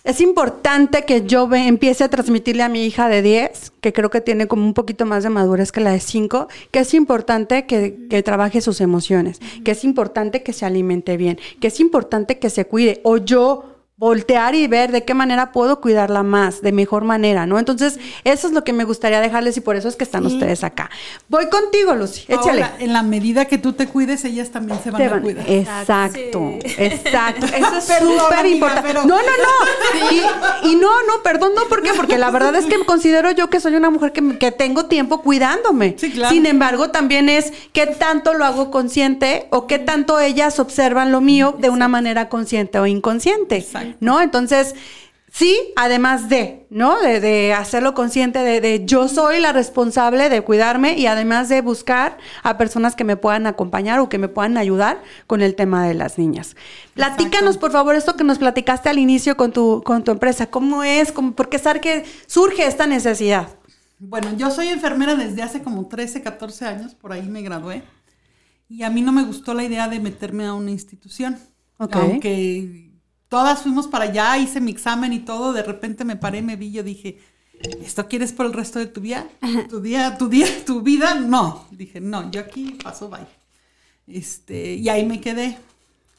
es 0.05 0.21
importante 0.21 1.05
que 1.05 1.27
yo 1.27 1.47
ve- 1.49 1.67
empiece 1.67 2.05
a 2.05 2.09
transmitirle 2.09 2.63
a 2.63 2.69
mi 2.69 2.85
hija 2.85 3.09
de 3.09 3.23
10, 3.23 3.73
que 3.81 3.93
creo 3.93 4.11
que 4.11 4.21
tiene 4.21 4.47
como 4.47 4.65
un 4.65 4.75
poquito 4.75 5.05
más 5.07 5.23
de 5.23 5.31
madurez 5.31 5.73
que 5.73 5.81
la 5.81 5.93
de 5.93 6.01
5, 6.01 6.49
que 6.71 6.81
es 6.81 6.95
importante 6.95 7.67
que, 7.67 8.07
que 8.09 8.23
trabaje 8.23 8.61
sus 8.61 8.81
emociones, 8.81 9.41
que 9.65 9.73
es 9.73 9.85
importante 9.85 10.43
que 10.43 10.53
se 10.53 10.65
alimente 10.67 11.17
bien, 11.17 11.39
que 11.61 11.69
es 11.69 11.81
importante 11.81 12.39
que 12.39 12.51
se 12.51 12.65
cuide, 12.65 13.01
o 13.05 13.19
yo 13.19 13.70
voltear 14.01 14.55
y 14.55 14.67
ver 14.67 14.93
de 14.93 15.05
qué 15.05 15.13
manera 15.13 15.53
puedo 15.53 15.83
cuidarla 15.83 16.23
más, 16.23 16.63
de 16.63 16.73
mejor 16.73 17.05
manera, 17.05 17.45
¿no? 17.45 17.59
Entonces, 17.59 18.01
eso 18.25 18.47
es 18.47 18.55
lo 18.55 18.65
que 18.65 18.73
me 18.73 18.85
gustaría 18.85 19.21
dejarles 19.21 19.59
y 19.59 19.61
por 19.61 19.77
eso 19.77 19.89
es 19.89 19.97
que 19.97 20.05
están 20.05 20.25
ustedes 20.25 20.65
acá. 20.65 20.89
Voy 21.29 21.51
contigo, 21.51 21.95
Lucy, 21.95 22.23
échale. 22.27 22.63
Ahora, 22.63 22.77
en 22.79 22.95
la 22.95 23.03
medida 23.03 23.45
que 23.45 23.59
tú 23.59 23.75
te 23.75 23.87
cuides, 23.89 24.25
ellas 24.25 24.49
también 24.51 24.81
se 24.83 24.91
van 24.91 25.03
a 25.03 25.21
cuidar. 25.21 25.45
Exacto, 25.47 26.55
exacto. 26.79 27.45
Eso 27.55 27.77
es 27.77 27.85
súper 27.85 28.47
importante. 28.47 28.89
pero- 28.89 29.03
No, 29.05 29.17
no, 29.17 29.23
no. 29.23 30.11
Y, 30.11 30.73
y 30.73 30.77
no, 30.77 30.89
no, 31.07 31.23
perdón, 31.23 31.53
no, 31.55 31.65
¿por 31.69 31.83
qué? 31.83 31.91
Porque 31.95 32.17
la 32.17 32.31
verdad 32.31 32.55
es 32.55 32.65
que 32.65 32.79
considero 32.87 33.31
yo 33.33 33.51
que 33.51 33.61
soy 33.61 33.75
una 33.75 33.91
mujer 33.91 34.13
que, 34.13 34.39
que 34.39 34.51
tengo 34.51 34.87
tiempo 34.87 35.21
cuidándome. 35.21 35.97
Sí, 35.99 36.11
claro. 36.11 36.35
Sin 36.35 36.47
embargo, 36.47 36.91
también 36.91 37.29
es 37.29 37.53
qué 37.75 37.87
tanto 37.87 38.33
lo 38.33 38.47
hago 38.47 38.71
consciente 38.71 39.47
o 39.51 39.67
qué 39.67 39.79
tanto 39.79 40.19
ellas 40.21 40.59
observan 40.59 41.13
lo 41.13 41.21
mío 41.21 41.55
de 41.59 41.69
una 41.69 41.87
manera 41.89 42.31
consciente 42.31 42.79
o 42.79 42.87
inconsciente. 42.87 43.57
Exacto. 43.59 43.90
¿No? 44.01 44.21
Entonces, 44.21 44.75
sí, 45.31 45.57
además 45.77 46.29
de, 46.29 46.67
¿no? 46.71 47.01
De, 47.01 47.21
de 47.21 47.53
hacerlo 47.53 47.95
consciente 47.95 48.41
de, 48.41 48.61
de 48.61 48.85
yo 48.85 49.09
soy 49.09 49.41
la 49.41 49.53
responsable 49.53 50.29
de 50.29 50.43
cuidarme 50.43 50.99
y 50.99 51.07
además 51.07 51.49
de 51.49 51.61
buscar 51.63 52.19
a 52.43 52.59
personas 52.59 52.97
que 52.97 53.05
me 53.05 53.17
puedan 53.17 53.47
acompañar 53.47 54.01
o 54.01 54.09
que 54.09 54.19
me 54.19 54.29
puedan 54.29 54.57
ayudar 54.59 55.03
con 55.27 55.43
el 55.43 55.55
tema 55.55 55.87
de 55.87 55.95
las 55.95 56.19
niñas. 56.19 56.57
Platícanos, 56.95 57.59
por 57.59 57.73
favor, 57.73 57.95
esto 57.95 58.17
que 58.17 58.25
nos 58.25 58.39
platicaste 58.39 58.89
al 58.89 58.99
inicio 58.99 59.37
con 59.37 59.53
tu, 59.53 59.83
con 59.85 60.05
tu 60.05 60.11
empresa. 60.11 60.47
¿Cómo 60.47 60.83
es? 60.83 61.13
¿Cómo, 61.13 61.33
¿Por 61.33 61.49
qué 61.49 61.61
que 61.81 62.05
surge 62.27 62.67
esta 62.67 62.87
necesidad? 62.87 63.49
Bueno, 64.01 64.35
yo 64.37 64.51
soy 64.51 64.69
enfermera 64.69 65.15
desde 65.15 65.43
hace 65.43 65.63
como 65.63 65.87
13, 65.87 66.23
14 66.23 66.65
años, 66.65 66.95
por 66.95 67.13
ahí 67.13 67.29
me 67.29 67.43
gradué. 67.43 67.83
Y 68.69 68.83
a 68.83 68.91
mí 68.91 69.03
no 69.03 69.13
me 69.13 69.25
gustó 69.25 69.53
la 69.53 69.63
idea 69.63 69.89
de 69.89 70.01
meterme 70.01 70.47
a 70.47 70.55
una 70.55 70.71
institución. 70.71 71.39
Ok. 71.77 71.97
Aunque 71.97 72.90
todas 73.31 73.63
fuimos 73.63 73.87
para 73.87 74.07
allá, 74.07 74.37
hice 74.37 74.61
mi 74.61 74.73
examen 74.73 75.15
y 75.15 75.21
todo, 75.21 75.55
de 75.55 75.63
repente 75.63 76.05
me 76.05 76.17
paré, 76.17 76.43
me 76.43 76.57
vi, 76.57 76.73
yo 76.73 76.83
dije, 76.83 77.21
¿esto 77.81 78.09
quieres 78.09 78.33
por 78.33 78.45
el 78.45 78.53
resto 78.53 78.79
de 78.81 78.87
tu 78.87 79.01
vida? 79.01 79.29
¿Tu 79.71 79.81
día, 79.81 80.19
tu 80.19 80.29
día, 80.29 80.47
tu 80.67 80.83
vida? 80.83 81.15
No. 81.15 81.65
Dije, 81.71 82.01
no, 82.01 82.31
yo 82.31 82.41
aquí 82.41 82.77
paso, 82.83 83.09
bye. 83.09 83.27
Este, 84.09 84.75
y 84.75 84.89
ahí 84.89 85.07
me 85.07 85.21
quedé. 85.21 85.57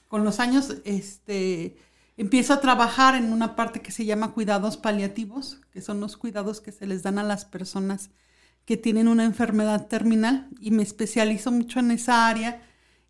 Con 0.07 0.23
los 0.23 0.39
años, 0.39 0.77
este, 0.85 1.77
empiezo 2.15 2.53
a 2.53 2.61
trabajar 2.61 3.15
en 3.15 3.33
una 3.33 3.57
parte 3.57 3.81
que 3.81 3.91
se 3.91 4.05
llama 4.05 4.31
cuidados 4.31 4.77
paliativos, 4.77 5.59
que 5.73 5.81
son 5.81 5.99
los 5.99 6.15
cuidados 6.15 6.61
que 6.61 6.71
se 6.71 6.87
les 6.87 7.03
dan 7.03 7.19
a 7.19 7.23
las 7.23 7.43
personas 7.43 8.09
que 8.63 8.77
tienen 8.77 9.09
una 9.09 9.25
enfermedad 9.25 9.87
terminal 9.87 10.47
y 10.61 10.71
me 10.71 10.83
especializo 10.83 11.51
mucho 11.51 11.79
en 11.79 11.91
esa 11.91 12.29
área 12.29 12.61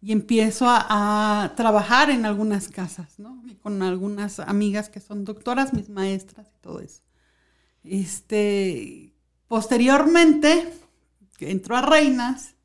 y 0.02 0.12
empiezo 0.12 0.68
a, 0.68 1.44
a 1.44 1.56
trabajar 1.56 2.10
en 2.10 2.26
algunas 2.26 2.68
casas, 2.68 3.20
¿no? 3.20 3.42
Y 3.46 3.56
con 3.56 3.82
algunas 3.84 4.40
amigas 4.40 4.90
que 4.90 5.00
son 5.00 5.26
doctoras, 5.26 5.74
mis 5.74 5.90
maestras 5.90 6.48
y 6.48 6.62
todo 6.62 6.80
eso. 6.80 7.02
Este, 7.84 9.14
posteriormente, 9.48 10.74
entró 11.40 11.76
a 11.76 11.82
Reinas, 11.82 12.56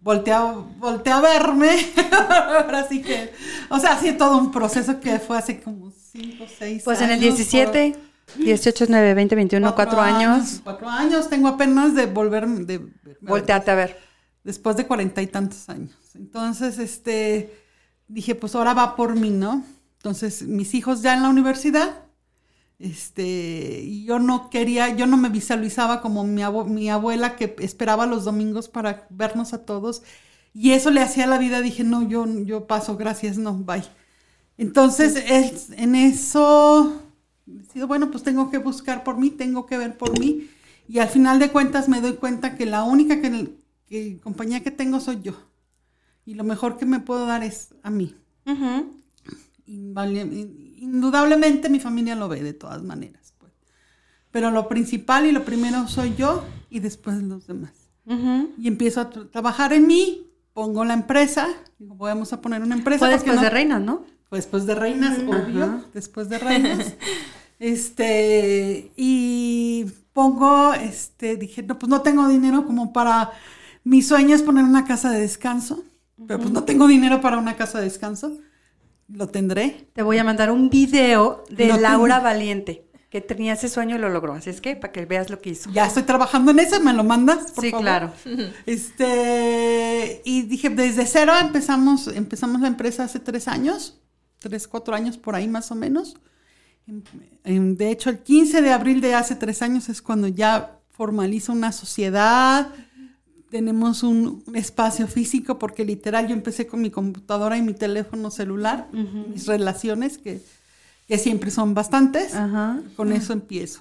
volteé 0.00 0.32
a, 0.32 0.44
volteé 0.44 1.12
a 1.12 1.20
verme, 1.20 1.76
ahora 2.12 2.86
sí 2.88 3.02
que, 3.02 3.32
o 3.68 3.78
sea, 3.78 3.98
sí, 3.98 4.12
todo 4.12 4.38
un 4.38 4.50
proceso 4.50 5.00
que 5.00 5.18
fue 5.18 5.38
hace 5.38 5.60
como 5.60 5.90
5, 5.90 6.44
6 6.58 6.62
años. 6.62 6.82
Pues 6.84 7.00
en 7.00 7.10
el 7.10 7.20
17, 7.20 7.96
18, 8.36 8.86
9, 8.88 9.14
20, 9.14 9.34
21, 9.34 9.74
4 9.74 10.00
años. 10.00 10.60
4 10.64 10.88
años, 10.88 11.28
tengo 11.28 11.48
apenas 11.48 11.94
de 11.94 12.06
volver, 12.06 12.46
de 12.48 12.86
Volteate 13.20 13.70
a 13.70 13.74
ver. 13.74 13.98
después 14.44 14.76
de 14.76 14.86
cuarenta 14.86 15.22
y 15.22 15.26
tantos 15.26 15.68
años. 15.68 15.97
Entonces, 16.14 16.78
este, 16.78 17.52
dije, 18.08 18.34
pues 18.34 18.54
ahora 18.54 18.74
va 18.74 18.96
por 18.96 19.16
mí, 19.16 19.30
¿no? 19.30 19.64
Entonces, 19.98 20.42
mis 20.42 20.74
hijos 20.74 21.02
ya 21.02 21.14
en 21.14 21.22
la 21.22 21.28
universidad, 21.28 22.04
este, 22.78 24.04
yo 24.04 24.18
no 24.20 24.50
quería, 24.50 24.96
yo 24.96 25.06
no 25.06 25.16
me 25.16 25.28
visualizaba 25.30 26.00
como 26.00 26.24
mi, 26.24 26.42
abue- 26.42 26.66
mi 26.66 26.90
abuela 26.90 27.36
que 27.36 27.56
esperaba 27.60 28.06
los 28.06 28.24
domingos 28.24 28.68
para 28.68 29.06
vernos 29.10 29.52
a 29.54 29.64
todos, 29.66 30.02
y 30.54 30.72
eso 30.72 30.90
le 30.90 31.00
hacía 31.02 31.26
la 31.26 31.38
vida, 31.38 31.60
dije, 31.62 31.84
no, 31.84 32.08
yo, 32.08 32.26
yo 32.44 32.66
paso, 32.66 32.96
gracias, 32.96 33.38
no, 33.38 33.54
bye. 33.54 33.84
Entonces, 34.58 35.16
es- 35.28 35.70
en 35.72 35.94
eso, 35.94 37.02
bueno, 37.86 38.10
pues 38.10 38.22
tengo 38.24 38.50
que 38.50 38.58
buscar 38.58 39.04
por 39.04 39.16
mí, 39.18 39.30
tengo 39.30 39.66
que 39.66 39.78
ver 39.78 39.96
por 39.96 40.18
mí, 40.18 40.48
y 40.88 40.98
al 40.98 41.08
final 41.08 41.38
de 41.38 41.50
cuentas 41.50 41.88
me 41.88 42.00
doy 42.00 42.14
cuenta 42.14 42.56
que 42.56 42.66
la 42.66 42.82
única 42.84 43.20
que 43.20 44.20
compañía 44.22 44.62
que 44.62 44.70
tengo 44.70 45.00
soy 45.00 45.20
yo. 45.22 45.34
Y 46.28 46.34
lo 46.34 46.44
mejor 46.44 46.76
que 46.76 46.84
me 46.84 47.00
puedo 47.00 47.24
dar 47.24 47.42
es 47.42 47.74
a 47.82 47.90
mí. 47.90 48.14
Indudablemente 50.80 51.68
mi 51.68 51.80
familia 51.80 52.14
lo 52.14 52.28
ve 52.28 52.42
de 52.42 52.52
todas 52.52 52.82
maneras. 52.82 53.32
pues. 53.38 53.52
Pero 54.30 54.50
lo 54.50 54.68
principal 54.68 55.26
y 55.26 55.32
lo 55.32 55.44
primero 55.44 55.88
soy 55.88 56.14
yo 56.16 56.44
y 56.70 56.80
después 56.80 57.22
los 57.22 57.46
demás. 57.46 57.72
Y 58.58 58.68
empiezo 58.68 59.00
a 59.02 59.10
tra- 59.10 59.30
trabajar 59.30 59.72
en 59.74 59.86
mí, 59.86 60.30
pongo 60.54 60.84
la 60.84 60.94
empresa, 60.94 61.46
digo, 61.78 61.94
vamos 61.96 62.32
a 62.32 62.40
poner 62.40 62.62
una 62.62 62.74
empresa. 62.74 63.00
Fue 63.06 63.08
después 63.14 63.36
no- 63.36 63.42
de 63.42 63.50
Reinas, 63.50 63.82
¿no? 63.82 64.04
pues 64.30 64.42
después 64.44 64.66
de 64.66 64.74
reinas, 64.74 65.18
obvio, 65.26 65.84
después 65.94 66.28
de 66.28 66.38
reinas. 66.38 66.94
Este, 67.58 68.92
y 68.96 69.84
pongo, 70.12 70.72
este, 70.74 71.36
dije, 71.36 71.62
no, 71.64 71.76
pues 71.78 71.90
no 71.90 72.02
tengo 72.02 72.28
dinero 72.28 72.64
como 72.64 72.92
para, 72.92 73.32
mi 73.82 74.00
sueño 74.00 74.36
es 74.36 74.42
poner 74.42 74.62
una 74.64 74.84
casa 74.84 75.10
de 75.10 75.18
descanso, 75.20 75.82
pero 76.26 76.38
pues 76.40 76.50
no 76.50 76.64
tengo 76.64 76.86
dinero 76.86 77.20
para 77.20 77.38
una 77.38 77.56
casa 77.56 77.78
de 77.78 77.84
descanso, 77.84 78.38
lo 79.08 79.28
tendré. 79.28 79.88
Te 79.92 80.02
voy 80.02 80.18
a 80.18 80.24
mandar 80.24 80.50
un 80.50 80.68
video 80.70 81.44
de 81.50 81.68
Laura 81.68 82.16
tengo. 82.16 82.24
Valiente, 82.24 82.84
que 83.10 83.20
tenía 83.22 83.54
ese 83.54 83.68
sueño 83.68 83.96
y 83.96 83.98
lo 83.98 84.08
logró. 84.10 84.34
Así 84.34 84.50
es 84.50 84.60
que 84.60 84.76
para 84.76 84.92
que 84.92 85.06
veas 85.06 85.30
lo 85.30 85.40
que 85.40 85.50
hizo. 85.50 85.70
Ya 85.70 85.86
estoy 85.86 86.02
trabajando 86.02 86.50
en 86.50 86.58
eso, 86.58 86.78
me 86.80 86.92
lo 86.92 87.04
mandas, 87.04 87.52
por 87.52 87.64
Sí, 87.64 87.70
favor? 87.70 87.84
claro. 87.84 88.12
Este, 88.66 90.22
y 90.24 90.42
dije, 90.42 90.68
desde 90.70 91.06
cero 91.06 91.32
empezamos, 91.40 92.08
empezamos 92.08 92.60
la 92.60 92.68
empresa 92.68 93.04
hace 93.04 93.18
tres 93.20 93.48
años, 93.48 94.00
tres, 94.38 94.68
cuatro 94.68 94.94
años 94.94 95.16
por 95.16 95.34
ahí 95.34 95.48
más 95.48 95.70
o 95.70 95.74
menos. 95.74 96.16
Em- 96.86 97.02
em, 97.44 97.76
De 97.76 97.90
hecho, 97.90 98.10
el 98.10 98.18
15 98.20 98.60
de 98.62 98.72
abril 98.72 99.00
de 99.00 99.14
hace 99.14 99.34
tres 99.36 99.62
años 99.62 99.88
es 99.88 100.02
cuando 100.02 100.26
ya 100.28 100.78
formalizo 100.90 101.52
una 101.52 101.72
sociedad, 101.72 102.68
tenemos 103.50 104.02
un, 104.02 104.42
espacio 104.54 105.06
físico, 105.06 105.58
porque 105.58 105.84
literal 105.84 106.28
yo 106.28 106.34
empecé 106.34 106.66
con 106.66 106.80
mi 106.80 106.90
computadora 106.90 107.56
y 107.56 107.62
mi 107.62 107.74
teléfono 107.74 108.30
celular, 108.30 108.88
mis 108.92 109.46
relaciones, 109.46 110.18
que, 110.18 110.42
que 111.06 111.18
siempre 111.18 111.50
son 111.50 111.74
bastantes, 111.74 112.34
con 112.96 113.12
eso 113.12 113.32
empiezo. 113.32 113.80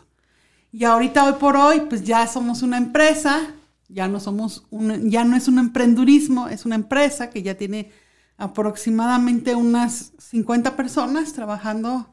Y 0.72 0.84
ahorita, 0.84 1.26
hoy 1.26 1.34
por 1.40 1.56
hoy, 1.56 1.82
pues 1.90 2.04
ya 2.04 2.28
somos 2.28 2.62
una 2.62 2.78
empresa, 2.78 3.54
ya 3.90 4.08
no 4.08 4.20
somos 4.20 4.66
un, 4.70 5.10
ya 5.10 5.24
no 5.24 5.36
es 5.36 5.48
un 5.48 5.60
emprendurismo, 5.60 6.48
es 6.50 6.66
una 6.66 6.76
empresa 6.76 7.30
que 7.30 7.42
ya 7.42 7.56
tiene 7.56 7.92
aproximadamente 8.38 9.56
unas 9.56 10.12
50 10.20 10.76
personas 10.76 11.34
trabajando, 11.34 12.10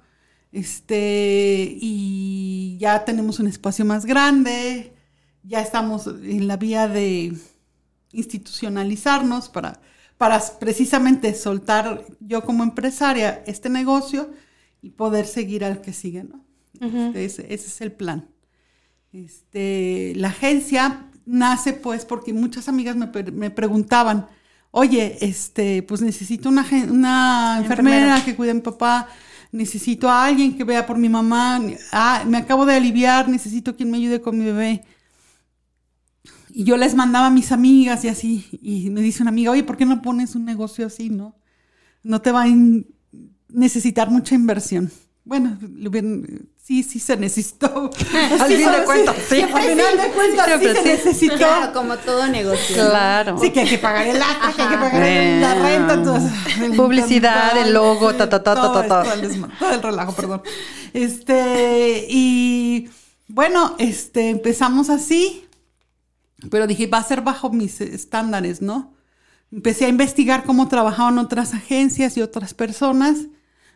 este, 0.53 1.77
y 1.81 2.77
ya 2.79 3.05
tenemos 3.05 3.41
un 3.41 3.49
espacio 3.49 3.85
más 3.85 4.07
grande, 4.07 4.94
ya 5.45 5.61
estamos 5.61 6.07
en 6.07 6.49
la 6.49 6.57
vía 6.57 6.89
de 6.89 7.37
institucionalizarnos 8.13 9.49
para, 9.49 9.81
para 10.19 10.41
precisamente 10.59 11.35
soltar 11.35 12.05
yo 12.21 12.43
como 12.45 12.63
empresaria 12.63 13.43
este 13.47 13.69
negocio 13.69 14.31
y 14.83 14.91
poder 14.91 15.27
seguir 15.27 15.65
al 15.65 15.81
que 15.81 15.93
sigue, 15.93 16.25
¿no? 16.25 16.45
Este, 16.81 17.25
ese, 17.25 17.43
ese 17.55 17.67
es 17.69 17.81
el 17.81 17.93
plan. 17.93 18.29
Este, 19.13 20.13
la 20.17 20.29
agencia 20.29 21.09
nace 21.25 21.73
pues 21.73 22.05
porque 22.05 22.33
muchas 22.33 22.69
amigas 22.69 22.97
me, 22.97 23.07
me 23.33 23.51
preguntaban, 23.51 24.27
oye, 24.71 25.19
este, 25.21 25.83
pues 25.85 26.01
necesito 26.01 26.49
una, 26.49 26.67
una 26.91 27.59
enfermera, 27.61 27.97
Enfermera. 28.17 28.25
que 28.25 28.35
cuide 28.35 28.51
a 28.51 28.55
mi 28.55 28.61
papá, 28.61 29.09
necesito 29.53 30.09
a 30.09 30.25
alguien 30.27 30.57
que 30.57 30.65
vea 30.65 30.85
por 30.85 30.99
mi 30.99 31.09
mamá, 31.09 31.61
ah, 31.93 32.25
me 32.27 32.39
acabo 32.39 32.67
de 32.67 32.75
aliviar, 32.75 33.29
necesito 33.29 33.77
quien 33.77 33.91
me 33.91 33.99
ayude 33.99 34.21
con 34.21 34.37
mi 34.39 34.45
bebé. 34.45 34.85
Y 36.57 36.63
yo 36.63 36.77
les 36.77 36.95
mandaba 36.95 37.27
a 37.27 37.31
mis 37.31 37.51
amigas 37.51 38.05
y 38.05 38.09
así, 38.09 38.47
y 38.63 38.89
me 38.91 39.01
dice 39.01 39.23
una 39.25 39.31
amiga, 39.31 39.51
oye, 39.51 39.65
¿por 39.65 39.77
qué 39.77 39.85
no 39.87 40.01
pones 40.03 40.37
un 40.37 40.45
negocio 40.45 40.87
así, 40.87 41.11
no? 41.11 41.35
No 42.05 42.21
te 42.23 42.31
va 42.31 42.45
a 42.45 42.47
necesitar 43.49 44.09
mucha 44.09 44.37
inversión. 44.37 44.89
Bueno, 45.25 45.59
le 45.61 45.89
hubieran- 45.89 46.49
sí, 46.63 46.85
sí 46.85 47.01
se 47.01 47.17
necesitó. 47.17 47.91
Al 48.41 48.53
fin 48.53 48.71
de 48.71 48.85
cuentas, 48.85 49.17
sí. 49.29 49.41
Al 49.41 49.63
final 49.63 49.97
de 49.97 50.09
cuentas, 50.15 50.61
sí 50.61 50.67
se 50.67 50.83
necesitó. 50.85 51.37
Claro, 51.39 51.73
como 51.73 51.97
todo 51.97 52.27
negocio. 52.29 52.77
Claro. 52.77 53.37
Sí, 53.41 53.51
que 53.51 53.61
hay 53.61 53.69
que 53.69 53.79
pagar 53.79 54.07
el 54.07 54.23
acta, 54.23 54.53
que 54.55 54.63
hay 54.63 54.69
que 54.69 54.77
pagar 54.77 55.41
la 55.41 55.55
renta, 55.57 55.95
entonces, 55.95 56.31
publicidad, 56.77 57.57
el 57.67 57.75
logo, 57.75 58.15
ta, 58.15 58.29
ta, 58.29 58.43
ta, 58.45 58.55
ta, 58.55 58.87
ta, 58.87 59.03
todo 59.59 59.73
el 59.75 59.83
relajo, 59.83 60.13
perdón. 60.15 60.43
Este, 60.93 62.07
y 62.09 62.89
bueno, 63.29 63.75
este, 63.79 64.29
empezamos 64.31 64.91
así, 64.91 65.44
pero 66.51 66.67
dije, 66.67 66.87
va 66.87 66.99
a 66.99 67.05
ser 67.05 67.23
bajo 67.23 67.51
mis 67.51 67.81
estándares, 67.81 68.61
¿no? 68.63 68.95
Empecé 69.51 69.87
a 69.87 69.89
investigar 69.89 70.45
cómo 70.45 70.69
trabajaban 70.69 71.19
otras 71.19 71.55
agencias 71.55 72.17
y 72.17 72.23
otras 72.23 72.55
personas. 72.55 73.27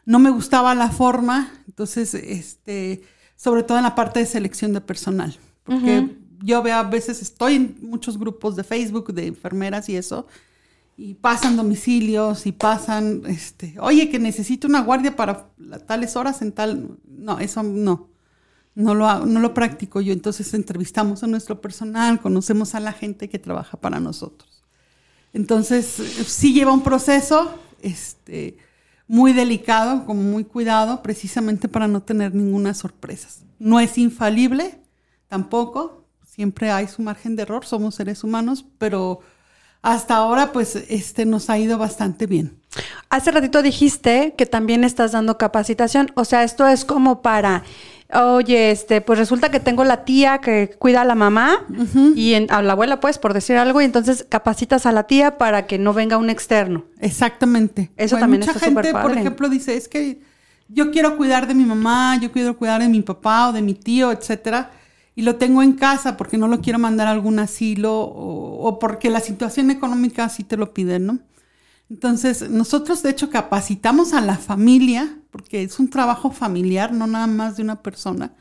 No 0.04 0.18
me 0.18 0.30
gustaba 0.30 0.74
la 0.74 0.90
forma, 0.90 1.52
entonces, 1.66 2.14
este, 2.14 3.02
sobre 3.36 3.62
todo 3.62 3.78
en 3.78 3.84
la 3.84 3.94
parte 3.94 4.20
de 4.20 4.26
selección 4.26 4.72
de 4.72 4.80
personal, 4.80 5.38
porque 5.64 6.16
yo 6.42 6.62
veo 6.62 6.76
a 6.76 6.82
veces, 6.82 7.20
estoy 7.22 7.56
en 7.56 7.76
muchos 7.82 8.18
grupos 8.18 8.56
de 8.56 8.64
Facebook 8.64 9.12
de 9.12 9.26
enfermeras 9.26 9.88
y 9.88 9.96
eso, 9.96 10.26
y 10.96 11.14
pasan 11.14 11.56
domicilios 11.56 12.46
y 12.46 12.52
pasan, 12.52 13.22
este, 13.26 13.76
oye, 13.80 14.09
que 14.11 14.18
necesito 14.18 14.66
una 14.66 14.80
guardia 14.80 15.14
para 15.14 15.48
tales 15.86 16.16
horas 16.16 16.42
en 16.42 16.52
tal, 16.52 16.98
no, 17.06 17.38
eso 17.38 17.62
no, 17.62 18.09
no 18.79 18.95
lo, 18.95 19.26
no 19.26 19.41
lo 19.41 19.55
practico 19.55 20.01
yo. 20.01 20.12
Entonces 20.12 20.55
entrevistamos 20.55 21.24
a 21.24 21.26
nuestro 21.26 21.61
personal, 21.61 22.20
conocemos 22.20 22.76
a 22.76 22.81
la 22.81 22.93
gente 22.93 23.29
que 23.29 23.41
trabaja 23.41 23.76
para 23.76 23.99
nosotros. 23.99 24.62
Entonces, 25.33 25.87
sí 26.26 26.55
lleva 26.55 26.72
un 26.72 26.83
proceso 26.83 27.59
este, 27.83 28.57
muy 29.09 29.33
delicado, 29.33 30.07
como 30.07 30.22
muy 30.22 30.45
cuidado, 30.45 31.03
precisamente 31.03 31.68
para 31.68 31.89
no 31.89 32.03
tener 32.03 32.35
ninguna 32.35 32.72
sorpresa. 32.72 33.29
No 33.59 33.81
es 33.81 33.99
infalible, 33.99 34.81
tampoco, 35.26 36.05
siempre 36.24 36.70
hay 36.70 36.87
su 36.87 37.03
margen 37.03 37.35
de 37.35 37.43
error, 37.43 37.66
somos 37.66 37.97
seres 37.97 38.22
humanos, 38.22 38.64
pero 38.79 39.20
hasta 39.83 40.16
ahora 40.16 40.53
pues 40.53 40.76
este, 40.76 41.26
nos 41.26 41.51
ha 41.51 41.59
ido 41.59 41.79
bastante 41.79 42.26
bien. 42.26 42.59
Hace 43.11 43.33
ratito 43.33 43.61
dijiste 43.61 44.35
que 44.37 44.47
también 44.47 44.85
estás 44.85 45.12
dando 45.12 45.37
capacitación. 45.37 46.12
O 46.14 46.24
sea, 46.24 46.45
esto 46.45 46.66
es 46.66 46.85
como 46.85 47.22
para, 47.22 47.64
oye, 48.14 48.70
este, 48.70 49.00
pues 49.00 49.18
resulta 49.18 49.50
que 49.50 49.61
tengo 49.61 49.84
la 49.84 50.04
tía 50.04 50.38
que 50.38 50.70
cuida 50.78 51.02
a 51.02 51.04
la 51.04 51.14
mamá 51.14 51.64
y 52.16 52.34
en- 52.34 52.50
a 52.50 52.62
la 52.62 52.72
abuela, 52.72 53.00
pues, 53.00 53.18
por 53.18 53.34
decir 53.34 53.56
algo, 53.56 53.80
y 53.80 53.84
entonces 53.84 54.24
capacitas 54.28 54.86
a 54.86 54.92
la 54.92 55.02
tía 55.04 55.36
para 55.38 55.66
que 55.66 55.78
no 55.78 55.92
venga 55.92 56.16
un 56.16 56.30
externo. 56.30 56.84
Exactamente. 57.00 57.90
Eso 57.96 58.16
Hay 58.16 58.20
también 58.20 58.40
mucha 58.40 58.52
está 58.52 58.64
gente, 58.64 58.92
por 58.92 59.12
ejemplo, 59.18 59.48
dice, 59.48 59.76
es 59.76 59.88
que 59.88 60.20
yo 60.68 60.90
quiero 60.90 61.16
cuidar 61.16 61.46
de 61.46 61.54
mi 61.54 61.64
mamá, 61.64 62.18
yo 62.20 62.32
quiero 62.32 62.56
cuidar 62.56 62.80
de 62.80 62.88
mi 62.88 63.02
papá 63.02 63.48
o 63.48 63.52
de 63.52 63.62
mi 63.62 63.74
tío, 63.74 64.11
etcétera, 64.12 64.70
y 65.14 65.22
lo 65.22 65.36
tengo 65.36 65.62
en 65.62 65.72
casa 65.72 66.16
porque 66.16 66.38
no 66.38 66.46
lo 66.48 66.61
quiero 66.61 66.78
mandar 66.78 67.09
a 67.09 67.11
algún 67.11 67.38
asilo 67.40 67.92
o, 68.00 68.66
o 68.68 68.78
porque 68.78 69.11
la 69.11 69.20
situación 69.20 69.70
económica 69.70 70.24
así 70.24 70.44
te 70.44 70.56
lo 70.56 70.72
pide, 70.72 70.98
¿no? 70.98 71.18
Entonces, 71.91 72.51
nosotros 72.51 73.03
de 73.03 73.11
hecho 73.11 73.30
capacitamos 73.30 74.12
a 74.12 74.20
la 74.20 74.36
familia, 74.36 75.18
porque 75.30 75.62
es 75.62 75.78
un 75.78 75.89
trabajo 75.89 76.30
familiar, 76.30 76.93
no 76.93 77.07
nada 77.07 77.26
más 77.26 77.57
de 77.57 77.62
una 77.62 77.82
persona, 77.82 78.32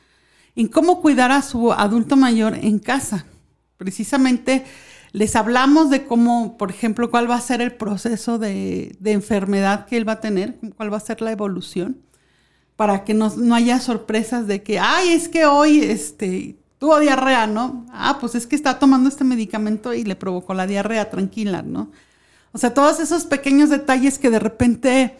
en 0.56 0.68
cómo 0.68 1.02
cuidar 1.02 1.32
a 1.32 1.42
su 1.42 1.72
adulto 1.72 2.18
mayor 2.18 2.56
en 2.56 2.80
casa. 2.80 3.26
Precisamente 3.78 4.66
les 5.14 5.36
hablamos 5.36 5.90
de 5.90 6.06
cómo, 6.06 6.58
por 6.58 6.72
ejemplo, 6.72 7.10
cuál 7.10 7.30
va 7.30 7.36
a 7.36 7.42
ser 7.42 7.62
el 7.62 7.74
proceso 7.74 8.38
de, 8.38 8.96
de 9.00 9.12
enfermedad 9.14 9.86
que 9.86 9.98
él 9.98 10.08
va 10.08 10.14
a 10.14 10.20
tener, 10.20 10.58
cuál 10.76 10.92
va 10.92 10.98
a 10.98 11.02
ser 11.02 11.22
la 11.22 11.32
evolución, 11.32 11.98
para 12.76 13.04
que 13.04 13.14
no, 13.14 13.34
no 13.38 13.56
haya 13.56 13.80
sorpresas 13.80 14.46
de 14.48 14.62
que, 14.62 14.80
ay, 14.80 15.10
es 15.10 15.30
que 15.30 15.46
hoy 15.46 15.80
este, 15.80 16.58
tuvo 16.80 17.00
diarrea, 17.00 17.48
¿no? 17.48 17.86
Ah, 17.92 18.18
pues 18.20 18.36
es 18.36 18.46
que 18.46 18.56
está 18.56 18.78
tomando 18.78 19.10
este 19.10 19.24
medicamento 19.24 19.94
y 19.94 20.04
le 20.04 20.16
provocó 20.16 20.54
la 20.54 20.68
diarrea, 20.68 21.10
tranquila, 21.10 21.62
¿no? 21.62 21.92
O 22.58 22.60
sea, 22.60 22.74
todos 22.74 23.00
esos 23.00 23.26
pequeños 23.26 23.70
detalles 23.70 24.18
que 24.18 24.32
de 24.32 24.40
repente 24.40 25.16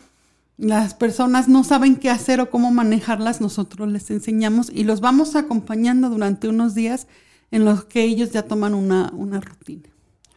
las 0.58 0.96
personas 0.96 1.48
no 1.48 1.64
saben 1.64 1.96
qué 1.96 2.10
hacer 2.10 2.42
o 2.42 2.50
cómo 2.50 2.72
manejarlas, 2.72 3.42
nosotros 3.42 3.88
les 3.92 4.10
enseñamos 4.10 4.72
y 4.74 4.86
los 4.86 5.02
vamos 5.02 5.36
acompañando 5.36 6.10
durante 6.10 6.48
unos 6.48 6.74
días 6.74 7.06
en 7.52 7.64
los 7.64 7.86
que 7.86 8.02
ellos 8.02 8.32
ya 8.32 8.42
toman 8.42 8.74
una, 8.74 9.12
una 9.14 9.40
rutina. 9.40 9.88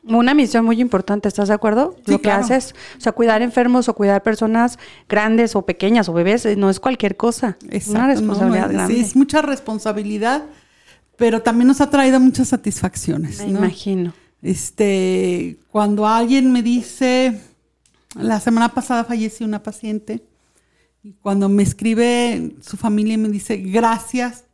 Una 0.04 0.34
misión 0.34 0.66
muy 0.66 0.78
importante, 0.78 1.26
¿estás 1.26 1.48
de 1.48 1.54
acuerdo? 1.54 1.96
Sí, 2.04 2.12
Lo 2.12 2.20
que 2.20 2.30
haces, 2.30 2.74
o 2.98 3.00
sea, 3.00 3.12
cuidar 3.12 3.40
enfermos 3.40 3.88
o 3.88 3.94
cuidar 3.94 4.22
personas 4.22 4.78
grandes 5.08 5.56
o 5.56 5.64
pequeñas 5.64 6.06
o 6.10 6.12
bebés, 6.12 6.44
eh, 6.44 6.54
no 6.54 6.68
es 6.68 6.80
cualquier 6.80 7.16
cosa. 7.16 7.56
es 7.70 7.88
una 7.88 8.08
responsabilidad 8.08 8.66
Es- 8.66 8.72
grande. 8.74 9.00
Es 9.00 9.16
mucha 9.16 9.40
responsabilidad, 9.40 10.44
pero 11.16 11.40
también 11.40 11.68
nos 11.68 11.80
ha 11.80 11.88
traído 11.88 12.20
muchas 12.20 12.48
satisfacciones. 12.48 13.38
Me 13.38 13.52
¿no? 13.52 13.58
imagino. 13.60 14.12
Este, 14.42 15.58
cuando 15.70 16.06
alguien 16.06 16.52
me 16.52 16.62
dice, 16.62 17.40
la 18.14 18.40
semana 18.40 18.70
pasada 18.70 19.04
falleció 19.04 19.46
una 19.46 19.62
paciente, 19.62 20.24
y 21.02 21.12
cuando 21.12 21.48
me 21.48 21.62
escribe 21.62 22.56
su 22.60 22.76
familia 22.76 23.14
y 23.14 23.18
me 23.18 23.28
dice, 23.28 23.56
gracias, 23.56 24.44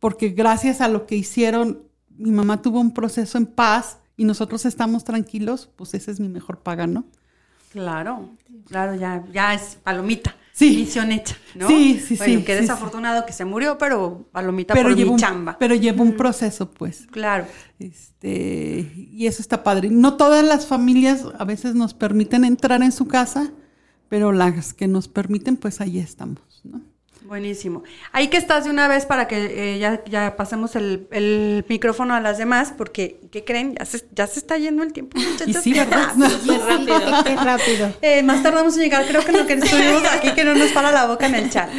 porque 0.00 0.30
gracias 0.30 0.80
a 0.80 0.88
lo 0.88 1.06
que 1.06 1.16
hicieron, 1.16 1.82
mi 2.08 2.30
mamá 2.30 2.62
tuvo 2.62 2.80
un 2.80 2.94
proceso 2.94 3.38
en 3.38 3.46
paz 3.46 3.98
y 4.16 4.24
nosotros 4.24 4.64
estamos 4.64 5.04
tranquilos, 5.04 5.68
pues 5.76 5.94
esa 5.94 6.10
es 6.10 6.20
mi 6.20 6.28
mejor 6.28 6.60
paga, 6.60 6.86
¿no? 6.86 7.04
Claro, 7.70 8.30
claro, 8.66 8.94
ya, 8.94 9.24
ya 9.32 9.52
es 9.54 9.76
palomita. 9.82 10.36
Sí. 10.56 10.76
Misión 10.76 11.10
hecha, 11.10 11.36
¿no? 11.56 11.66
Sí, 11.66 11.98
sí, 11.98 12.14
Bueno, 12.16 12.38
sí, 12.38 12.44
Qué 12.44 12.54
sí, 12.54 12.60
desafortunado 12.60 13.26
que 13.26 13.32
se 13.32 13.44
murió, 13.44 13.76
pero 13.76 14.28
palomita 14.30 14.72
Pero 14.72 14.90
por 14.90 14.96
llevo, 14.96 15.08
mi 15.10 15.14
un, 15.14 15.18
chamba. 15.18 15.56
pero 15.58 15.74
llevo 15.74 16.04
un 16.04 16.16
proceso, 16.16 16.70
pues. 16.70 17.08
Claro. 17.10 17.46
Este, 17.80 18.92
y 19.10 19.26
eso 19.26 19.42
está 19.42 19.64
padre. 19.64 19.88
No 19.90 20.16
todas 20.16 20.44
las 20.44 20.66
familias 20.66 21.24
a 21.36 21.44
veces 21.44 21.74
nos 21.74 21.92
permiten 21.92 22.44
entrar 22.44 22.82
en 22.84 22.92
su 22.92 23.08
casa, 23.08 23.50
pero 24.08 24.30
las 24.30 24.72
que 24.74 24.86
nos 24.86 25.08
permiten, 25.08 25.56
pues 25.56 25.80
ahí 25.80 25.98
estamos, 25.98 26.60
¿no? 26.62 26.80
Buenísimo. 27.24 27.82
Ahí 28.12 28.28
que 28.28 28.36
estás 28.36 28.64
de 28.64 28.70
una 28.70 28.86
vez 28.86 29.06
para 29.06 29.26
que 29.26 29.74
eh, 29.74 29.78
ya, 29.78 30.04
ya 30.04 30.36
pasemos 30.36 30.76
el, 30.76 31.08
el 31.10 31.64
micrófono 31.70 32.12
a 32.14 32.20
las 32.20 32.36
demás, 32.36 32.74
porque, 32.76 33.18
¿qué 33.32 33.44
creen? 33.44 33.74
Ya 33.78 33.86
se, 33.86 34.04
ya 34.14 34.26
se 34.26 34.40
está 34.40 34.58
yendo 34.58 34.82
el 34.82 34.92
tiempo, 34.92 35.18
muchachos. 35.18 35.48
Y 35.48 35.54
sí, 35.54 35.72
¿verdad? 35.72 36.12
Qué 36.44 36.58
rápido. 36.58 37.24
Qué 37.24 37.36
rápido. 37.36 37.92
Eh, 38.02 38.22
más 38.22 38.42
tardamos 38.42 38.76
en 38.76 38.82
llegar, 38.82 39.06
creo 39.06 39.24
que 39.24 39.32
lo 39.32 39.46
que 39.46 39.54
estuvimos 39.54 40.04
aquí, 40.12 40.32
que 40.32 40.44
no 40.44 40.54
nos 40.54 40.72
para 40.72 40.92
la 40.92 41.06
boca 41.06 41.26
en 41.26 41.34
el 41.36 41.48
chat. 41.48 41.70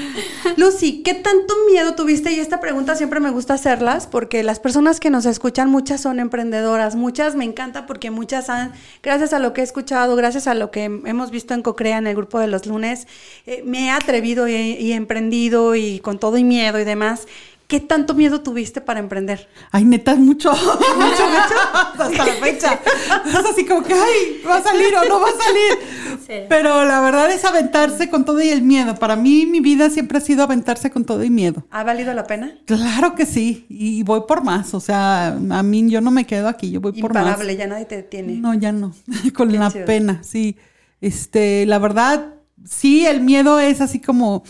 Lucy, 0.58 1.04
¿qué 1.04 1.14
tanto 1.14 1.54
miedo 1.72 1.94
tuviste? 1.94 2.32
Y 2.32 2.40
esta 2.40 2.60
pregunta 2.60 2.96
siempre 2.96 3.20
me 3.20 3.30
gusta 3.30 3.54
hacerlas, 3.54 4.08
porque 4.08 4.42
las 4.42 4.60
personas 4.60 5.00
que 5.00 5.12
nos 5.12 5.28
escuchan, 5.28 5.70
muchas 5.70 6.02
son 6.02 6.20
emprendedoras, 6.20 6.96
muchas 6.96 7.36
me 7.36 7.46
encanta 7.46 7.86
porque 7.86 8.10
muchas 8.10 8.50
han, 8.50 8.72
gracias 9.04 9.32
a 9.32 9.38
lo 9.38 9.54
que 9.54 9.62
he 9.62 9.64
escuchado, 9.64 10.16
gracias 10.16 10.48
a 10.48 10.56
lo 10.56 10.72
que 10.72 10.86
hemos 10.86 11.30
visto 11.30 11.54
en 11.54 11.62
Cocrea, 11.62 12.00
en 12.00 12.08
el 12.08 12.16
grupo 12.16 12.40
de 12.40 12.48
los 12.48 12.66
lunes, 12.66 13.06
eh, 13.46 13.62
me 13.64 13.86
he 13.86 13.90
atrevido 13.92 14.48
y, 14.48 14.56
y 14.56 14.94
emprendido 14.94 15.35
y 15.44 16.00
con 16.00 16.20
todo 16.20 16.38
y 16.38 16.44
miedo 16.44 16.80
y 16.80 16.84
demás. 16.84 17.28
¿Qué 17.68 17.80
tanto 17.80 18.14
miedo 18.14 18.42
tuviste 18.42 18.80
para 18.80 19.00
emprender? 19.00 19.50
Ay, 19.72 19.86
neta, 19.86 20.14
mucho. 20.18 20.52
mucho, 20.52 20.68
mucho. 21.00 21.56
Hasta 21.98 22.10
la 22.26 22.34
fecha. 22.34 22.80
Es 23.26 23.36
así 23.36 23.66
como 23.66 23.82
que, 23.82 23.94
ay, 23.94 24.42
va 24.48 24.58
a 24.58 24.62
salir 24.62 24.94
o 24.96 25.04
no 25.10 25.20
va 25.20 25.30
a 25.30 25.32
salir. 25.32 26.20
Sí. 26.28 26.46
Pero 26.48 26.86
la 26.86 27.02
verdad 27.02 27.32
es 27.32 27.44
aventarse 27.44 28.08
con 28.12 28.24
todo 28.24 28.40
y 28.40 28.50
el 28.50 28.62
miedo. 28.62 28.94
Para 28.96 29.16
mí, 29.16 29.48
mi 29.48 29.62
vida 29.62 29.90
siempre 29.90 30.20
ha 30.20 30.22
sido 30.22 30.44
aventarse 30.44 30.92
con 30.92 31.06
todo 31.06 31.24
y 31.24 31.32
miedo. 31.32 31.66
¿Ha 31.72 31.84
valido 31.84 32.14
la 32.14 32.28
pena? 32.28 32.56
Claro 32.66 33.16
que 33.16 33.26
sí. 33.26 33.66
Y 33.68 34.04
voy 34.04 34.22
por 34.28 34.44
más. 34.44 34.76
O 34.76 34.80
sea, 34.80 35.30
a 35.30 35.64
mí 35.64 35.90
yo 35.90 36.02
no 36.02 36.12
me 36.12 36.26
quedo 36.28 36.48
aquí, 36.48 36.70
yo 36.70 36.82
voy 36.82 36.92
por 37.02 37.16
más. 37.16 37.24
Imparable, 37.26 37.58
ya 37.58 37.66
nadie 37.66 37.86
te 37.86 37.96
detiene. 37.96 38.34
No, 38.34 38.54
ya 38.54 38.72
no. 38.72 38.94
Con 39.34 39.50
Qué 39.50 39.58
la 39.58 39.72
chido. 39.72 39.86
pena, 39.86 40.22
sí. 40.24 40.56
Este, 41.02 41.66
la 41.66 41.80
verdad, 41.80 42.36
sí, 42.64 43.08
el 43.08 43.22
miedo 43.22 43.60
es 43.60 43.82
así 43.82 44.00
como, 44.00 44.44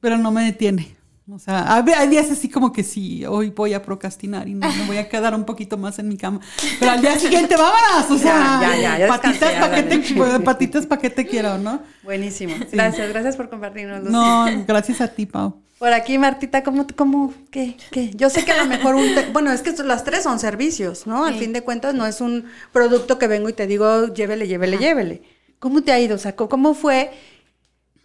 pero 0.00 0.16
no 0.18 0.30
me 0.30 0.44
detiene. 0.44 0.96
O 1.30 1.38
sea, 1.38 1.74
hay, 1.74 2.08
días 2.08 2.30
así 2.30 2.48
como 2.48 2.72
que 2.72 2.82
sí, 2.82 3.26
hoy 3.26 3.50
voy 3.50 3.74
a 3.74 3.82
procrastinar 3.82 4.48
y 4.48 4.54
no, 4.54 4.66
me 4.66 4.86
voy 4.86 4.96
a 4.96 5.10
quedar 5.10 5.34
un 5.34 5.44
poquito 5.44 5.76
más 5.76 5.98
en 5.98 6.08
mi 6.08 6.16
cama. 6.16 6.40
Pero 6.80 6.92
al 6.92 7.02
día 7.02 7.18
siguiente, 7.18 7.54
vámonos. 7.54 8.10
O 8.10 8.16
sea, 8.16 8.58
Ya, 8.62 8.76
ya, 8.76 8.80
ya, 8.80 8.98
ya 9.00 9.08
patitas 9.08 9.52
para 9.56 9.74
que 9.76 9.82
te, 9.82 9.94
hágale. 9.96 10.14
bueno, 10.14 10.40
patitas 10.42 10.86
para 10.86 11.02
que 11.02 11.10
te 11.10 11.26
quiero, 11.26 11.58
¿no? 11.58 11.82
Buenísimo. 12.02 12.54
Gracias, 12.72 13.10
gracias 13.10 13.36
por 13.36 13.50
compartirnos. 13.50 14.04
No, 14.04 14.46
gracias 14.66 15.02
a 15.02 15.08
ti, 15.08 15.26
Pau. 15.26 15.60
Por 15.78 15.92
aquí, 15.92 16.16
Martita, 16.16 16.62
¿cómo, 16.64 16.86
cómo, 16.96 17.34
qué, 17.50 17.76
qué? 17.92 18.10
Yo 18.14 18.30
sé 18.30 18.44
que 18.46 18.52
a 18.52 18.56
lo 18.64 18.66
mejor 18.66 18.94
un, 18.94 19.14
te- 19.14 19.26
bueno, 19.30 19.52
es 19.52 19.60
que 19.60 19.72
las 19.84 20.04
tres 20.04 20.22
son 20.24 20.38
servicios, 20.40 21.06
¿no? 21.06 21.24
Al 21.26 21.34
fin 21.34 21.52
de 21.52 21.60
cuentas 21.60 21.94
no 21.94 22.06
es 22.06 22.22
un 22.22 22.46
producto 22.72 23.18
que 23.18 23.28
vengo 23.28 23.50
y 23.50 23.52
te 23.52 23.66
digo, 23.66 24.12
llévele, 24.14 24.48
llévele, 24.48 24.78
llévele. 24.78 25.22
¿Cómo 25.58 25.82
te 25.82 25.92
ha 25.92 26.00
ido? 26.00 26.16
O 26.16 26.18
sea, 26.18 26.34
¿cómo- 26.34 26.48
¿cómo 26.48 26.72
fue 26.74 27.10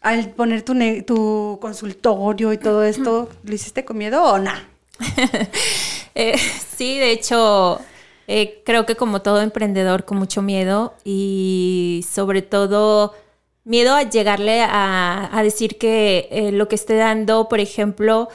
al 0.04 0.30
poner 0.32 0.62
tu, 0.64 0.74
ne- 0.76 1.02
tu 1.02 1.58
consultorio 1.62 2.54
y 2.54 2.58
todo 2.58 2.84
esto? 2.84 3.30
¿Lo 3.44 3.56
hiciste 3.56 3.84
con 3.86 3.98
miedo 3.98 4.24
o 4.24 4.38
no? 4.40 4.52
Eh, 6.16 6.38
sí, 6.78 7.00
de 7.00 7.12
hecho, 7.12 7.80
eh, 8.28 8.62
creo 8.66 8.86
que 8.86 8.96
como 8.96 9.24
todo 9.24 9.42
emprendedor 9.42 10.06
con 10.06 10.20
mucho 10.20 10.44
miedo 10.44 10.94
y 11.04 12.06
sobre 12.08 12.44
todo 12.44 13.16
miedo 13.64 13.96
a 13.96 14.04
llegarle 14.04 14.62
a, 14.62 15.30
a 15.36 15.42
decir 15.42 15.80
que 15.80 16.28
eh, 16.32 16.52
lo 16.52 16.68
que 16.68 16.76
esté 16.76 16.96
dando, 16.98 17.50
por 17.50 17.60
ejemplo, 17.60 18.30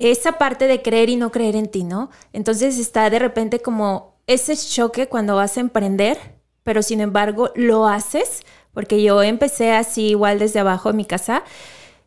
esa 0.00 0.32
parte 0.38 0.66
de 0.66 0.82
creer 0.82 1.08
y 1.08 1.14
no 1.16 1.30
creer 1.30 1.54
en 1.54 1.68
ti, 1.68 1.84
¿no? 1.84 2.10
Entonces 2.32 2.78
está 2.78 3.08
de 3.10 3.20
repente 3.20 3.60
como 3.60 4.16
ese 4.26 4.56
choque 4.56 5.06
cuando 5.08 5.36
vas 5.36 5.56
a 5.56 5.60
emprender, 5.60 6.18
pero 6.64 6.82
sin 6.82 7.00
embargo 7.00 7.50
lo 7.54 7.86
haces, 7.86 8.42
porque 8.78 9.02
yo 9.02 9.24
empecé 9.24 9.72
así 9.72 10.10
igual 10.10 10.38
desde 10.38 10.60
abajo 10.60 10.90
en 10.90 10.94
mi 10.94 11.04
casa, 11.04 11.42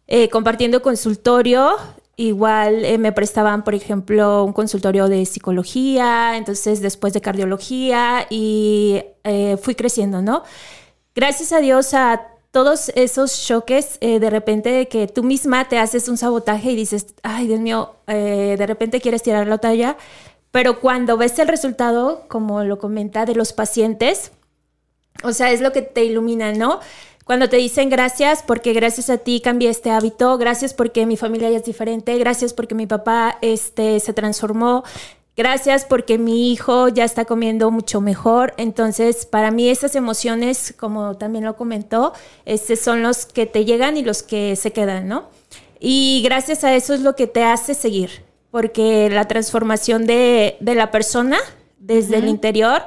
eh, 0.08 0.30
compartiendo 0.30 0.82
consultorio. 0.82 1.76
Igual 2.16 2.86
eh, 2.86 2.98
me 2.98 3.12
prestaban, 3.12 3.66
por 3.66 3.76
ejemplo, 3.76 4.46
un 4.46 4.54
consultorio 4.54 5.10
de 5.10 5.26
psicología, 5.26 6.38
entonces 6.38 6.80
después 6.80 7.12
de 7.12 7.20
cardiología 7.20 8.26
y 8.30 9.04
eh, 9.26 9.58
fui 9.62 9.76
creciendo, 9.76 10.22
¿no? 10.22 10.44
Gracias 11.14 11.52
a 11.52 11.60
Dios 11.60 11.94
a 11.94 12.22
todos 12.52 12.88
esos 12.96 13.46
choques, 13.46 14.00
de 14.00 14.30
repente 14.30 14.88
que 14.88 15.08
tú 15.08 15.24
misma 15.24 15.68
te 15.68 15.78
haces 15.78 16.08
un 16.08 16.16
sabotaje 16.16 16.72
y 16.72 16.78
dices, 16.78 17.08
ay 17.22 17.48
Dios 17.48 17.60
mío, 17.60 17.96
de 18.08 18.66
repente 18.66 19.02
quieres 19.02 19.24
tirar 19.24 19.46
la 19.46 19.58
talla, 19.58 19.98
pero 20.52 20.80
cuando 20.80 21.18
ves 21.18 21.38
el 21.40 21.50
resultado, 21.50 22.24
como 22.30 22.64
lo 22.64 22.80
comenta, 22.80 23.26
de 23.26 23.36
los 23.36 23.52
pacientes, 23.52 24.32
o 25.24 25.34
sea, 25.34 25.52
es 25.52 25.62
lo 25.62 25.72
que 25.72 25.82
te 25.82 26.04
ilumina, 26.04 26.54
¿no? 26.54 26.80
Cuando 27.26 27.50
te 27.50 27.58
dicen 27.58 27.90
gracias 27.90 28.44
porque 28.44 28.74
gracias 28.74 29.10
a 29.10 29.18
ti 29.18 29.42
cambié 29.42 29.70
este 29.70 29.92
hábito, 29.92 30.38
gracias 30.38 30.74
porque 30.74 31.06
mi 31.06 31.18
familia 31.18 31.50
ya 31.50 31.58
es 31.58 31.64
diferente, 31.64 32.18
gracias 32.18 32.54
porque 32.54 32.76
mi 32.76 32.88
papá 32.88 33.38
este, 33.42 34.00
se 34.00 34.12
transformó, 34.12 34.84
gracias 35.38 35.86
porque 35.86 36.18
mi 36.18 36.52
hijo 36.52 36.90
ya 36.90 37.06
está 37.06 37.26
comiendo 37.26 37.70
mucho 37.72 38.02
mejor. 38.02 38.54
Entonces, 38.58 39.26
para 39.26 39.52
mí 39.52 39.70
esas 39.70 39.96
emociones, 39.96 40.74
como 40.78 41.16
también 41.16 41.46
lo 41.46 41.56
comentó, 41.56 42.14
este, 42.46 42.76
son 42.76 43.04
los 43.04 43.28
que 43.28 43.46
te 43.46 43.66
llegan 43.66 43.98
y 43.98 44.04
los 44.04 44.24
que 44.24 44.56
se 44.56 44.74
quedan, 44.74 45.08
¿no? 45.08 45.30
Y 45.80 46.22
gracias 46.24 46.64
a 46.64 46.76
eso 46.76 46.94
es 46.94 47.02
lo 47.02 47.16
que 47.16 47.28
te 47.28 47.44
hace 47.44 47.76
seguir, 47.76 48.24
porque 48.50 49.10
la 49.10 49.28
transformación 49.28 50.06
de, 50.06 50.58
de 50.60 50.76
la 50.76 50.92
persona 50.92 51.38
desde 51.80 52.18
el 52.18 52.28
interior 52.28 52.84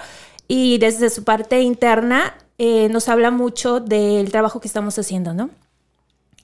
y 0.49 0.79
desde 0.79 1.11
su 1.11 1.25
parte 1.25 1.61
interna 1.63 2.35
eh, 2.59 2.89
nos 2.91 3.09
habla 3.09 3.31
mucho 3.31 3.81
del 3.81 4.31
trabajo 4.31 4.61
que 4.61 4.69
estamos 4.69 4.99
haciendo, 4.99 5.35
¿no? 5.35 5.51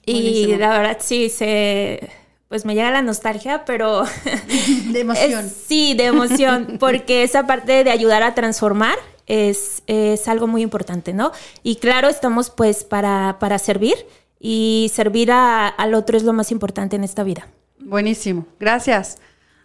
Y 0.05 0.13
Buenísimo. 0.13 0.57
la 0.57 0.69
verdad 0.77 0.97
sí, 0.99 1.29
se, 1.29 2.09
pues 2.49 2.65
me 2.65 2.73
llega 2.73 2.89
la 2.91 3.01
nostalgia, 3.01 3.65
pero 3.65 4.03
De 4.91 4.99
emoción. 5.01 5.45
es- 5.45 5.55
sí, 5.67 5.93
de 5.93 6.05
emoción, 6.05 6.75
porque 6.79 7.23
esa 7.23 7.45
parte 7.47 7.83
de 7.83 7.91
ayudar 7.91 8.23
a 8.23 8.33
transformar 8.33 8.97
es, 9.27 9.83
es 9.87 10.27
algo 10.27 10.47
muy 10.47 10.61
importante, 10.63 11.13
¿no? 11.13 11.31
Y 11.63 11.75
claro, 11.77 12.09
estamos 12.09 12.49
pues 12.49 12.83
para, 12.83 13.37
para 13.39 13.59
servir 13.59 13.95
y 14.39 14.91
servir 14.93 15.31
a- 15.31 15.67
al 15.67 15.93
otro 15.93 16.17
es 16.17 16.23
lo 16.23 16.33
más 16.33 16.51
importante 16.51 16.95
en 16.95 17.03
esta 17.03 17.23
vida. 17.23 17.47
Buenísimo. 17.79 18.45
Gracias. 18.59 19.19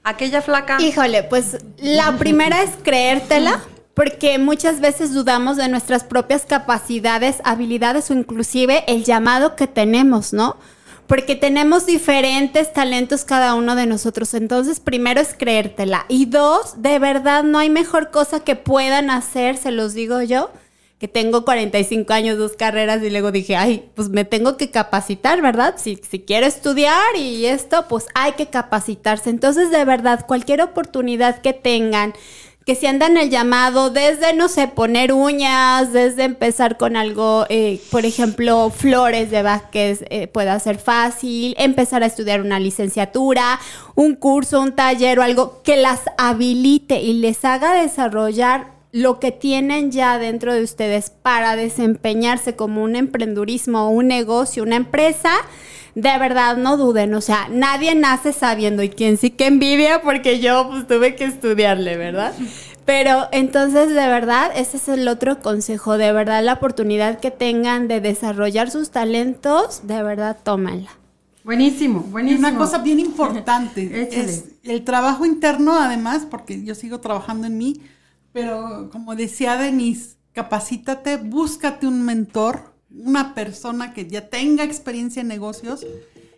Aquella 0.05 0.41
flaca. 0.43 0.81
Híjole, 0.81 1.23
pues 1.25 1.57
la 1.79 2.17
primera 2.19 2.63
es 2.63 2.71
creértela, 2.85 3.65
porque 3.97 4.39
muchas 4.39 4.81
veces 4.81 5.15
dudamos 5.15 5.57
de 5.57 5.71
nuestras 5.71 6.05
propias 6.05 6.45
capacidades, 6.45 7.39
habilidades 7.45 8.11
o 8.11 8.15
inclusive 8.15 8.85
el 8.89 9.05
llamado 9.05 9.57
que 9.57 9.67
tenemos, 9.67 10.35
¿no? 10.35 10.57
porque 11.07 11.35
tenemos 11.35 11.87
diferentes 11.87 12.75
talentos 12.75 13.25
cada 13.25 13.55
uno 13.55 13.75
de 13.75 13.87
nosotros. 13.87 14.35
Entonces, 14.35 14.81
primero 14.81 15.21
es 15.21 15.35
creértela. 15.35 16.05
Y 16.09 16.27
dos, 16.27 16.83
de 16.83 16.99
verdad 16.99 17.43
no 17.43 17.59
hay 17.59 17.71
mejor 17.71 18.11
cosa 18.11 18.41
que 18.41 18.55
puedan 18.57 19.09
hacer, 19.09 19.57
se 19.57 19.71
los 19.71 19.95
digo 19.95 20.21
yo, 20.21 20.51
que 20.99 21.09
tengo 21.09 21.45
45 21.45 22.13
años, 22.13 22.39
dos 22.39 22.53
carreras 22.53 23.03
y 23.03 23.11
luego 23.11 23.31
dije, 23.31 23.55
ay, 23.55 23.89
pues 23.95 24.09
me 24.09 24.25
tengo 24.25 24.57
que 24.57 24.71
capacitar, 24.71 25.43
¿verdad? 25.43 25.77
Si, 25.79 26.01
si 26.09 26.21
quiero 26.21 26.47
estudiar 26.47 27.17
y 27.17 27.47
esto, 27.47 27.87
pues 27.89 28.07
hay 28.15 28.33
que 28.33 28.47
capacitarse. 28.47 29.31
Entonces, 29.31 29.71
de 29.71 29.85
verdad, 29.85 30.27
cualquier 30.27 30.63
oportunidad 30.63 31.41
que 31.41 31.53
tengan, 31.53 32.15
que 32.67 32.75
si 32.75 32.87
andan 32.87 33.17
el 33.17 33.31
llamado 33.31 33.91
desde, 33.91 34.35
no 34.35 34.49
sé, 34.49 34.67
poner 34.67 35.13
uñas, 35.13 35.93
desde 35.93 36.25
empezar 36.25 36.77
con 36.77 36.97
algo, 36.97 37.47
eh, 37.49 37.81
por 37.93 38.05
ejemplo, 38.05 38.71
flores 38.71 39.31
de 39.31 39.43
Vázquez 39.43 40.05
eh, 40.11 40.27
pueda 40.27 40.59
ser 40.59 40.79
fácil, 40.79 41.55
empezar 41.59 42.03
a 42.03 42.07
estudiar 42.07 42.41
una 42.41 42.59
licenciatura, 42.59 43.61
un 43.95 44.17
curso, 44.17 44.61
un 44.61 44.73
taller 44.73 45.21
o 45.21 45.23
algo 45.23 45.63
que 45.63 45.77
las 45.77 46.01
habilite 46.19 47.01
y 47.01 47.13
les 47.13 47.45
haga 47.45 47.73
desarrollar 47.73 48.73
lo 48.91 49.21
que 49.21 49.31
tienen 49.31 49.93
ya 49.93 50.19
dentro 50.19 50.53
de 50.53 50.65
ustedes 50.65 51.11
para 51.11 51.55
desempeñarse 51.55 52.57
como 52.57 52.83
un 52.83 52.97
emprendurismo, 52.97 53.91
un 53.91 54.09
negocio, 54.09 54.65
una 54.65 54.75
empresa, 54.75 55.31
de 55.97 56.19
verdad 56.19 56.59
no 56.59 56.77
duden, 56.77 57.15
o 57.15 57.23
sea, 57.23 57.49
nadie 57.51 57.95
nace 57.95 58.35
sabiendo 58.35 58.83
y 58.83 58.91
quien 58.91 59.17
sí 59.17 59.31
que 59.31 59.47
envidia 59.47 60.03
porque 60.03 60.41
yo 60.41 60.69
pues 60.69 60.87
tuve 60.87 61.17
que 61.17 61.25
estudiarle, 61.25 61.97
¿verdad? 61.97 62.35
Pero 62.85 63.27
entonces, 63.33 63.89
de 63.89 64.07
verdad, 64.07 64.53
ese 64.55 64.77
es 64.77 64.89
el 64.89 65.09
otro 65.09 65.41
consejo, 65.41 65.97
de 65.97 66.13
verdad 66.13 66.45
la 66.45 66.53
oportunidad 66.53 67.19
que 67.19 67.31
tengan 67.31 67.89
de 67.89 68.03
desarrollar 68.03 68.71
sus 68.71 68.91
talentos, 68.91 69.87
de 69.87 70.03
verdad 70.03 70.37
tómenla. 70.43 70.91
Buenísimo, 71.45 72.01
buenísimo. 72.01 72.47
Y 72.47 72.51
una 72.51 72.59
cosa 72.59 72.79
bien 72.79 73.01
importante 73.01 74.09
es 74.23 74.45
el 74.65 74.85
trabajo 74.85 75.25
interno, 75.25 75.81
además, 75.81 76.27
porque 76.31 76.63
yo 76.63 76.75
sigo 76.75 77.01
trabajando 77.01 77.47
en 77.47 77.57
mí, 77.57 77.81
pero 78.33 78.91
como 78.93 79.17
decía 79.17 79.57
Denise, 79.57 80.17
capacítate, 80.35 81.17
búscate 81.17 81.87
un 81.87 82.05
mentor, 82.05 82.76
una 82.99 83.35
persona 83.35 83.93
que 83.93 84.07
ya 84.07 84.29
tenga 84.29 84.65
experiencia 84.65 85.23
en 85.23 85.29
negocios 85.29 85.87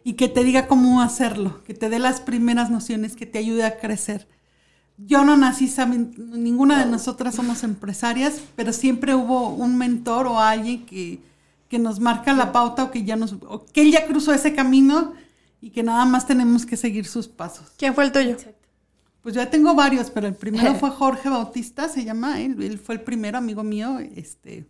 y 0.04 0.14
que 0.14 0.28
te 0.28 0.44
diga 0.44 0.66
cómo 0.66 1.02
hacerlo, 1.02 1.62
que 1.64 1.74
te 1.74 1.88
dé 1.88 1.98
las 1.98 2.20
primeras 2.20 2.70
nociones, 2.70 3.16
que 3.16 3.26
te 3.26 3.38
ayude 3.38 3.64
a 3.64 3.78
crecer. 3.78 4.26
Yo 4.96 5.24
no 5.24 5.36
nací, 5.36 5.72
ninguna 6.16 6.84
de 6.84 6.90
nosotras 6.90 7.34
somos 7.34 7.62
empresarias, 7.62 8.40
pero 8.56 8.72
siempre 8.72 9.14
hubo 9.14 9.50
un 9.50 9.76
mentor 9.76 10.26
o 10.26 10.40
alguien 10.40 10.86
que, 10.86 11.20
que 11.68 11.78
nos 11.78 12.00
marca 12.00 12.32
la 12.32 12.52
pauta 12.52 12.84
o 12.84 12.90
que 12.90 13.04
ya 13.04 13.16
nos, 13.16 13.36
o 13.46 13.64
que 13.66 13.82
él 13.82 13.92
ya 13.92 14.06
cruzó 14.06 14.32
ese 14.32 14.54
camino 14.54 15.12
y 15.60 15.70
que 15.70 15.82
nada 15.82 16.04
más 16.04 16.26
tenemos 16.26 16.66
que 16.66 16.76
seguir 16.76 17.06
sus 17.06 17.28
pasos. 17.28 17.72
¿Quién 17.76 17.94
fue 17.94 18.04
el 18.04 18.12
tuyo? 18.12 18.36
Pues 19.22 19.34
ya 19.34 19.50
tengo 19.50 19.74
varios, 19.74 20.10
pero 20.10 20.26
el 20.26 20.34
primero 20.34 20.74
fue 20.80 20.90
Jorge 20.90 21.28
Bautista, 21.28 21.88
se 21.88 22.04
llama, 22.04 22.40
él, 22.40 22.60
él 22.62 22.78
fue 22.78 22.96
el 22.96 23.02
primero 23.02 23.38
amigo 23.38 23.62
mío, 23.62 23.98
este, 23.98 24.66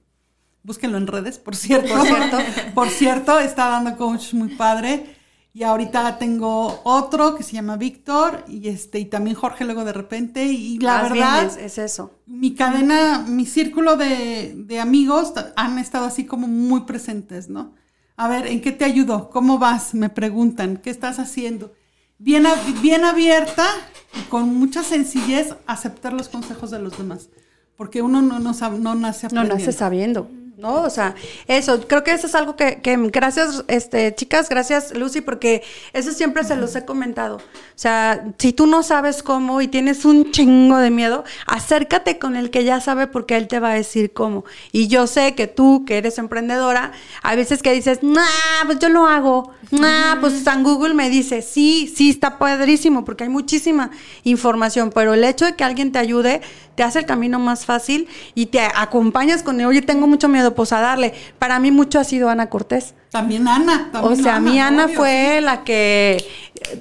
búsquenlo 0.68 0.96
en 0.98 1.08
redes, 1.08 1.38
por 1.38 1.56
cierto. 1.56 1.92
Por 1.92 2.06
cierto, 2.06 2.38
por 2.74 2.88
cierto 2.90 3.40
está 3.40 3.68
dando 3.68 3.96
coach 3.96 4.34
muy 4.34 4.50
padre. 4.54 5.16
Y 5.52 5.64
ahorita 5.64 6.18
tengo 6.18 6.82
otro 6.84 7.34
que 7.34 7.42
se 7.42 7.54
llama 7.54 7.76
Víctor 7.76 8.44
y 8.46 8.68
este 8.68 9.00
y 9.00 9.06
también 9.06 9.34
Jorge 9.34 9.64
luego 9.64 9.84
de 9.84 9.92
repente 9.92 10.44
y 10.44 10.78
la 10.78 11.02
verdad 11.02 11.50
es, 11.58 11.78
eso. 11.78 12.12
Mi 12.26 12.54
cadena, 12.54 13.24
mi 13.26 13.44
círculo 13.44 13.96
de, 13.96 14.54
de, 14.54 14.78
amigos 14.78 15.32
han 15.56 15.78
estado 15.78 16.04
así 16.04 16.26
como 16.26 16.46
muy 16.46 16.82
presentes, 16.82 17.48
¿no? 17.48 17.74
A 18.16 18.28
ver, 18.28 18.46
¿en 18.46 18.60
qué 18.60 18.70
te 18.70 18.84
ayudo? 18.84 19.30
¿Cómo 19.30 19.58
vas? 19.58 19.94
Me 19.94 20.10
preguntan, 20.10 20.76
¿qué 20.76 20.90
estás 20.90 21.18
haciendo? 21.18 21.72
bien, 22.18 22.44
bien 22.82 23.04
abierta 23.04 23.66
y 24.14 24.28
con 24.28 24.54
mucha 24.56 24.82
sencillez 24.82 25.54
aceptar 25.66 26.12
los 26.12 26.28
consejos 26.28 26.70
de 26.70 26.80
los 26.80 26.98
demás. 26.98 27.28
Porque 27.76 28.02
uno 28.02 28.20
no, 28.20 28.40
no, 28.40 28.52
no 28.52 28.94
nace 28.96 29.26
aprendiendo. 29.26 29.54
No 29.54 29.60
nace 29.60 29.72
sabiendo. 29.72 30.28
¿No? 30.58 30.82
O 30.82 30.90
sea, 30.90 31.14
eso, 31.46 31.86
creo 31.86 32.02
que 32.02 32.10
eso 32.10 32.26
es 32.26 32.34
algo 32.34 32.56
que, 32.56 32.80
que, 32.82 32.96
gracias, 32.96 33.64
este, 33.68 34.12
chicas, 34.16 34.48
gracias 34.48 34.92
Lucy, 34.92 35.20
porque 35.20 35.62
eso 35.92 36.10
siempre 36.10 36.42
se 36.42 36.56
los 36.56 36.74
he 36.74 36.84
comentado. 36.84 37.36
O 37.36 37.40
sea, 37.76 38.26
si 38.38 38.52
tú 38.52 38.66
no 38.66 38.82
sabes 38.82 39.22
cómo 39.22 39.60
y 39.60 39.68
tienes 39.68 40.04
un 40.04 40.32
chingo 40.32 40.78
de 40.78 40.90
miedo, 40.90 41.22
acércate 41.46 42.18
con 42.18 42.34
el 42.34 42.50
que 42.50 42.64
ya 42.64 42.80
sabe 42.80 43.06
porque 43.06 43.36
él 43.36 43.46
te 43.46 43.60
va 43.60 43.70
a 43.70 43.74
decir 43.74 44.12
cómo. 44.12 44.44
Y 44.72 44.88
yo 44.88 45.06
sé 45.06 45.36
que 45.36 45.46
tú, 45.46 45.84
que 45.86 45.96
eres 45.96 46.18
emprendedora, 46.18 46.90
a 47.22 47.36
veces 47.36 47.62
que 47.62 47.72
dices, 47.72 48.02
nah, 48.02 48.64
pues 48.66 48.80
yo 48.80 48.88
lo 48.88 49.06
hago, 49.06 49.52
nah, 49.70 50.18
pues 50.20 50.42
San 50.42 50.64
Google 50.64 50.94
me 50.94 51.08
dice, 51.08 51.40
sí, 51.40 51.92
sí, 51.94 52.10
está 52.10 52.36
padrísimo, 52.36 53.04
porque 53.04 53.22
hay 53.22 53.30
muchísima 53.30 53.92
información, 54.24 54.90
pero 54.92 55.14
el 55.14 55.22
hecho 55.22 55.44
de 55.44 55.54
que 55.54 55.62
alguien 55.62 55.92
te 55.92 56.00
ayude, 56.00 56.40
te 56.78 56.84
hace 56.84 57.00
el 57.00 57.06
camino 57.06 57.40
más 57.40 57.66
fácil 57.66 58.06
y 58.36 58.46
te 58.46 58.60
acompañas 58.60 59.42
con, 59.42 59.60
oye, 59.62 59.82
tengo 59.82 60.06
mucho 60.06 60.28
miedo, 60.28 60.54
pues 60.54 60.72
a 60.72 60.78
darle. 60.78 61.12
Para 61.40 61.58
mí 61.58 61.72
mucho 61.72 61.98
ha 61.98 62.04
sido 62.04 62.28
Ana 62.28 62.50
Cortés. 62.50 62.94
También 63.10 63.48
Ana. 63.48 63.90
o 64.00 64.14
sea, 64.14 64.36
a 64.36 64.40
mi 64.40 64.60
Ana 64.60 64.86
fue 64.86 65.40
la 65.40 65.64
que, 65.64 66.24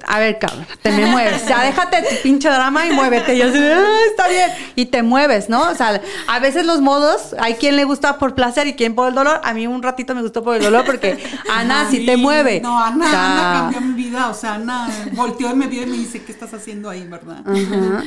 a 0.08 0.20
ver, 0.20 0.40
cabrón, 0.40 0.66
te 0.82 0.92
me 0.92 1.06
mueves. 1.08 1.48
Ya 1.48 1.64
déjate 1.64 2.02
tu 2.04 2.22
pinche 2.24 2.50
drama 2.50 2.86
y 2.86 2.92
muévete. 2.92 3.36
Y 3.36 3.40
yo 3.40 3.50
así, 3.50 3.58
ah, 3.58 3.98
está 4.10 4.28
bien. 4.28 4.50
Y 4.76 4.86
te 4.88 5.04
mueves, 5.04 5.50
¿no? 5.50 5.70
O 5.70 5.76
sea, 5.76 6.02
a 6.28 6.40
veces 6.40 6.66
los 6.66 6.82
modos, 6.82 7.36
hay 7.40 7.56
quien 7.56 7.76
le 7.76 7.84
gusta 7.84 8.18
por 8.18 8.36
placer 8.36 8.68
y 8.68 8.74
quien 8.74 8.96
por 8.96 9.10
el 9.10 9.16
dolor. 9.16 9.42
A 9.44 9.54
mí 9.54 9.68
un 9.68 9.84
ratito 9.84 10.16
me 10.16 10.22
gustó 10.22 10.44
por 10.44 10.56
el 10.56 10.64
dolor 10.64 10.86
porque 10.86 11.18
Ana 11.50 11.90
sí 11.90 12.06
te 12.06 12.18
mueve. 12.18 12.62
No, 12.62 12.78
Ana, 12.78 13.06
Ana 13.08 13.60
cambió 13.62 13.82
mi 13.82 13.94
vida. 13.94 14.30
O 14.30 14.34
sea, 14.34 14.56
Ana 14.56 14.90
volteó 15.14 15.52
y 15.52 15.56
me 15.56 15.68
vio 15.68 15.84
y 15.84 15.88
me 15.88 15.98
dice, 15.98 16.24
¿qué 16.24 16.32
estás 16.32 16.54
haciendo 16.54 16.90
ahí, 16.90 17.08
verdad? 17.08 17.44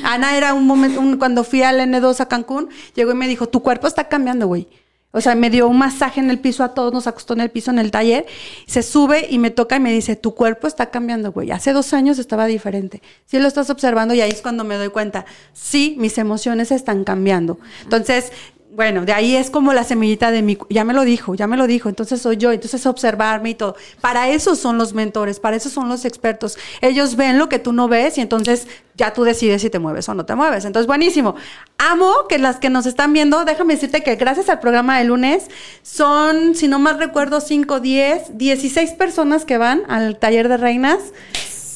Ana 0.04 0.36
era 0.36 0.54
un 0.54 0.66
momento, 0.66 1.00
cuando 1.18 1.44
fui 1.44 1.62
al 1.62 1.80
N2 1.80 2.20
a 2.20 2.26
Cancún, 2.26 2.68
llegó 2.94 3.12
y 3.12 3.14
me 3.14 3.28
dijo, 3.28 3.48
tu 3.48 3.62
cuerpo 3.62 3.86
está 3.86 4.08
cambiando, 4.08 4.46
güey. 4.46 4.68
O 5.12 5.20
sea, 5.20 5.34
me 5.34 5.50
dio 5.50 5.66
un 5.66 5.78
masaje 5.78 6.20
en 6.20 6.30
el 6.30 6.38
piso 6.38 6.62
a 6.62 6.72
todos, 6.72 6.92
nos 6.92 7.06
acostó 7.06 7.34
en 7.34 7.40
el 7.40 7.50
piso 7.50 7.70
en 7.70 7.78
el 7.78 7.90
taller. 7.90 8.26
Se 8.66 8.82
sube 8.82 9.26
y 9.28 9.38
me 9.38 9.50
toca 9.50 9.76
y 9.76 9.80
me 9.80 9.92
dice, 9.92 10.14
tu 10.14 10.34
cuerpo 10.34 10.68
está 10.68 10.90
cambiando, 10.90 11.32
güey. 11.32 11.50
Hace 11.50 11.72
dos 11.72 11.92
años 11.92 12.18
estaba 12.18 12.46
diferente. 12.46 13.02
Sí 13.26 13.38
lo 13.38 13.48
estás 13.48 13.70
observando 13.70 14.14
y 14.14 14.20
ahí 14.20 14.30
es 14.30 14.40
cuando 14.40 14.62
me 14.62 14.76
doy 14.76 14.90
cuenta. 14.90 15.26
Sí, 15.52 15.96
mis 15.98 16.16
emociones 16.18 16.70
están 16.70 17.02
cambiando. 17.02 17.58
Entonces, 17.82 18.32
bueno, 18.72 19.04
de 19.04 19.12
ahí 19.12 19.36
es 19.36 19.50
como 19.50 19.72
la 19.72 19.84
semillita 19.84 20.30
de 20.30 20.42
mi, 20.42 20.56
ya 20.68 20.84
me 20.84 20.94
lo 20.94 21.02
dijo, 21.02 21.34
ya 21.34 21.46
me 21.46 21.56
lo 21.56 21.66
dijo, 21.66 21.88
entonces 21.88 22.22
soy 22.22 22.36
yo, 22.36 22.52
entonces 22.52 22.86
observarme 22.86 23.50
y 23.50 23.54
todo. 23.54 23.74
Para 24.00 24.28
eso 24.28 24.54
son 24.54 24.78
los 24.78 24.94
mentores, 24.94 25.40
para 25.40 25.56
eso 25.56 25.68
son 25.68 25.88
los 25.88 26.04
expertos. 26.04 26.56
Ellos 26.80 27.16
ven 27.16 27.38
lo 27.38 27.48
que 27.48 27.58
tú 27.58 27.72
no 27.72 27.88
ves 27.88 28.16
y 28.18 28.20
entonces 28.20 28.68
ya 28.96 29.12
tú 29.12 29.24
decides 29.24 29.62
si 29.62 29.70
te 29.70 29.78
mueves 29.78 30.08
o 30.08 30.14
no 30.14 30.24
te 30.24 30.34
mueves. 30.34 30.64
Entonces, 30.64 30.86
buenísimo. 30.86 31.34
Amo 31.78 32.28
que 32.28 32.38
las 32.38 32.56
que 32.56 32.70
nos 32.70 32.86
están 32.86 33.12
viendo, 33.12 33.44
déjame 33.44 33.74
decirte 33.74 34.02
que 34.02 34.14
gracias 34.16 34.48
al 34.48 34.60
programa 34.60 34.98
de 34.98 35.04
lunes 35.04 35.48
son, 35.82 36.54
si 36.54 36.68
no 36.68 36.78
mal 36.78 36.98
recuerdo, 36.98 37.40
5, 37.40 37.80
10, 37.80 38.38
16 38.38 38.92
personas 38.92 39.44
que 39.44 39.58
van 39.58 39.82
al 39.88 40.18
taller 40.18 40.48
de 40.48 40.58
reinas. 40.58 40.98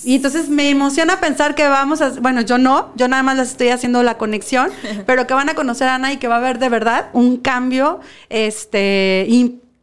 Y 0.05 0.17
entonces 0.17 0.49
me 0.49 0.69
emociona 0.71 1.21
pensar 1.21 1.55
que 1.55 1.67
vamos 1.67 2.01
a, 2.01 2.11
bueno, 2.21 2.43
yo 2.43 2.59
no, 2.59 2.93
yo 2.95 3.09
nada 3.09 3.23
más 3.23 3.37
les 3.37 3.51
estoy 3.51 3.69
haciendo 3.69 4.03
la 4.03 4.19
conexión, 4.19 4.71
pero 5.07 5.27
que 5.27 5.35
van 5.35 5.49
a 5.49 5.55
conocer 5.55 5.89
a 5.89 5.97
Ana 5.97 6.13
y 6.13 6.19
que 6.19 6.29
va 6.29 6.37
a 6.37 6.39
haber 6.39 6.59
de 6.59 6.69
verdad 6.69 7.09
un 7.13 7.39
cambio 7.39 8.01
este, 8.29 9.27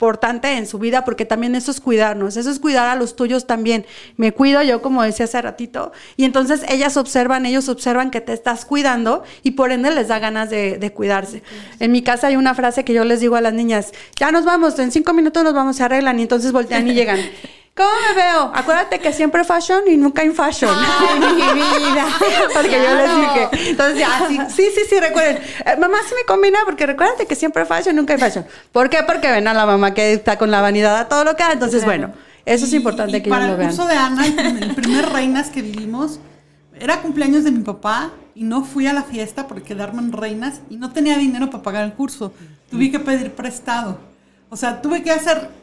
importante 0.02 0.58
en 0.58 0.66
su 0.66 0.80
vida, 0.80 1.06
porque 1.06 1.26
también 1.26 1.54
eso 1.56 1.70
es 1.70 1.80
cuidarnos, 1.80 2.36
eso 2.36 2.50
es 2.50 2.60
cuidar 2.60 2.88
a 2.88 2.96
los 2.96 3.16
tuyos 3.16 3.46
también. 3.46 3.86
Me 4.18 4.32
cuido 4.32 4.62
yo, 4.64 4.82
como 4.82 5.04
decía 5.04 5.26
hace 5.26 5.42
ratito, 5.42 5.92
y 6.18 6.26
entonces 6.26 6.64
ellas 6.70 6.98
observan, 6.98 7.46
ellos 7.46 7.70
observan 7.70 8.10
que 8.10 8.22
te 8.22 8.34
estás 8.34 8.66
cuidando 8.66 9.24
y 9.44 9.52
por 9.52 9.72
ende 9.72 9.92
les 9.92 10.08
da 10.08 10.20
ganas 10.20 10.50
de, 10.50 10.78
de 10.78 10.92
cuidarse. 10.92 11.44
En 11.80 11.92
mi 11.92 12.02
casa 12.02 12.28
hay 12.28 12.36
una 12.36 12.56
frase 12.56 12.84
que 12.84 12.94
yo 12.94 13.06
les 13.06 13.20
digo 13.20 13.36
a 13.36 13.42
las 13.42 13.54
niñas, 13.54 13.92
ya 14.20 14.32
nos 14.32 14.46
vamos, 14.46 14.78
en 14.80 14.92
cinco 14.92 15.14
minutos 15.14 15.44
nos 15.44 15.54
vamos, 15.54 15.76
se 15.76 15.84
arreglan 15.84 16.20
y 16.20 16.24
entonces 16.24 16.52
voltean 16.52 16.88
y 16.88 16.94
llegan. 16.94 17.20
¿Cómo 17.76 17.90
me 18.10 18.22
veo? 18.22 18.52
Acuérdate 18.54 19.00
que 19.00 19.14
siempre 19.14 19.46
fashion 19.46 19.84
y 19.88 19.96
nunca 19.96 20.24
in 20.26 20.36
fashion. 20.36 20.76
Ay, 20.76 21.20
mi 21.20 21.62
vida. 21.62 22.06
porque 22.54 22.72
yo 22.72 22.96
les 22.96 23.16
dije. 23.16 23.70
Entonces, 23.70 23.98
ya, 23.98 24.50
sí, 24.50 24.70
sí, 24.76 24.82
sí, 24.90 25.00
recuerden. 25.00 25.38
Eh, 25.38 25.78
mamá 25.80 25.98
sí 26.08 26.14
me 26.14 26.26
combina 26.26 26.60
porque 26.66 26.86
recuérdate 26.86 27.26
que 27.26 27.36
siempre 27.36 27.66
fashion, 27.66 27.96
nunca 27.96 28.14
in 28.14 28.20
fashion. 28.20 28.46
¿Por 28.74 28.90
qué? 28.90 29.04
Porque 29.04 29.32
ven 29.32 29.48
a 29.48 29.54
la 29.54 29.66
mamá 29.66 29.94
que 29.94 30.12
está 30.12 30.38
con 30.38 30.52
la 30.52 30.60
vanidad 30.60 30.98
a 30.98 31.08
todo 31.08 31.24
lo 31.24 31.36
que 31.38 31.44
da. 31.44 31.54
Entonces, 31.54 31.86
bueno, 31.86 32.12
eso 32.46 32.66
es 32.66 32.74
importante 32.74 33.24
que 33.24 33.30
para 33.30 33.48
lo 33.48 33.56
vean. 33.56 33.70
el 33.70 33.76
curso 33.76 33.90
de 33.90 33.96
Ana, 33.96 34.26
el 34.26 34.76
primer 34.76 35.10
Reinas 35.10 35.50
que 35.50 35.62
vivimos, 35.62 36.20
era 36.78 37.02
cumpleaños 37.02 37.46
de 37.46 37.52
mi 37.52 37.64
papá 37.64 38.12
y 38.36 38.44
no 38.44 38.66
fui 38.66 38.88
a 38.88 38.94
la 38.94 39.04
fiesta 39.04 39.48
porque 39.48 39.64
quedarme 39.64 40.02
en 40.02 40.12
Reinas 40.12 40.62
y 40.70 40.76
no 40.76 40.92
tenía 40.92 41.18
dinero 41.18 41.50
para 41.50 41.64
pagar 41.64 41.86
el 41.86 41.94
curso. 41.94 42.34
Tuve 42.70 42.92
que 42.92 43.00
pedir 43.00 43.32
prestado. 43.32 43.98
O 44.50 44.58
sea, 44.58 44.82
tuve 44.82 45.04
que 45.04 45.12
hacer 45.12 45.61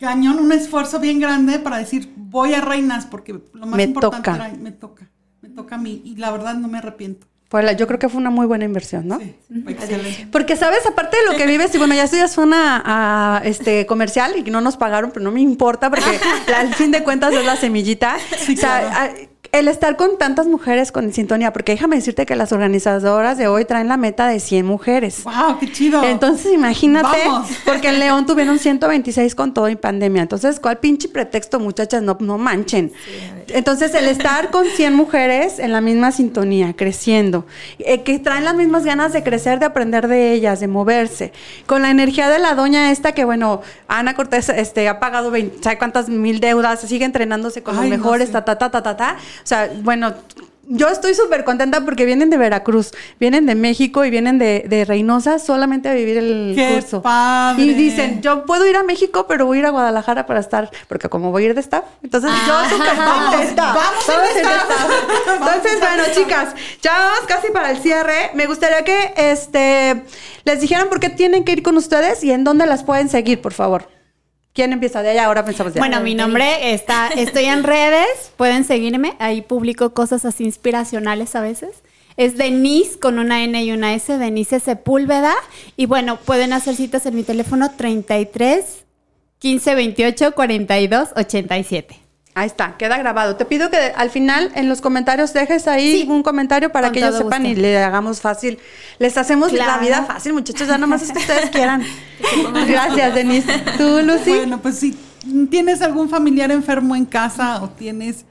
cañón, 0.00 0.38
un 0.38 0.50
esfuerzo 0.50 0.98
bien 0.98 1.20
grande 1.20 1.58
para 1.58 1.78
decir, 1.78 2.12
voy 2.16 2.54
a 2.54 2.60
reinas, 2.60 3.06
porque 3.06 3.34
lo 3.34 3.66
más 3.66 3.76
Me 3.76 3.84
importante 3.84 4.30
toca. 4.30 4.46
era, 4.46 4.56
me 4.56 4.72
toca, 4.72 5.10
me 5.42 5.50
toca 5.50 5.74
a 5.76 5.78
mí, 5.78 6.02
y 6.04 6.16
la 6.16 6.30
verdad 6.30 6.54
no 6.54 6.66
me 6.66 6.78
arrepiento. 6.78 7.26
Pues 7.50 7.76
yo 7.76 7.88
creo 7.88 7.98
que 7.98 8.08
fue 8.08 8.20
una 8.20 8.30
muy 8.30 8.46
buena 8.46 8.64
inversión, 8.64 9.08
¿no? 9.08 9.18
Sí, 9.18 9.34
excelente. 9.66 10.28
Porque, 10.30 10.54
¿sabes? 10.54 10.86
Aparte 10.86 11.16
de 11.16 11.32
lo 11.32 11.36
que 11.36 11.46
vives, 11.46 11.74
y 11.74 11.78
bueno, 11.78 11.94
ya 11.94 12.04
esto 12.04 12.16
ya 12.16 12.28
suena 12.28 12.80
a, 12.84 13.42
este 13.44 13.86
comercial 13.86 14.34
y 14.36 14.48
no 14.52 14.60
nos 14.60 14.76
pagaron, 14.76 15.10
pero 15.10 15.24
no 15.24 15.32
me 15.32 15.40
importa 15.40 15.90
porque 15.90 16.20
al 16.56 16.72
fin 16.74 16.92
de 16.92 17.02
cuentas 17.02 17.34
es 17.34 17.44
la 17.44 17.56
semillita. 17.56 18.16
o 18.52 18.56
sea, 18.56 19.12
el 19.52 19.66
estar 19.66 19.96
con 19.96 20.16
tantas 20.16 20.46
mujeres 20.46 20.92
con 20.92 21.12
sintonía, 21.12 21.52
porque 21.52 21.72
déjame 21.72 21.96
decirte 21.96 22.24
que 22.24 22.36
las 22.36 22.52
organizadoras 22.52 23.36
de 23.36 23.48
hoy 23.48 23.64
traen 23.64 23.88
la 23.88 23.96
meta 23.96 24.28
de 24.28 24.38
100 24.38 24.64
mujeres. 24.64 25.24
¡Wow! 25.24 25.58
¡Qué 25.58 25.72
chido! 25.72 26.04
Entonces, 26.04 26.52
imagínate, 26.52 27.18
porque 27.64 27.88
en 27.88 27.98
León 27.98 28.26
tuvieron 28.26 28.58
126 28.58 29.34
con 29.34 29.52
todo 29.52 29.68
y 29.68 29.76
pandemia. 29.76 30.22
Entonces, 30.22 30.60
¿cuál 30.60 30.78
pinche 30.78 31.08
pretexto, 31.08 31.58
muchachas? 31.58 32.02
No, 32.02 32.16
no 32.20 32.38
manchen. 32.38 32.92
Entonces, 33.48 33.92
el 33.94 34.06
estar 34.06 34.50
con 34.50 34.66
100 34.66 34.94
mujeres 34.94 35.58
en 35.58 35.72
la 35.72 35.80
misma 35.80 36.12
sintonía, 36.12 36.74
creciendo, 36.76 37.44
eh, 37.80 38.02
que 38.02 38.20
traen 38.20 38.44
las 38.44 38.54
mismas 38.54 38.84
ganas 38.84 39.12
de 39.12 39.24
crecer, 39.24 39.58
de 39.58 39.66
aprender 39.66 40.06
de 40.06 40.32
ellas, 40.32 40.60
de 40.60 40.68
moverse, 40.68 41.32
con 41.66 41.82
la 41.82 41.90
energía 41.90 42.28
de 42.28 42.38
la 42.38 42.54
doña 42.54 42.92
esta 42.92 43.12
que, 43.12 43.24
bueno, 43.24 43.62
Ana 43.88 44.14
Cortés 44.14 44.48
este, 44.48 44.88
ha 44.88 45.00
pagado 45.00 45.32
20, 45.32 45.62
¿sabe 45.62 45.78
cuántas 45.78 46.08
mil 46.08 46.38
deudas? 46.38 46.80
Sigue 46.80 47.04
entrenándose 47.04 47.64
con 47.64 47.74
los 47.74 47.86
mejores, 47.86 48.30
ta, 48.30 48.44
ta, 48.44 48.56
ta, 48.56 48.70
ta, 48.70 48.82
ta, 48.82 48.96
ta. 48.96 49.16
O 49.42 49.46
sea, 49.46 49.70
bueno, 49.82 50.14
yo 50.72 50.88
estoy 50.88 51.14
súper 51.14 51.44
contenta 51.44 51.84
porque 51.84 52.04
vienen 52.06 52.30
de 52.30 52.36
Veracruz, 52.36 52.92
vienen 53.18 53.44
de 53.44 53.56
México 53.56 54.04
y 54.04 54.10
vienen 54.10 54.38
de, 54.38 54.84
Reynosa 54.86 55.40
solamente 55.40 55.88
a 55.88 55.94
vivir 55.94 56.16
el 56.16 56.52
Qué 56.54 56.74
curso. 56.74 57.02
Padre. 57.02 57.60
Y 57.64 57.74
dicen, 57.74 58.22
yo 58.22 58.46
puedo 58.46 58.64
ir 58.68 58.76
a 58.76 58.84
México, 58.84 59.26
pero 59.26 59.46
voy 59.46 59.58
a 59.58 59.60
ir 59.60 59.66
a 59.66 59.70
Guadalajara 59.70 60.26
para 60.26 60.38
estar, 60.38 60.70
porque 60.86 61.08
como 61.08 61.32
voy 61.32 61.42
a 61.42 61.46
ir 61.46 61.54
de 61.54 61.60
staff, 61.60 61.84
entonces 62.04 62.30
yo 62.46 62.54
Ah, 62.54 62.68
súper 62.70 62.86
contenta. 62.86 63.74
Vamos 63.74 64.06
Todos 64.06 64.30
en 64.30 64.36
en 64.36 64.46
staff. 64.46 64.70
staff. 64.70 65.40
Entonces, 65.40 65.80
bueno, 65.80 66.02
chicas, 66.14 66.54
ya 66.82 66.92
vamos 66.92 67.20
casi 67.26 67.50
para 67.50 67.70
el 67.72 67.78
cierre. 67.78 68.30
Me 68.34 68.46
gustaría 68.46 68.84
que 68.84 69.12
este 69.16 70.04
les 70.44 70.60
dijeran 70.60 70.88
por 70.88 71.00
qué 71.00 71.10
tienen 71.10 71.42
que 71.42 71.50
ir 71.50 71.64
con 71.64 71.76
ustedes 71.76 72.22
y 72.22 72.30
en 72.30 72.44
dónde 72.44 72.66
las 72.66 72.84
pueden 72.84 73.08
seguir, 73.08 73.40
por 73.40 73.52
favor. 73.52 73.88
¿Quién 74.52 74.72
empieza 74.72 75.02
de 75.02 75.10
allá? 75.10 75.26
Ahora 75.26 75.44
pensamos 75.44 75.72
de 75.74 75.80
Bueno, 75.80 76.00
mi 76.00 76.14
nombre 76.14 76.72
está, 76.74 77.08
estoy 77.08 77.44
en 77.44 77.62
redes, 77.62 78.32
pueden 78.36 78.64
seguirme, 78.64 79.14
ahí 79.20 79.42
publico 79.42 79.94
cosas 79.94 80.24
así 80.24 80.44
inspiracionales 80.44 81.36
a 81.36 81.40
veces. 81.40 81.82
Es 82.16 82.36
Denise 82.36 82.98
con 82.98 83.18
una 83.18 83.44
N 83.44 83.62
y 83.62 83.72
una 83.72 83.94
S, 83.94 84.18
Denise 84.18 84.60
Sepúlveda. 84.60 85.34
Y 85.76 85.86
bueno, 85.86 86.18
pueden 86.18 86.52
hacer 86.52 86.74
citas 86.74 87.06
en 87.06 87.14
mi 87.14 87.22
teléfono 87.22 87.70
33 87.70 88.84
15 89.38 89.74
28 89.74 90.34
42 90.34 91.08
87. 91.16 92.09
Ahí 92.34 92.46
está, 92.46 92.76
queda 92.78 92.96
grabado. 92.96 93.34
Te 93.36 93.44
pido 93.44 93.70
que 93.70 93.76
al 93.96 94.08
final 94.10 94.52
en 94.54 94.68
los 94.68 94.80
comentarios 94.80 95.32
dejes 95.32 95.66
ahí 95.66 96.02
Sí, 96.02 96.08
un 96.08 96.22
comentario 96.22 96.70
para 96.70 96.92
que 96.92 97.00
ellos 97.00 97.16
sepan 97.16 97.42
gusto. 97.42 97.58
y 97.58 97.60
le 97.60 97.82
hagamos 97.82 98.20
fácil. 98.20 98.58
Les 98.98 99.16
hacemos 99.18 99.52
la 99.52 99.78
vida 99.78 100.04
fácil, 100.04 100.32
muchachos, 100.32 100.68
ya 100.68 100.78
nomás 100.78 101.02
es 101.02 101.10
que 101.12 101.18
ustedes 101.18 101.50
quieran. 101.52 101.82
Gracias, 102.68 103.14
Denise. 103.14 103.58
¿Tú, 103.76 104.00
Lucy? 104.04 104.30
Bueno, 104.30 104.60
pues 104.62 104.78
si 104.78 104.96
tienes 105.50 105.82
algún 105.82 106.08
familiar 106.08 106.50
enfermo 106.52 106.94
en 106.96 107.04
casa 107.04 107.62
o 107.62 107.68
tienes 107.68 108.24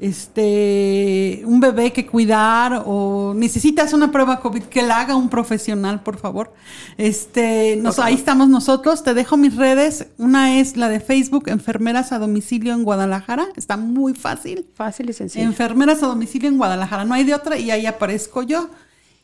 este 0.00 1.42
un 1.44 1.60
bebé 1.60 1.92
que 1.92 2.06
cuidar 2.06 2.84
o 2.86 3.34
necesitas 3.36 3.92
una 3.92 4.10
prueba 4.10 4.40
COVID 4.40 4.62
que 4.64 4.82
la 4.82 4.98
haga 5.00 5.14
un 5.14 5.28
profesional, 5.28 6.02
por 6.02 6.16
favor. 6.16 6.54
Este, 6.96 7.76
nos, 7.76 7.98
ahí 7.98 8.14
estamos 8.14 8.48
nosotros. 8.48 9.04
Te 9.04 9.12
dejo 9.12 9.36
mis 9.36 9.56
redes. 9.56 10.06
Una 10.16 10.58
es 10.58 10.78
la 10.78 10.88
de 10.88 11.00
Facebook, 11.00 11.48
Enfermeras 11.48 12.12
a 12.12 12.18
Domicilio 12.18 12.72
en 12.72 12.82
Guadalajara. 12.82 13.48
Está 13.56 13.76
muy 13.76 14.14
fácil. 14.14 14.64
Fácil 14.74 15.10
y 15.10 15.12
sencillo. 15.12 15.44
Enfermeras 15.44 16.02
a 16.02 16.06
domicilio 16.06 16.48
en 16.48 16.56
Guadalajara. 16.56 17.04
No 17.04 17.12
hay 17.14 17.24
de 17.24 17.34
otra 17.34 17.58
y 17.58 17.70
ahí 17.70 17.84
aparezco 17.86 18.42
yo. 18.42 18.70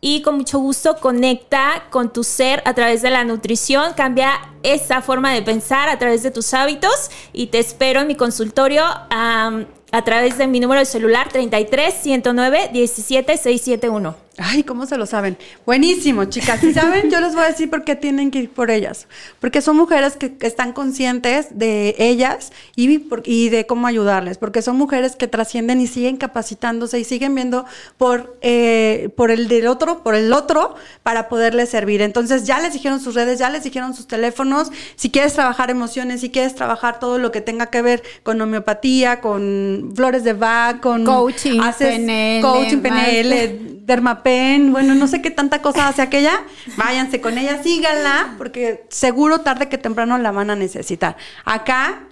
Y 0.00 0.22
con 0.22 0.36
mucho 0.36 0.60
gusto 0.60 0.96
conecta 0.98 1.84
con 1.90 2.12
tu 2.12 2.22
ser 2.22 2.62
a 2.64 2.72
través 2.72 3.02
de 3.02 3.10
la 3.10 3.24
nutrición, 3.24 3.94
cambia 3.94 4.38
esa 4.62 5.02
forma 5.02 5.32
de 5.32 5.42
pensar 5.42 5.88
a 5.88 5.98
través 5.98 6.22
de 6.22 6.30
tus 6.30 6.54
hábitos 6.54 7.10
y 7.32 7.48
te 7.48 7.58
espero 7.58 8.02
en 8.02 8.06
mi 8.06 8.14
consultorio 8.14 8.84
a 8.84 10.04
través 10.04 10.38
de 10.38 10.46
mi 10.46 10.60
número 10.60 10.78
de 10.78 10.86
celular 10.86 11.28
33 11.30 11.92
109 11.92 12.70
17 12.72 13.36
671. 13.36 14.27
Ay, 14.40 14.62
¿cómo 14.62 14.86
se 14.86 14.96
lo 14.96 15.04
saben? 15.06 15.36
Buenísimo, 15.66 16.24
chicas. 16.26 16.60
Si 16.60 16.72
saben, 16.72 17.10
yo 17.10 17.20
les 17.20 17.34
voy 17.34 17.42
a 17.44 17.48
decir 17.48 17.68
por 17.68 17.84
qué 17.84 17.96
tienen 17.96 18.30
que 18.30 18.38
ir 18.38 18.50
por 18.50 18.70
ellas. 18.70 19.08
Porque 19.40 19.60
son 19.60 19.76
mujeres 19.76 20.16
que, 20.16 20.36
que 20.36 20.46
están 20.46 20.72
conscientes 20.72 21.58
de 21.58 21.96
ellas 21.98 22.52
y, 22.76 22.98
por- 23.00 23.22
y 23.24 23.48
de 23.48 23.66
cómo 23.66 23.86
ayudarles. 23.88 24.38
Porque 24.38 24.62
son 24.62 24.76
mujeres 24.76 25.16
que 25.16 25.26
trascienden 25.26 25.80
y 25.80 25.86
siguen 25.88 26.16
capacitándose 26.16 26.98
y 27.00 27.04
siguen 27.04 27.34
viendo 27.34 27.64
por, 27.96 28.38
eh, 28.42 29.10
por 29.16 29.30
el 29.30 29.48
del 29.48 29.66
otro, 29.66 30.02
por 30.04 30.14
el 30.14 30.32
otro, 30.32 30.76
para 31.02 31.28
poderles 31.28 31.68
servir. 31.70 32.00
Entonces, 32.00 32.44
ya 32.44 32.60
les 32.60 32.72
dijeron 32.72 33.00
sus 33.00 33.14
redes, 33.14 33.38
ya 33.38 33.50
les 33.50 33.64
dijeron 33.64 33.92
sus 33.94 34.06
teléfonos. 34.06 34.70
Si 34.96 35.10
quieres 35.10 35.34
trabajar 35.34 35.70
emociones, 35.70 36.20
si 36.20 36.30
quieres 36.30 36.54
trabajar 36.54 37.00
todo 37.00 37.18
lo 37.18 37.32
que 37.32 37.40
tenga 37.40 37.66
que 37.66 37.82
ver 37.82 38.02
con 38.22 38.40
homeopatía, 38.40 39.20
con 39.20 39.92
flores 39.96 40.22
de 40.24 40.32
Bach, 40.32 40.80
con 40.80 41.04
Coaching, 41.04 41.60
PNL, 41.88 42.42
coaching. 42.42 42.78
PNL, 42.78 43.67
Dermapen, 43.88 44.70
bueno, 44.70 44.94
no 44.94 45.08
sé 45.08 45.22
qué 45.22 45.30
tanta 45.30 45.62
cosa 45.62 45.88
hace 45.88 46.02
aquella, 46.02 46.42
váyanse 46.76 47.22
con 47.22 47.38
ella, 47.38 47.62
síganla, 47.62 48.34
porque 48.36 48.84
seguro 48.90 49.40
tarde 49.40 49.70
que 49.70 49.78
temprano 49.78 50.18
la 50.18 50.30
van 50.30 50.50
a 50.50 50.56
necesitar. 50.56 51.16
Acá, 51.46 52.02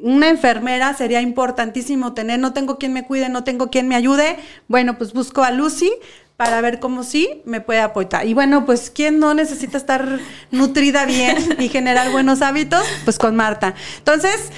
una 0.00 0.28
enfermera 0.28 0.94
sería 0.94 1.20
importantísimo 1.20 2.14
tener, 2.14 2.38
no 2.38 2.52
tengo 2.52 2.78
quien 2.78 2.92
me 2.92 3.04
cuide, 3.04 3.28
no 3.30 3.42
tengo 3.42 3.68
quien 3.68 3.88
me 3.88 3.96
ayude, 3.96 4.38
bueno, 4.68 4.96
pues 4.96 5.12
busco 5.12 5.42
a 5.42 5.50
Lucy 5.50 5.90
para 6.36 6.60
ver 6.60 6.78
cómo 6.78 7.02
sí 7.02 7.42
me 7.44 7.60
puede 7.60 7.80
apoyar. 7.80 8.24
Y 8.24 8.32
bueno, 8.32 8.64
pues 8.64 8.88
¿quién 8.88 9.18
no 9.18 9.34
necesita 9.34 9.76
estar 9.76 10.20
nutrida 10.52 11.04
bien 11.04 11.36
y 11.58 11.68
generar 11.68 12.12
buenos 12.12 12.42
hábitos? 12.42 12.84
Pues 13.04 13.18
con 13.18 13.34
Marta. 13.34 13.74
Entonces, 13.98 14.50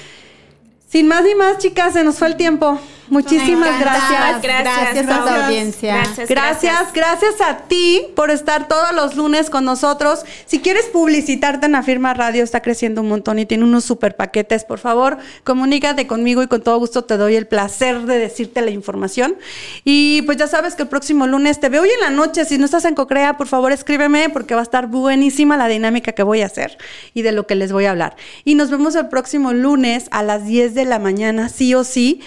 sin 0.87 1.07
más 1.07 1.23
ni 1.23 1.33
más, 1.33 1.57
chicas, 1.57 1.93
se 1.93 2.03
nos 2.03 2.19
fue 2.19 2.27
el 2.27 2.35
tiempo. 2.35 2.79
Muchísimas 3.11 3.67
Encantadas. 3.67 4.41
gracias. 4.41 4.41
Gracias 4.41 5.09
a 5.09 5.19
tu 5.19 5.25
Gracias. 5.25 5.43
audiencia. 5.43 5.95
Gracias. 5.95 6.29
Gracias, 6.29 6.93
gracias 6.93 7.41
a 7.41 7.57
ti 7.67 8.03
por 8.15 8.31
estar 8.31 8.69
todos 8.69 8.93
los 8.93 9.17
lunes 9.17 9.49
con 9.49 9.65
nosotros. 9.65 10.23
Si 10.45 10.59
quieres 10.59 10.85
publicitarte 10.85 11.65
en 11.65 11.75
Afirma 11.75 12.13
Radio, 12.13 12.41
está 12.41 12.61
creciendo 12.61 13.01
un 13.01 13.09
montón 13.09 13.37
y 13.37 13.45
tiene 13.45 13.65
unos 13.65 13.83
super 13.83 14.15
paquetes. 14.15 14.63
Por 14.63 14.79
favor, 14.79 15.17
comunícate 15.43 16.07
conmigo 16.07 16.41
y 16.41 16.47
con 16.47 16.61
todo 16.61 16.79
gusto 16.79 17.03
te 17.03 17.17
doy 17.17 17.35
el 17.35 17.47
placer 17.47 18.03
de 18.05 18.17
decirte 18.17 18.61
la 18.61 18.71
información. 18.71 19.35
Y 19.83 20.21
pues 20.21 20.37
ya 20.37 20.47
sabes 20.47 20.75
que 20.75 20.83
el 20.83 20.87
próximo 20.87 21.27
lunes 21.27 21.59
te 21.59 21.67
veo 21.67 21.81
hoy 21.81 21.89
en 21.89 21.99
la 21.99 22.11
noche. 22.11 22.45
Si 22.45 22.57
no 22.57 22.63
estás 22.63 22.85
en 22.85 22.95
Cocrea, 22.95 23.35
por 23.35 23.47
favor 23.47 23.73
escríbeme 23.73 24.29
porque 24.29 24.55
va 24.55 24.61
a 24.61 24.63
estar 24.63 24.87
buenísima 24.87 25.57
la 25.57 25.67
dinámica 25.67 26.13
que 26.13 26.23
voy 26.23 26.43
a 26.43 26.45
hacer 26.45 26.77
y 27.13 27.23
de 27.23 27.33
lo 27.33 27.45
que 27.45 27.55
les 27.55 27.73
voy 27.73 27.87
a 27.87 27.91
hablar. 27.91 28.15
Y 28.45 28.55
nos 28.55 28.71
vemos 28.71 28.95
el 28.95 29.09
próximo 29.09 29.51
lunes 29.51 30.05
a 30.11 30.23
las 30.23 30.45
10 30.45 30.75
de 30.75 30.85
la 30.85 30.97
mañana, 30.97 31.49
sí 31.49 31.75
o 31.75 31.83
sí, 31.83 32.21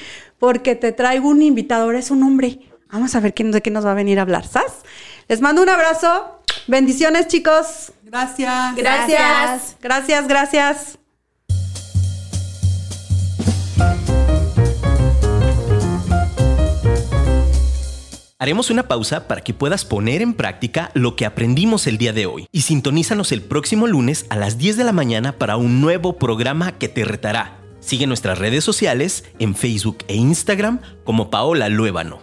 porque 0.45 0.77
te 0.77 0.93
traigo 0.93 1.31
un 1.31 1.41
invitado. 1.41 1.85
Ahora 1.85 1.99
es 1.99 2.11
un 2.11 2.23
hombre. 2.23 2.61
Vamos 2.93 3.15
a 3.15 3.21
ver 3.21 3.33
quién, 3.33 3.51
de 3.51 3.63
qué 3.63 3.71
nos 3.71 3.87
va 3.87 3.93
a 3.93 3.95
venir 3.95 4.19
a 4.19 4.23
hablar, 4.23 4.47
¿sabes? 4.47 4.73
Les 5.27 5.41
mando 5.41 5.63
un 5.63 5.71
abrazo. 5.71 6.39
Bendiciones, 6.67 7.29
chicos. 7.29 7.93
Gracias. 8.03 8.77
Gracias. 8.77 9.77
Gracias, 9.81 10.29
gracias. 10.29 10.99
Haremos 18.39 18.69
una 18.69 18.87
pausa 18.87 19.27
para 19.27 19.41
que 19.41 19.55
puedas 19.55 19.87
poner 19.87 20.21
en 20.21 20.35
práctica 20.35 20.91
lo 20.93 21.17
que 21.17 21.25
aprendimos 21.25 21.87
el 21.87 21.97
día 21.97 22.13
de 22.13 22.27
hoy 22.27 22.49
y 22.53 22.61
sintonízanos 22.61 23.33
el 23.33 23.41
próximo 23.41 23.87
lunes 23.87 24.27
a 24.29 24.37
las 24.37 24.59
10 24.59 24.77
de 24.77 24.85
la 24.85 24.93
mañana 24.93 25.39
para 25.39 25.57
un 25.57 25.81
nuevo 25.81 26.19
programa 26.19 26.73
que 26.73 26.89
te 26.89 27.07
retará. 27.07 27.64
Sigue 27.85 28.07
nuestras 28.07 28.39
redes 28.39 28.65
sociales 28.65 29.25
en 29.39 29.55
Facebook 29.55 29.99
e 30.09 30.15
Instagram 30.15 30.81
como 31.05 31.29
Paola 31.29 31.69
Luébano. 31.69 32.21